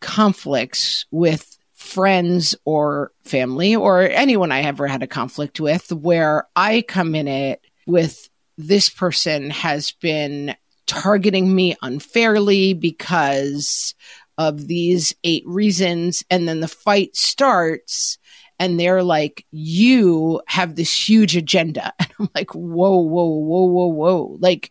conflicts 0.00 1.06
with 1.10 1.58
friends 1.72 2.54
or 2.66 3.10
family 3.24 3.74
or 3.74 4.02
anyone 4.02 4.52
I 4.52 4.60
ever 4.62 4.86
had 4.86 5.02
a 5.02 5.06
conflict 5.06 5.60
with 5.60 5.90
where 5.90 6.46
I 6.54 6.82
come 6.82 7.14
in 7.14 7.26
it 7.26 7.62
with 7.86 8.28
this 8.58 8.90
person 8.90 9.48
has 9.48 9.92
been 9.92 10.54
targeting 10.84 11.54
me 11.54 11.74
unfairly 11.80 12.74
because 12.74 13.94
of 14.36 14.66
these 14.66 15.14
eight 15.24 15.44
reasons. 15.46 16.22
And 16.28 16.46
then 16.46 16.60
the 16.60 16.68
fight 16.68 17.16
starts 17.16 18.18
and 18.58 18.78
they're 18.78 19.02
like, 19.02 19.46
you 19.50 20.40
have 20.46 20.74
this 20.74 21.08
huge 21.08 21.36
agenda. 21.36 21.92
And 22.00 22.10
I'm 22.18 22.30
like, 22.34 22.54
whoa, 22.54 22.96
whoa, 22.96 23.26
whoa, 23.26 23.64
whoa, 23.64 23.86
whoa. 23.86 24.36
Like, 24.40 24.70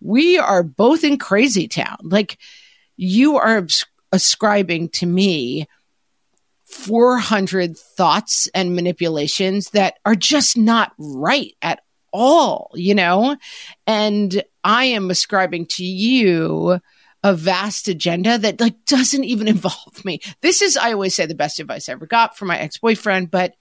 we 0.00 0.38
are 0.38 0.62
both 0.62 1.02
in 1.02 1.18
crazy 1.18 1.66
town. 1.66 1.96
Like, 2.02 2.38
you 2.96 3.36
are 3.36 3.66
ascribing 4.12 4.90
to 4.90 5.06
me 5.06 5.66
400 6.66 7.76
thoughts 7.76 8.48
and 8.54 8.74
manipulations 8.74 9.70
that 9.70 9.98
are 10.04 10.14
just 10.14 10.56
not 10.56 10.92
right 10.98 11.54
at 11.62 11.80
all, 12.12 12.70
you 12.74 12.94
know? 12.94 13.36
And 13.86 14.42
I 14.62 14.84
am 14.86 15.10
ascribing 15.10 15.66
to 15.66 15.84
you 15.84 16.80
a 17.24 17.34
vast 17.34 17.88
agenda 17.88 18.36
that 18.38 18.60
like 18.60 18.84
doesn't 18.84 19.24
even 19.24 19.48
involve 19.56 20.04
me. 20.04 20.20
This 20.42 20.62
is, 20.62 20.76
I 20.76 20.92
always 20.92 21.16
say, 21.16 21.26
the 21.26 21.34
best 21.34 21.58
advice 21.58 21.88
I 21.88 21.92
ever 21.92 22.06
got 22.06 22.36
from 22.36 22.48
my 22.48 22.58
ex 22.58 22.78
boyfriend. 22.78 23.32
But 23.32 23.54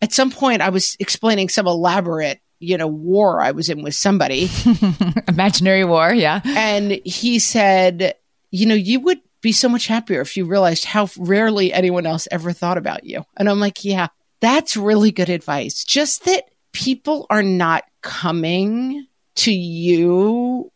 at 0.00 0.12
some 0.12 0.30
point, 0.30 0.62
I 0.62 0.70
was 0.70 0.96
explaining 1.00 1.50
some 1.50 1.66
elaborate, 1.66 2.40
you 2.60 2.78
know, 2.78 2.86
war 2.86 3.42
I 3.42 3.50
was 3.50 3.68
in 3.68 3.82
with 3.82 3.96
somebody, 3.96 4.48
imaginary 5.28 5.84
war, 5.84 6.14
yeah. 6.14 6.40
And 6.44 6.92
he 7.04 7.40
said, 7.40 8.14
you 8.50 8.66
know, 8.66 8.74
you 8.74 9.00
would 9.00 9.20
be 9.42 9.52
so 9.52 9.68
much 9.68 9.88
happier 9.88 10.20
if 10.20 10.36
you 10.36 10.44
realized 10.44 10.84
how 10.84 11.08
rarely 11.18 11.72
anyone 11.72 12.06
else 12.06 12.26
ever 12.30 12.52
thought 12.52 12.78
about 12.78 13.04
you. 13.04 13.24
And 13.36 13.48
I'm 13.48 13.60
like, 13.60 13.84
yeah, 13.84 14.08
that's 14.40 14.76
really 14.76 15.10
good 15.10 15.28
advice. 15.28 15.84
Just 15.84 16.24
that 16.24 16.44
people 16.72 17.26
are 17.28 17.42
not 17.42 17.84
coming 18.02 19.06
to 19.36 19.52
you 19.52 20.72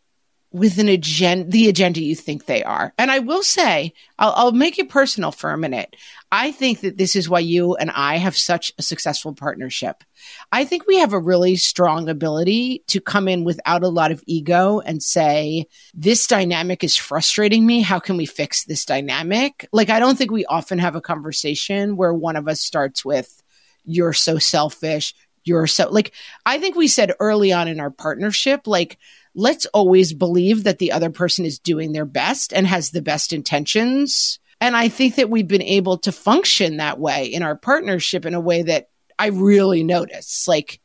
with 0.53 0.77
an 0.77 0.87
agenda, 0.87 1.49
the 1.49 1.67
agenda 1.67 1.99
you 1.99 2.15
think 2.15 2.45
they 2.45 2.63
are. 2.63 2.93
And 2.99 3.09
I 3.09 3.19
will 3.19 3.41
say, 3.41 3.91
I'll, 4.19 4.33
I'll, 4.35 4.51
make 4.51 4.77
it 4.77 4.87
personal 4.87 5.31
for 5.31 5.49
a 5.51 5.57
minute. 5.57 5.95
I 6.31 6.51
think 6.51 6.81
that 6.81 6.95
this 6.95 7.15
is 7.15 7.27
why 7.27 7.39
you 7.39 7.75
and 7.75 7.89
I 7.89 8.17
have 8.17 8.37
such 8.37 8.71
a 8.77 8.83
successful 8.83 9.33
partnership. 9.33 10.03
I 10.51 10.63
think 10.63 10.85
we 10.85 10.99
have 10.99 11.11
a 11.11 11.19
really 11.19 11.55
strong 11.55 12.07
ability 12.07 12.83
to 12.87 13.01
come 13.01 13.27
in 13.27 13.43
without 13.43 13.83
a 13.83 13.89
lot 13.89 14.11
of 14.11 14.23
ego 14.27 14.79
and 14.79 15.01
say, 15.01 15.65
this 15.95 16.27
dynamic 16.27 16.83
is 16.83 16.95
frustrating 16.95 17.65
me. 17.65 17.81
How 17.81 17.97
can 17.97 18.15
we 18.15 18.27
fix 18.27 18.63
this 18.63 18.85
dynamic? 18.85 19.67
Like, 19.73 19.89
I 19.89 19.99
don't 19.99 20.17
think 20.17 20.31
we 20.31 20.45
often 20.45 20.77
have 20.77 20.95
a 20.95 21.01
conversation 21.01 21.97
where 21.97 22.13
one 22.13 22.35
of 22.35 22.47
us 22.47 22.61
starts 22.61 23.03
with, 23.03 23.41
you're 23.85 24.13
so 24.13 24.37
selfish. 24.37 25.15
You're 25.45 25.67
so 25.67 25.89
like, 25.89 26.13
I 26.45 26.59
think 26.59 26.75
we 26.75 26.87
said 26.87 27.13
early 27.19 27.51
on 27.51 27.67
in 27.67 27.79
our 27.79 27.91
partnership, 27.91 28.67
like, 28.67 28.99
let's 29.35 29.65
always 29.67 30.13
believe 30.13 30.63
that 30.63 30.79
the 30.79 30.91
other 30.91 31.09
person 31.09 31.45
is 31.45 31.59
doing 31.59 31.91
their 31.91 32.05
best 32.05 32.53
and 32.53 32.67
has 32.67 32.91
the 32.91 33.01
best 33.01 33.33
intentions. 33.33 34.39
And 34.61 34.77
I 34.77 34.89
think 34.89 35.15
that 35.15 35.29
we've 35.29 35.47
been 35.47 35.61
able 35.61 35.97
to 35.99 36.11
function 36.11 36.77
that 36.77 36.99
way 36.99 37.25
in 37.25 37.43
our 37.43 37.55
partnership 37.55 38.25
in 38.25 38.33
a 38.33 38.39
way 38.39 38.63
that 38.63 38.89
I 39.19 39.27
really 39.27 39.83
notice. 39.83 40.47
Like, 40.47 40.79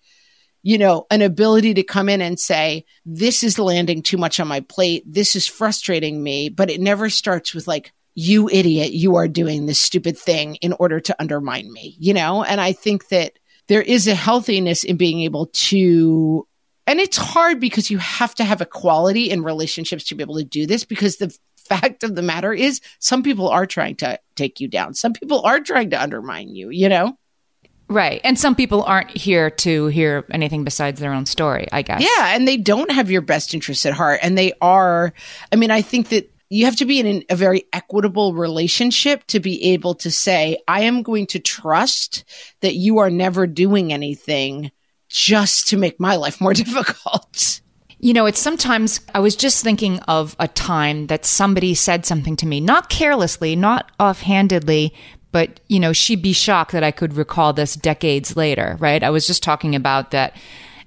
you 0.63 0.79
know, 0.79 1.07
an 1.11 1.23
ability 1.23 1.75
to 1.75 1.83
come 1.83 2.09
in 2.09 2.21
and 2.21 2.41
say, 2.41 2.85
this 3.07 3.45
is 3.45 3.59
landing 3.59 4.03
too 4.03 4.17
much 4.17 4.41
on 4.41 4.49
my 4.49 4.61
plate. 4.61 5.05
This 5.07 5.37
is 5.37 5.47
frustrating 5.47 6.21
me. 6.23 6.49
But 6.49 6.71
it 6.71 6.81
never 6.81 7.09
starts 7.09 7.55
with 7.55 7.69
like, 7.69 7.93
you 8.15 8.49
idiot, 8.49 8.93
you 8.93 9.15
are 9.15 9.29
doing 9.29 9.67
this 9.67 9.79
stupid 9.79 10.19
thing 10.19 10.57
in 10.57 10.73
order 10.73 10.99
to 10.99 11.15
undermine 11.21 11.73
me, 11.73 11.95
you 12.01 12.13
know? 12.13 12.43
And 12.43 12.61
I 12.61 12.73
think 12.73 13.09
that 13.11 13.39
there 13.69 13.83
is 13.83 14.09
a 14.09 14.15
healthiness 14.17 14.83
in 14.83 14.97
being 14.97 15.21
able 15.21 15.47
to 15.47 16.48
and 16.89 17.01
it's 17.01 17.19
hard 17.19 17.61
because 17.61 17.91
you 17.91 17.99
have 17.99 18.35
to 18.37 18.45
have 18.45 18.63
equality 18.63 19.31
in 19.31 19.43
relationships 19.43 20.05
to 20.05 20.15
be 20.15 20.23
able 20.23 20.39
to 20.39 20.45
do 20.45 20.67
this 20.67 20.85
because 20.85 21.19
the 21.19 21.37
fact 21.57 22.03
of 22.03 22.15
the 22.15 22.23
matter 22.23 22.53
is 22.53 22.81
some 22.99 23.23
people 23.23 23.49
are 23.51 23.67
trying 23.67 23.95
to 23.97 24.19
take 24.37 24.59
you 24.59 24.69
down. 24.69 24.95
Some 24.95 25.13
people 25.13 25.43
are 25.43 25.61
trying 25.61 25.91
to 25.91 26.03
undermine 26.03 26.55
you, 26.55 26.71
you 26.71 26.89
know? 26.89 27.19
Right. 27.91 28.23
And 28.25 28.39
some 28.39 28.55
people 28.55 28.83
aren't 28.85 29.15
here 29.15 29.51
to 29.51 29.87
hear 29.89 30.25
anything 30.31 30.65
besides 30.65 30.99
their 30.99 31.13
own 31.13 31.27
story, 31.27 31.69
I 31.71 31.83
guess. 31.83 32.01
Yeah. 32.01 32.35
And 32.35 32.49
they 32.49 32.57
don't 32.57 32.91
have 32.91 33.11
your 33.11 33.23
best 33.23 33.53
interests 33.53 33.85
at 33.85 33.93
heart. 33.93 34.21
And 34.23 34.37
they 34.37 34.55
are, 34.63 35.13
I 35.53 35.57
mean, 35.57 35.71
I 35.71 35.83
think 35.83 36.09
that 36.09 36.33
you 36.49 36.65
have 36.65 36.77
to 36.77 36.87
be 36.87 37.01
in 37.01 37.25
a 37.29 37.37
very 37.37 37.65
equitable 37.75 38.33
relationship 38.33 39.27
to 39.27 39.41
be 39.41 39.73
able 39.73 39.95
to 39.97 40.11
say, 40.11 40.59
I 40.67 40.83
am 40.83 41.03
going 41.03 41.27
to 41.29 41.39
trust 41.39 42.25
that 42.63 42.75
you 42.75 42.99
are 42.99 43.11
never 43.11 43.47
doing 43.47 43.93
anything 43.93 44.71
just 45.09 45.69
to 45.69 45.77
make 45.77 45.99
my 45.99 46.17
life 46.17 46.41
more 46.41 46.53
difficult. 46.55 47.61
You 48.01 48.13
know, 48.13 48.27
it's 48.27 48.39
sometimes 48.39 49.01
I 49.15 49.19
was 49.19 49.35
just 49.35 49.65
thinking 49.65 49.99
of 50.01 50.37
a 50.39 50.47
time 50.47 51.09
that 51.09 51.25
somebody 51.25 51.75
said 51.75 52.07
something 52.07 52.37
to 52.37 52.47
me, 52.47 52.61
not 52.61 52.89
carelessly, 52.91 53.57
not 53.57 53.91
offhandedly, 53.99 54.95
but 55.33 55.61
you 55.69 55.81
know, 55.81 55.93
she'd 55.93 56.23
be 56.23 56.33
shocked 56.33 56.73
that 56.73 56.85
I 56.85 56.93
could 56.93 57.15
recall 57.15 57.53
this 57.53 57.75
decades 57.75 58.37
later, 58.37 58.77
right? 58.79 59.03
I 59.03 59.11
was 59.11 59.27
just 59.27 59.43
talking 59.43 59.75
about 59.75 60.13
that 60.13 60.37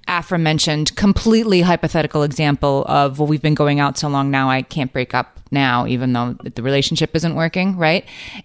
aforementioned 0.08 0.96
completely 0.96 1.60
hypothetical 1.60 2.24
example 2.24 2.84
of 2.88 3.20
well 3.20 3.28
we've 3.28 3.40
been 3.40 3.54
going 3.54 3.78
out 3.78 3.96
so 3.96 4.08
long 4.08 4.32
now 4.32 4.50
I 4.50 4.62
can't 4.62 4.92
break 4.92 5.14
up 5.14 5.38
now 5.52 5.86
even 5.86 6.12
though 6.12 6.34
the 6.42 6.62
relationship 6.62 7.14
isn't 7.14 7.36
working, 7.36 7.76
right? 7.76 8.04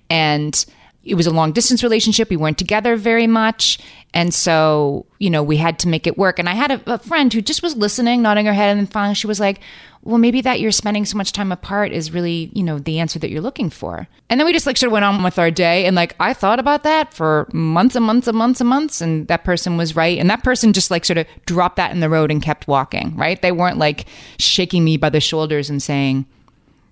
And 0.09 0.65
it 1.08 1.16
was 1.16 1.28
a 1.28 1.32
long 1.32 1.51
distance 1.51 1.84
relationship. 1.84 2.30
We 2.30 2.38
weren't 2.38 2.58
together 2.58 2.95
very 2.95 3.28
much. 3.28 3.80
And 4.14 4.34
so, 4.34 5.05
you 5.20 5.30
know, 5.30 5.43
we 5.43 5.58
had 5.58 5.80
to 5.80 5.88
make 5.88 6.08
it 6.08 6.18
work. 6.18 6.39
And 6.39 6.49
I 6.49 6.53
had 6.53 6.72
a, 6.72 6.93
a, 6.93 6.97
friend 6.99 7.32
who 7.34 7.41
just 7.41 7.64
was 7.64 7.76
listening, 7.76 8.22
nodding 8.22 8.45
her 8.45 8.53
head. 8.53 8.70
And 8.70 8.80
then 8.80 8.88
finally 8.88 9.16
she 9.16 9.28
was 9.28 9.39
like, 9.39 9.60
well, 10.03 10.18
maybe 10.18 10.41
that 10.41 10.60
you're 10.60 10.72
spending 10.72 11.05
so 11.05 11.18
much 11.18 11.34
time 11.34 11.51
apart 11.51 11.91
is 11.91 12.12
really, 12.12 12.49
you 12.53 12.64
know, 12.64 12.80
the 12.80 12.99
answer 12.99 13.20
that 13.20 13.30
you're 13.30 13.41
looking 13.41 13.70
for. 13.70 14.08
And 14.30 14.39
then 14.39 14.45
we 14.45 14.53
just 14.53 14.66
like 14.66 14.78
sort 14.78 14.88
of 14.88 14.93
went 14.93 15.05
on 15.05 15.24
with 15.24 15.38
our 15.38 15.51
day. 15.51 15.86
And 15.86 15.95
like, 15.95 16.16
I 16.20 16.34
thought 16.34 16.60
about 16.60 16.84
that 16.84 17.14
for 17.14 17.47
months 17.51 17.95
and 17.95 18.05
months 18.05 18.28
and 18.28 18.38
months 18.38 18.62
and 18.62 18.70
months. 18.70 19.01
And 19.01 19.28
that 19.28 19.43
person 19.43 19.76
was 19.78 19.95
right. 19.95 20.18
And 20.18 20.30
that 20.30 20.43
person 20.43 20.74
just 20.74 20.91
like 20.91 21.05
sort 21.05 21.18
of 21.18 21.28
dropped 21.45 21.76
that 21.76 21.91
in 21.91 21.99
the 21.99 22.10
road 22.10 22.32
and 22.32 22.41
kept 22.41 22.68
walking, 22.68 23.16
right? 23.16 23.41
They 23.41 23.51
weren't 23.51 23.78
like 23.78 24.05
shaking 24.39 24.84
me 24.84 24.97
by 24.97 25.10
the 25.10 25.20
shoulders 25.20 25.70
and 25.70 25.84
saying, 25.84 26.26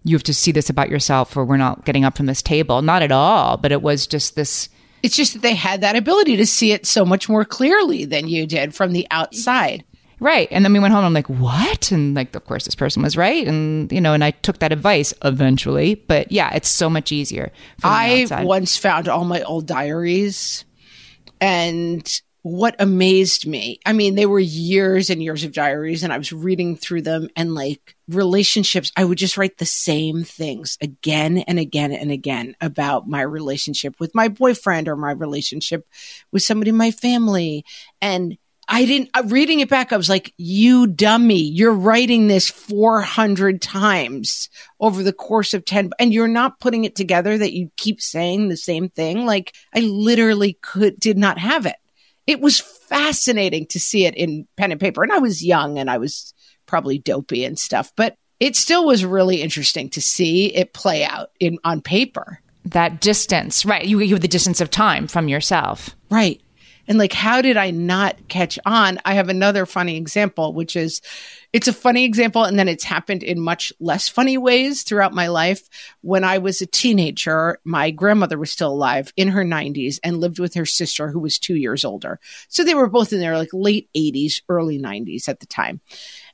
you 0.06 0.16
have 0.16 0.24
to 0.24 0.34
see 0.34 0.52
this 0.52 0.70
about 0.70 0.90
yourself 0.90 1.36
or 1.36 1.44
we're 1.44 1.58
not 1.58 1.84
getting 1.84 2.06
up 2.06 2.16
from 2.16 2.28
this 2.28 2.42
table. 2.42 2.82
Not 2.82 3.02
at 3.02 3.12
all, 3.12 3.58
but 3.58 3.72
it 3.72 3.82
was 3.82 4.08
just 4.08 4.36
this. 4.36 4.70
It's 5.04 5.16
just 5.16 5.34
that 5.34 5.42
they 5.42 5.56
had 5.56 5.82
that 5.82 5.96
ability 5.96 6.38
to 6.38 6.46
see 6.46 6.72
it 6.72 6.86
so 6.86 7.04
much 7.04 7.28
more 7.28 7.44
clearly 7.44 8.06
than 8.06 8.28
you 8.28 8.46
did 8.46 8.74
from 8.74 8.94
the 8.94 9.08
outside. 9.12 9.84
Right. 10.20 10.48
And 10.52 10.64
then 10.64 10.72
we 10.72 10.80
went 10.80 10.94
home 10.94 11.00
and 11.00 11.08
I'm 11.08 11.14
like, 11.14 11.28
what? 11.28 11.92
And 11.92 12.16
like, 12.16 12.36
of 12.36 12.46
course, 12.46 12.66
this 12.66 12.76
person 12.76 13.04
was 13.04 13.18
right. 13.18 13.46
And, 13.48 13.92
you 13.92 14.00
know, 14.00 14.14
and 14.14 14.24
I 14.24 14.32
took 14.32 14.60
that 14.60 14.72
advice 14.72 15.14
eventually. 15.24 15.96
But 15.96 16.32
yeah, 16.32 16.54
it's 16.54 16.70
so 16.70 16.90
much 16.90 17.12
easier. 17.12 17.52
I 17.84 18.28
once 18.44 18.78
found 18.78 19.10
all 19.10 19.26
my 19.26 19.42
old 19.42 19.66
diaries 19.66 20.64
and 21.42 22.22
what 22.46 22.76
amazed 22.78 23.48
me, 23.48 23.80
I 23.88 23.94
mean, 23.94 24.14
they 24.14 24.28
were 24.28 24.38
years 24.38 25.10
and 25.10 25.24
years 25.24 25.44
of 25.44 25.52
diaries, 25.52 26.04
and 26.04 26.14
I 26.14 26.20
was 26.20 26.32
reading 26.32 26.76
through 26.76 27.02
them 27.02 27.28
and 27.36 27.56
like 27.56 27.96
relationships, 28.08 28.92
I 28.96 29.04
would 29.04 29.18
just 29.18 29.36
write 29.36 29.58
the 29.58 29.66
same 29.66 30.24
things 30.24 30.78
again 30.80 31.40
and 31.40 31.58
again 31.58 31.92
and 31.92 32.12
again 32.12 32.56
about 32.62 33.10
my 33.10 33.24
relationship 33.24 34.00
with 34.00 34.14
my 34.14 34.28
boyfriend 34.28 34.88
or 34.88 34.96
my 34.96 35.10
relationship 35.10 35.88
with 36.32 36.44
somebody 36.44 36.70
in 36.70 36.78
my 36.78 36.92
family. 36.92 37.66
And 38.00 38.38
I 38.68 38.86
didn't, 38.86 39.10
uh, 39.16 39.24
reading 39.26 39.62
it 39.62 39.70
back, 39.70 39.92
I 39.92 39.98
was 39.98 40.10
like, 40.10 40.32
you 40.38 40.86
dummy, 40.86 41.42
you're 41.42 41.74
writing 41.74 42.28
this 42.28 42.48
400 42.52 43.60
times 43.60 44.50
over 44.80 45.02
the 45.02 45.14
course 45.14 45.56
of 45.56 45.66
10, 45.66 45.94
and 45.98 46.14
you're 46.14 46.28
not 46.28 46.60
putting 46.60 46.84
it 46.84 46.96
together 46.96 47.40
that 47.40 47.54
you 47.54 47.72
keep 47.76 48.02
saying 48.02 48.50
the 48.50 48.58
same 48.58 48.88
thing. 48.88 49.26
Like, 49.26 49.56
I 49.74 49.80
literally 49.80 50.60
could, 50.62 51.00
did 51.00 51.18
not 51.18 51.40
have 51.40 51.66
it 51.66 51.78
it 52.28 52.42
was 52.42 52.60
fascinating 52.60 53.66
to 53.68 53.80
see 53.80 54.06
it 54.06 54.16
in 54.16 54.48
pen 54.58 54.72
and 54.72 54.82
paper. 54.82 55.04
And 55.04 55.12
I 55.12 55.20
was 55.20 55.44
young 55.44 55.78
and 55.78 55.90
I 55.90 55.98
was 55.98 56.34
probably 56.66 56.98
dopey 56.98 57.46
and 57.46 57.58
stuff, 57.58 57.92
but 57.96 58.16
it 58.40 58.56
still 58.56 58.86
was 58.86 59.06
really 59.06 59.42
interesting 59.42 59.90
to 59.92 60.02
see 60.02 60.54
it 60.54 60.74
play 60.74 61.06
out 61.06 61.30
in 61.40 61.58
on 61.64 61.82
paper. 61.82 62.40
That 62.66 63.00
distance, 63.00 63.66
right? 63.66 63.86
You, 63.86 64.00
you 64.00 64.16
have 64.16 64.22
the 64.22 64.28
distance 64.28 64.60
of 64.60 64.72
time 64.72 65.08
from 65.08 65.28
yourself, 65.28 65.96
right? 66.10 66.42
And 66.88 66.98
like, 66.98 67.14
how 67.14 67.42
did 67.42 67.58
I 67.58 67.72
not 67.72 68.28
catch 68.28 68.60
on? 68.66 69.00
I 69.06 69.16
have 69.16 69.30
another 69.30 69.66
funny 69.66 69.98
example, 69.98 70.54
which 70.54 70.76
is 70.76 71.02
it's 71.56 71.70
a 71.70 71.74
funny 71.74 72.04
example, 72.04 72.44
and 72.44 72.60
then 72.60 72.68
it's 72.68 72.84
happened 72.84 73.24
in 73.24 73.40
much 73.40 73.72
less 73.80 74.10
funny 74.10 74.38
ways 74.38 74.84
throughout 74.84 75.14
my 75.14 75.28
life. 75.28 75.70
When 76.02 76.26
I 76.26 76.40
was 76.40 76.60
a 76.60 76.66
teenager, 76.66 77.60
my 77.64 77.92
grandmother 77.92 78.38
was 78.38 78.52
still 78.52 78.74
alive 78.74 79.14
in 79.16 79.30
her 79.30 79.46
90s 79.46 79.98
and 80.04 80.20
lived 80.20 80.38
with 80.38 80.54
her 80.56 80.66
sister, 80.66 81.10
who 81.10 81.20
was 81.20 81.40
two 81.40 81.56
years 81.56 81.86
older. 81.86 82.20
So 82.50 82.66
they 82.66 82.76
were 82.76 82.90
both 82.90 83.14
in 83.14 83.22
their 83.22 83.38
like 83.38 83.52
late 83.54 83.88
80s, 83.96 84.42
early 84.50 84.78
90s 84.78 85.30
at 85.30 85.40
the 85.40 85.46
time. 85.46 85.80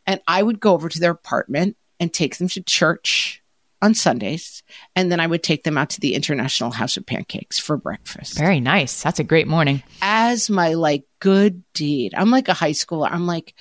And 0.08 0.20
I 0.28 0.42
would 0.42 0.60
go 0.60 0.74
over 0.74 0.90
to 0.90 1.00
their 1.00 1.12
apartment 1.12 1.78
and 2.00 2.12
take 2.12 2.38
them 2.38 2.48
to 2.48 2.64
church 2.64 3.44
on 3.80 3.94
Sundays, 3.94 4.64
and 4.96 5.12
then 5.12 5.20
I 5.20 5.28
would 5.28 5.44
take 5.44 5.64
them 5.64 5.78
out 5.78 5.92
to 5.92 6.00
the 6.00 6.16
International 6.16 6.72
House 6.72 6.98
of 6.98 7.06
Pancakes 7.06 7.60
for 7.60 7.78
breakfast. 7.78 8.40
Very 8.40 8.60
nice. 8.60 9.04
That's 9.04 9.20
a 9.20 9.24
great 9.24 9.48
morning. 9.48 9.84
As 10.02 10.50
my 10.50 10.74
like 10.74 11.04
good 11.20 11.64
deed. 11.74 12.16
I'm 12.16 12.32
like 12.32 12.48
a 12.48 12.54
high 12.54 12.72
schooler. 12.72 13.10
I'm 13.12 13.28
like, 13.28 13.54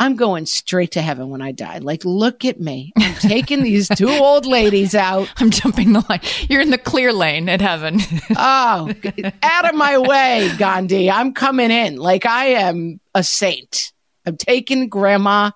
I'm 0.00 0.16
going 0.16 0.46
straight 0.46 0.92
to 0.92 1.02
heaven 1.02 1.28
when 1.28 1.42
I 1.42 1.52
die. 1.52 1.76
Like, 1.76 2.06
look 2.06 2.46
at 2.46 2.58
me. 2.58 2.90
I'm 2.96 3.14
taking 3.16 3.62
these 3.62 3.86
two 3.86 4.08
old 4.08 4.46
ladies 4.46 4.94
out. 4.94 5.30
I'm 5.36 5.50
jumping 5.50 5.92
the 5.92 6.02
line. 6.08 6.20
You're 6.48 6.62
in 6.62 6.70
the 6.70 6.78
clear 6.78 7.12
lane 7.12 7.50
at 7.50 7.60
heaven. 7.60 8.00
oh, 8.30 8.90
out 9.42 9.68
of 9.68 9.74
my 9.74 9.98
way, 9.98 10.50
Gandhi. 10.56 11.10
I'm 11.10 11.34
coming 11.34 11.70
in. 11.70 11.96
Like, 11.96 12.24
I 12.24 12.46
am 12.46 12.98
a 13.14 13.22
saint. 13.22 13.92
I'm 14.24 14.38
taking 14.38 14.88
grandma 14.88 15.50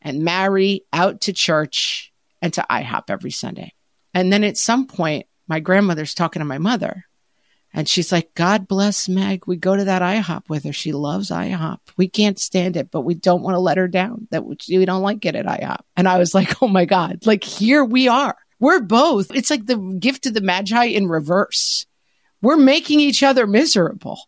and 0.00 0.22
Mary 0.22 0.84
out 0.92 1.22
to 1.22 1.32
church 1.32 2.12
and 2.40 2.52
to 2.54 2.64
IHOP 2.70 3.04
every 3.08 3.32
Sunday. 3.32 3.72
And 4.14 4.32
then 4.32 4.44
at 4.44 4.56
some 4.56 4.86
point, 4.86 5.26
my 5.48 5.58
grandmother's 5.58 6.14
talking 6.14 6.38
to 6.38 6.46
my 6.46 6.58
mother. 6.58 7.04
And 7.74 7.88
she's 7.88 8.12
like, 8.12 8.34
God 8.34 8.68
bless 8.68 9.08
Meg. 9.08 9.46
We 9.46 9.56
go 9.56 9.74
to 9.74 9.84
that 9.84 10.02
IHOP 10.02 10.48
with 10.48 10.64
her. 10.64 10.72
She 10.72 10.92
loves 10.92 11.30
IHOP. 11.30 11.78
We 11.96 12.08
can't 12.08 12.38
stand 12.38 12.76
it, 12.76 12.90
but 12.90 13.00
we 13.00 13.14
don't 13.14 13.42
want 13.42 13.54
to 13.54 13.60
let 13.60 13.78
her 13.78 13.88
down. 13.88 14.28
That 14.30 14.44
we 14.44 14.84
don't 14.84 15.02
like 15.02 15.24
it 15.24 15.34
at 15.34 15.46
IHOP. 15.46 15.80
And 15.96 16.06
I 16.06 16.18
was 16.18 16.34
like, 16.34 16.62
oh 16.62 16.68
my 16.68 16.84
God, 16.84 17.24
like 17.26 17.44
here 17.44 17.84
we 17.84 18.08
are. 18.08 18.36
We're 18.60 18.80
both. 18.80 19.34
It's 19.34 19.50
like 19.50 19.66
the 19.66 19.76
gift 19.98 20.26
of 20.26 20.34
the 20.34 20.40
Magi 20.40 20.84
in 20.84 21.08
reverse. 21.08 21.86
We're 22.42 22.56
making 22.56 23.00
each 23.00 23.22
other 23.22 23.46
miserable. 23.46 24.20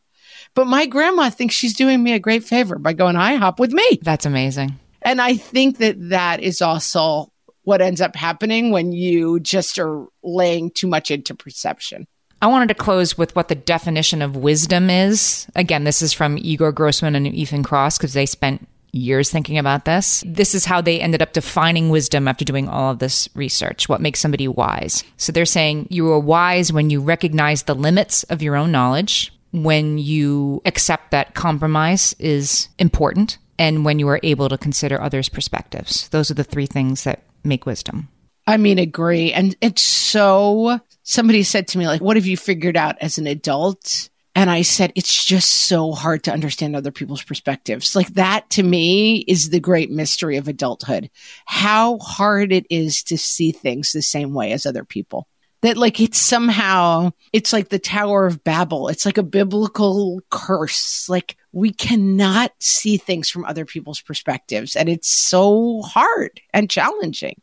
But 0.54 0.66
my 0.66 0.86
grandma 0.86 1.30
thinks 1.30 1.54
she's 1.54 1.76
doing 1.76 2.02
me 2.02 2.12
a 2.12 2.18
great 2.18 2.44
favor 2.44 2.78
by 2.78 2.92
going 2.92 3.16
IHOP 3.16 3.58
with 3.58 3.72
me. 3.72 3.98
That's 4.02 4.26
amazing. 4.26 4.78
And 5.02 5.20
I 5.20 5.36
think 5.36 5.78
that 5.78 5.96
that 6.08 6.40
is 6.40 6.62
also 6.62 7.30
what 7.62 7.80
ends 7.80 8.00
up 8.00 8.14
happening 8.16 8.70
when 8.70 8.92
you 8.92 9.40
just 9.40 9.78
are 9.78 10.06
laying 10.22 10.70
too 10.70 10.86
much 10.86 11.10
into 11.10 11.34
perception. 11.34 12.06
I 12.44 12.46
wanted 12.46 12.68
to 12.68 12.74
close 12.74 13.16
with 13.16 13.34
what 13.34 13.48
the 13.48 13.54
definition 13.54 14.20
of 14.20 14.36
wisdom 14.36 14.90
is. 14.90 15.46
Again, 15.56 15.84
this 15.84 16.02
is 16.02 16.12
from 16.12 16.36
Igor 16.36 16.72
Grossmann 16.72 17.14
and 17.14 17.26
Ethan 17.26 17.62
Kross 17.62 17.96
because 17.96 18.12
they 18.12 18.26
spent 18.26 18.68
years 18.92 19.30
thinking 19.30 19.56
about 19.56 19.86
this. 19.86 20.22
This 20.26 20.54
is 20.54 20.66
how 20.66 20.82
they 20.82 21.00
ended 21.00 21.22
up 21.22 21.32
defining 21.32 21.88
wisdom 21.88 22.28
after 22.28 22.44
doing 22.44 22.68
all 22.68 22.90
of 22.90 22.98
this 22.98 23.30
research. 23.34 23.88
What 23.88 24.02
makes 24.02 24.20
somebody 24.20 24.46
wise? 24.46 25.04
So 25.16 25.32
they're 25.32 25.46
saying 25.46 25.86
you 25.88 26.12
are 26.12 26.18
wise 26.18 26.70
when 26.70 26.90
you 26.90 27.00
recognize 27.00 27.62
the 27.62 27.74
limits 27.74 28.24
of 28.24 28.42
your 28.42 28.56
own 28.56 28.70
knowledge, 28.70 29.32
when 29.52 29.96
you 29.96 30.60
accept 30.66 31.12
that 31.12 31.34
compromise 31.34 32.14
is 32.18 32.68
important, 32.78 33.38
and 33.58 33.86
when 33.86 33.98
you 33.98 34.06
are 34.08 34.20
able 34.22 34.50
to 34.50 34.58
consider 34.58 35.00
others' 35.00 35.30
perspectives. 35.30 36.10
Those 36.10 36.30
are 36.30 36.34
the 36.34 36.44
three 36.44 36.66
things 36.66 37.04
that 37.04 37.22
make 37.42 37.64
wisdom. 37.64 38.10
I 38.46 38.58
mean, 38.58 38.78
agree. 38.78 39.32
And 39.32 39.56
it's 39.62 39.80
so, 39.80 40.78
somebody 41.04 41.44
said 41.44 41.68
to 41.68 41.78
me, 41.78 41.86
like, 41.86 42.00
what 42.00 42.16
have 42.16 42.26
you 42.26 42.36
figured 42.36 42.76
out 42.76 42.96
as 43.00 43.18
an 43.18 43.28
adult? 43.28 44.10
And 44.34 44.50
I 44.50 44.62
said, 44.62 44.92
it's 44.96 45.24
just 45.24 45.48
so 45.48 45.92
hard 45.92 46.24
to 46.24 46.32
understand 46.32 46.74
other 46.74 46.90
people's 46.90 47.22
perspectives. 47.22 47.94
Like 47.94 48.08
that 48.14 48.50
to 48.50 48.64
me 48.64 49.18
is 49.18 49.50
the 49.50 49.60
great 49.60 49.92
mystery 49.92 50.38
of 50.38 50.48
adulthood. 50.48 51.08
How 51.44 51.98
hard 51.98 52.52
it 52.52 52.66
is 52.68 53.04
to 53.04 53.16
see 53.16 53.52
things 53.52 53.92
the 53.92 54.02
same 54.02 54.34
way 54.34 54.50
as 54.50 54.66
other 54.66 54.84
people. 54.84 55.28
That 55.62 55.76
like 55.76 56.00
it's 56.00 56.18
somehow, 56.18 57.12
it's 57.32 57.52
like 57.52 57.68
the 57.68 57.78
Tower 57.78 58.26
of 58.26 58.42
Babel. 58.42 58.88
It's 58.88 59.06
like 59.06 59.18
a 59.18 59.22
biblical 59.22 60.20
curse. 60.30 61.08
Like 61.08 61.36
we 61.52 61.72
cannot 61.72 62.52
see 62.58 62.96
things 62.96 63.30
from 63.30 63.44
other 63.44 63.64
people's 63.64 64.00
perspectives. 64.00 64.74
And 64.74 64.88
it's 64.88 65.08
so 65.08 65.80
hard 65.82 66.40
and 66.52 66.68
challenging 66.68 67.40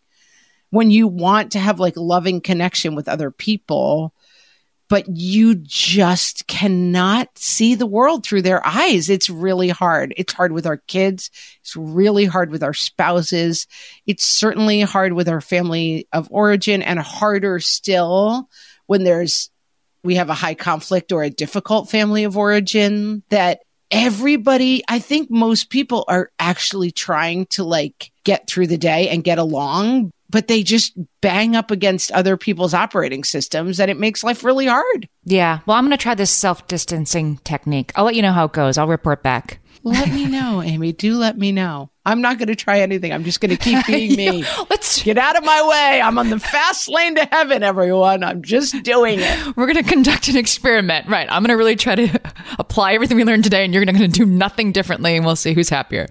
when 0.72 0.90
you 0.92 1.08
want 1.08 1.52
to 1.52 1.60
have 1.60 1.80
like 1.80 1.96
loving 1.96 2.42
connection 2.42 2.96
with 2.96 3.08
other 3.08 3.30
people, 3.30 4.14
but 4.90 5.06
you 5.08 5.56
just 5.56 6.48
cannot 6.48 7.30
see 7.38 7.76
the 7.76 7.86
world 7.86 8.26
through 8.26 8.42
their 8.42 8.66
eyes. 8.66 9.10
It's 9.10 9.30
really 9.30 9.70
hard. 9.70 10.14
It's 10.18 10.34
hard 10.34 10.52
with 10.52 10.66
our 10.66 10.78
kids. 10.78 11.30
It's 11.62 11.78
really 11.78 12.26
hard 12.26 12.52
with 12.52 12.64
our 12.64 12.74
spouses. 12.74 13.68
It's 14.06 14.26
certainly 14.26 14.82
hard 14.82 15.14
with 15.14 15.30
our 15.30 15.40
family 15.40 16.08
of 16.12 16.28
origin 16.30 16.82
and 16.82 17.00
harder 17.00 17.60
still 17.60 18.50
when 18.88 19.06
there's 19.06 19.50
we 20.04 20.16
have 20.16 20.30
a 20.30 20.34
high 20.34 20.56
conflict 20.56 21.12
or 21.12 21.24
a 21.24 21.30
difficult 21.30 21.90
family 21.90 22.24
of 22.24 22.38
origin 22.38 23.24
that 23.30 23.62
everybody, 23.92 24.84
I 24.90 25.00
think 25.00 25.30
most 25.30 25.70
people 25.70 26.06
are 26.08 26.32
actually 26.40 26.92
trying 26.92 27.46
to 27.48 27.64
like 27.64 28.12
get 28.24 28.48
through 28.48 28.68
the 28.68 28.78
day 28.78 29.10
and 29.10 29.24
get 29.24 29.38
along, 29.38 30.12
but 30.32 30.48
they 30.48 30.64
just 30.64 30.98
bang 31.22 31.56
up 31.56 31.70
against 31.72 32.12
other 32.12 32.38
people's 32.38 32.74
operating 32.74 33.24
systems 33.24 33.80
and 33.80 33.92
it 33.92 33.98
makes 33.98 34.24
life 34.24 34.44
really 34.44 34.66
hard. 34.66 35.08
Yeah. 35.26 35.60
Well, 35.66 35.78
I'm 35.78 35.84
going 35.86 35.98
to 35.98 36.02
try 36.02 36.16
this 36.16 36.32
self 36.32 36.68
distancing 36.68 37.38
technique. 37.44 37.92
I'll 37.96 38.06
let 38.06 38.16
you 38.16 38.22
know 38.22 38.32
how 38.32 38.46
it 38.46 38.54
goes. 38.54 38.78
I'll 38.78 38.88
report 38.88 39.22
back. 39.22 39.60
let 39.84 40.10
me 40.10 40.26
know, 40.26 40.62
Amy. 40.62 40.94
Do 40.94 41.18
let 41.18 41.38
me 41.38 41.52
know. 41.52 41.90
I'm 42.06 42.22
not 42.22 42.40
going 42.40 42.48
to 42.48 42.56
try 42.56 42.80
anything. 42.80 43.14
I'm 43.14 43.24
just 43.24 43.42
going 43.42 43.56
to 43.56 43.58
keep 43.58 43.86
being 43.88 44.16
me. 44.16 44.44
Let's 44.70 45.04
Get 45.04 45.18
out 45.18 45.38
of 45.38 45.44
my 45.44 45.68
way. 45.68 46.02
I'm 46.02 46.18
on 46.18 46.30
the 46.30 46.40
fast 46.40 46.88
lane 46.88 47.16
to 47.16 47.26
heaven, 47.26 47.62
everyone. 47.62 48.24
I'm 48.24 48.42
just 48.42 48.82
doing 48.84 49.20
it. 49.20 49.56
we're 49.58 49.72
going 49.72 49.84
to 49.84 49.90
conduct 49.90 50.28
an 50.28 50.38
experiment. 50.38 51.08
Right. 51.08 51.28
I'm 51.30 51.44
going 51.44 51.50
to 51.50 51.58
really 51.58 51.76
try 51.76 51.96
to 51.96 52.22
apply 52.58 52.94
everything 52.94 53.18
we 53.18 53.24
learned 53.24 53.44
today 53.44 53.64
and 53.66 53.74
you're 53.74 53.86
going 53.86 53.98
to 53.98 54.08
do 54.08 54.26
nothing 54.26 54.72
differently 54.72 55.16
and 55.16 55.26
we'll 55.26 55.36
see 55.36 55.54
who's 55.54 55.70
happier. 55.70 56.08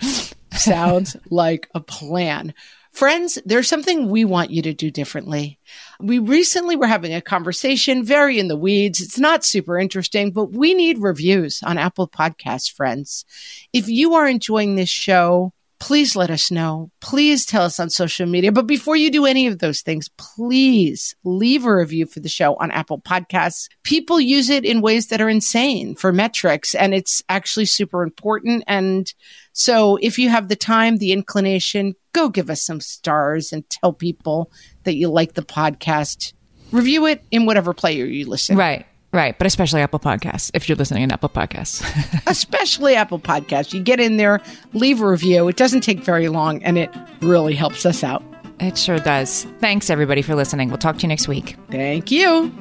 Sounds 0.52 1.16
like 1.30 1.68
a 1.74 1.80
plan. 1.80 2.54
Friends, 2.92 3.38
there's 3.46 3.68
something 3.68 4.10
we 4.10 4.24
want 4.24 4.50
you 4.50 4.62
to 4.62 4.74
do 4.74 4.90
differently. 4.90 5.58
We 6.00 6.18
recently 6.18 6.76
were 6.76 6.88
having 6.88 7.14
a 7.14 7.22
conversation, 7.22 8.04
very 8.04 8.38
in 8.38 8.48
the 8.48 8.56
weeds. 8.56 9.00
It's 9.00 9.18
not 9.18 9.44
super 9.44 9.78
interesting, 9.78 10.32
but 10.32 10.52
we 10.52 10.74
need 10.74 10.98
reviews 10.98 11.62
on 11.62 11.78
Apple 11.78 12.08
Podcasts, 12.08 12.70
friends. 12.70 13.24
If 13.72 13.88
you 13.88 14.14
are 14.14 14.26
enjoying 14.26 14.74
this 14.74 14.88
show, 14.88 15.52
please 15.80 16.14
let 16.14 16.30
us 16.30 16.50
know. 16.50 16.90
Please 17.00 17.44
tell 17.44 17.62
us 17.62 17.80
on 17.80 17.90
social 17.90 18.26
media. 18.26 18.52
But 18.52 18.66
before 18.66 18.96
you 18.96 19.10
do 19.10 19.26
any 19.26 19.46
of 19.46 19.58
those 19.58 19.80
things, 19.80 20.08
please 20.16 21.16
leave 21.24 21.64
a 21.64 21.74
review 21.74 22.06
for 22.06 22.20
the 22.20 22.28
show 22.28 22.54
on 22.56 22.70
Apple 22.70 23.00
Podcasts. 23.00 23.68
People 23.82 24.20
use 24.20 24.50
it 24.50 24.64
in 24.64 24.82
ways 24.82 25.08
that 25.08 25.20
are 25.20 25.28
insane 25.28 25.96
for 25.96 26.12
metrics, 26.12 26.74
and 26.74 26.94
it's 26.94 27.22
actually 27.28 27.64
super 27.64 28.02
important. 28.02 28.62
And 28.68 29.12
so 29.52 29.96
if 29.96 30.18
you 30.18 30.28
have 30.28 30.48
the 30.48 30.56
time, 30.56 30.98
the 30.98 31.12
inclination, 31.12 31.94
go 32.12 32.28
give 32.28 32.50
us 32.50 32.62
some 32.62 32.80
stars 32.80 33.52
and 33.52 33.68
tell 33.68 33.92
people 33.92 34.52
that 34.84 34.96
you 34.96 35.08
like 35.08 35.32
the 35.34 35.42
podcast. 35.42 36.34
Review 36.72 37.06
it 37.06 37.24
in 37.30 37.46
whatever 37.46 37.72
player 37.72 38.04
you 38.04 38.28
listen. 38.28 38.56
Right. 38.56 38.86
Right. 39.12 39.36
But 39.36 39.46
especially 39.46 39.80
Apple 39.80 39.98
Podcasts, 39.98 40.50
if 40.54 40.68
you're 40.68 40.76
listening 40.76 41.02
in 41.02 41.10
Apple 41.10 41.28
Podcasts. 41.28 41.82
especially 42.26 42.94
Apple 42.94 43.18
Podcasts. 43.18 43.72
You 43.72 43.80
get 43.80 43.98
in 43.98 44.16
there, 44.18 44.40
leave 44.72 45.00
a 45.00 45.08
review. 45.08 45.48
It 45.48 45.56
doesn't 45.56 45.80
take 45.80 46.00
very 46.04 46.28
long 46.28 46.62
and 46.62 46.78
it 46.78 46.90
really 47.20 47.54
helps 47.54 47.84
us 47.84 48.04
out. 48.04 48.22
it 48.60 48.78
sure 48.78 48.98
does. 48.98 49.46
Thanks, 49.58 49.90
everybody, 49.90 50.22
for 50.22 50.34
listening. 50.34 50.68
We'll 50.68 50.78
talk 50.78 50.96
to 50.98 51.02
you 51.02 51.08
next 51.08 51.26
week. 51.26 51.56
Thank 51.70 52.10
you. 52.12 52.52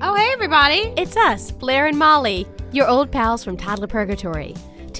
Oh, 0.00 0.14
hey, 0.14 0.32
everybody. 0.32 0.92
It's 0.96 1.16
us, 1.16 1.50
Blair 1.52 1.86
and 1.86 1.98
Molly, 1.98 2.46
your 2.72 2.88
old 2.88 3.10
pals 3.12 3.44
from 3.44 3.56
Toddler 3.56 3.86
Purgatory. 3.86 4.54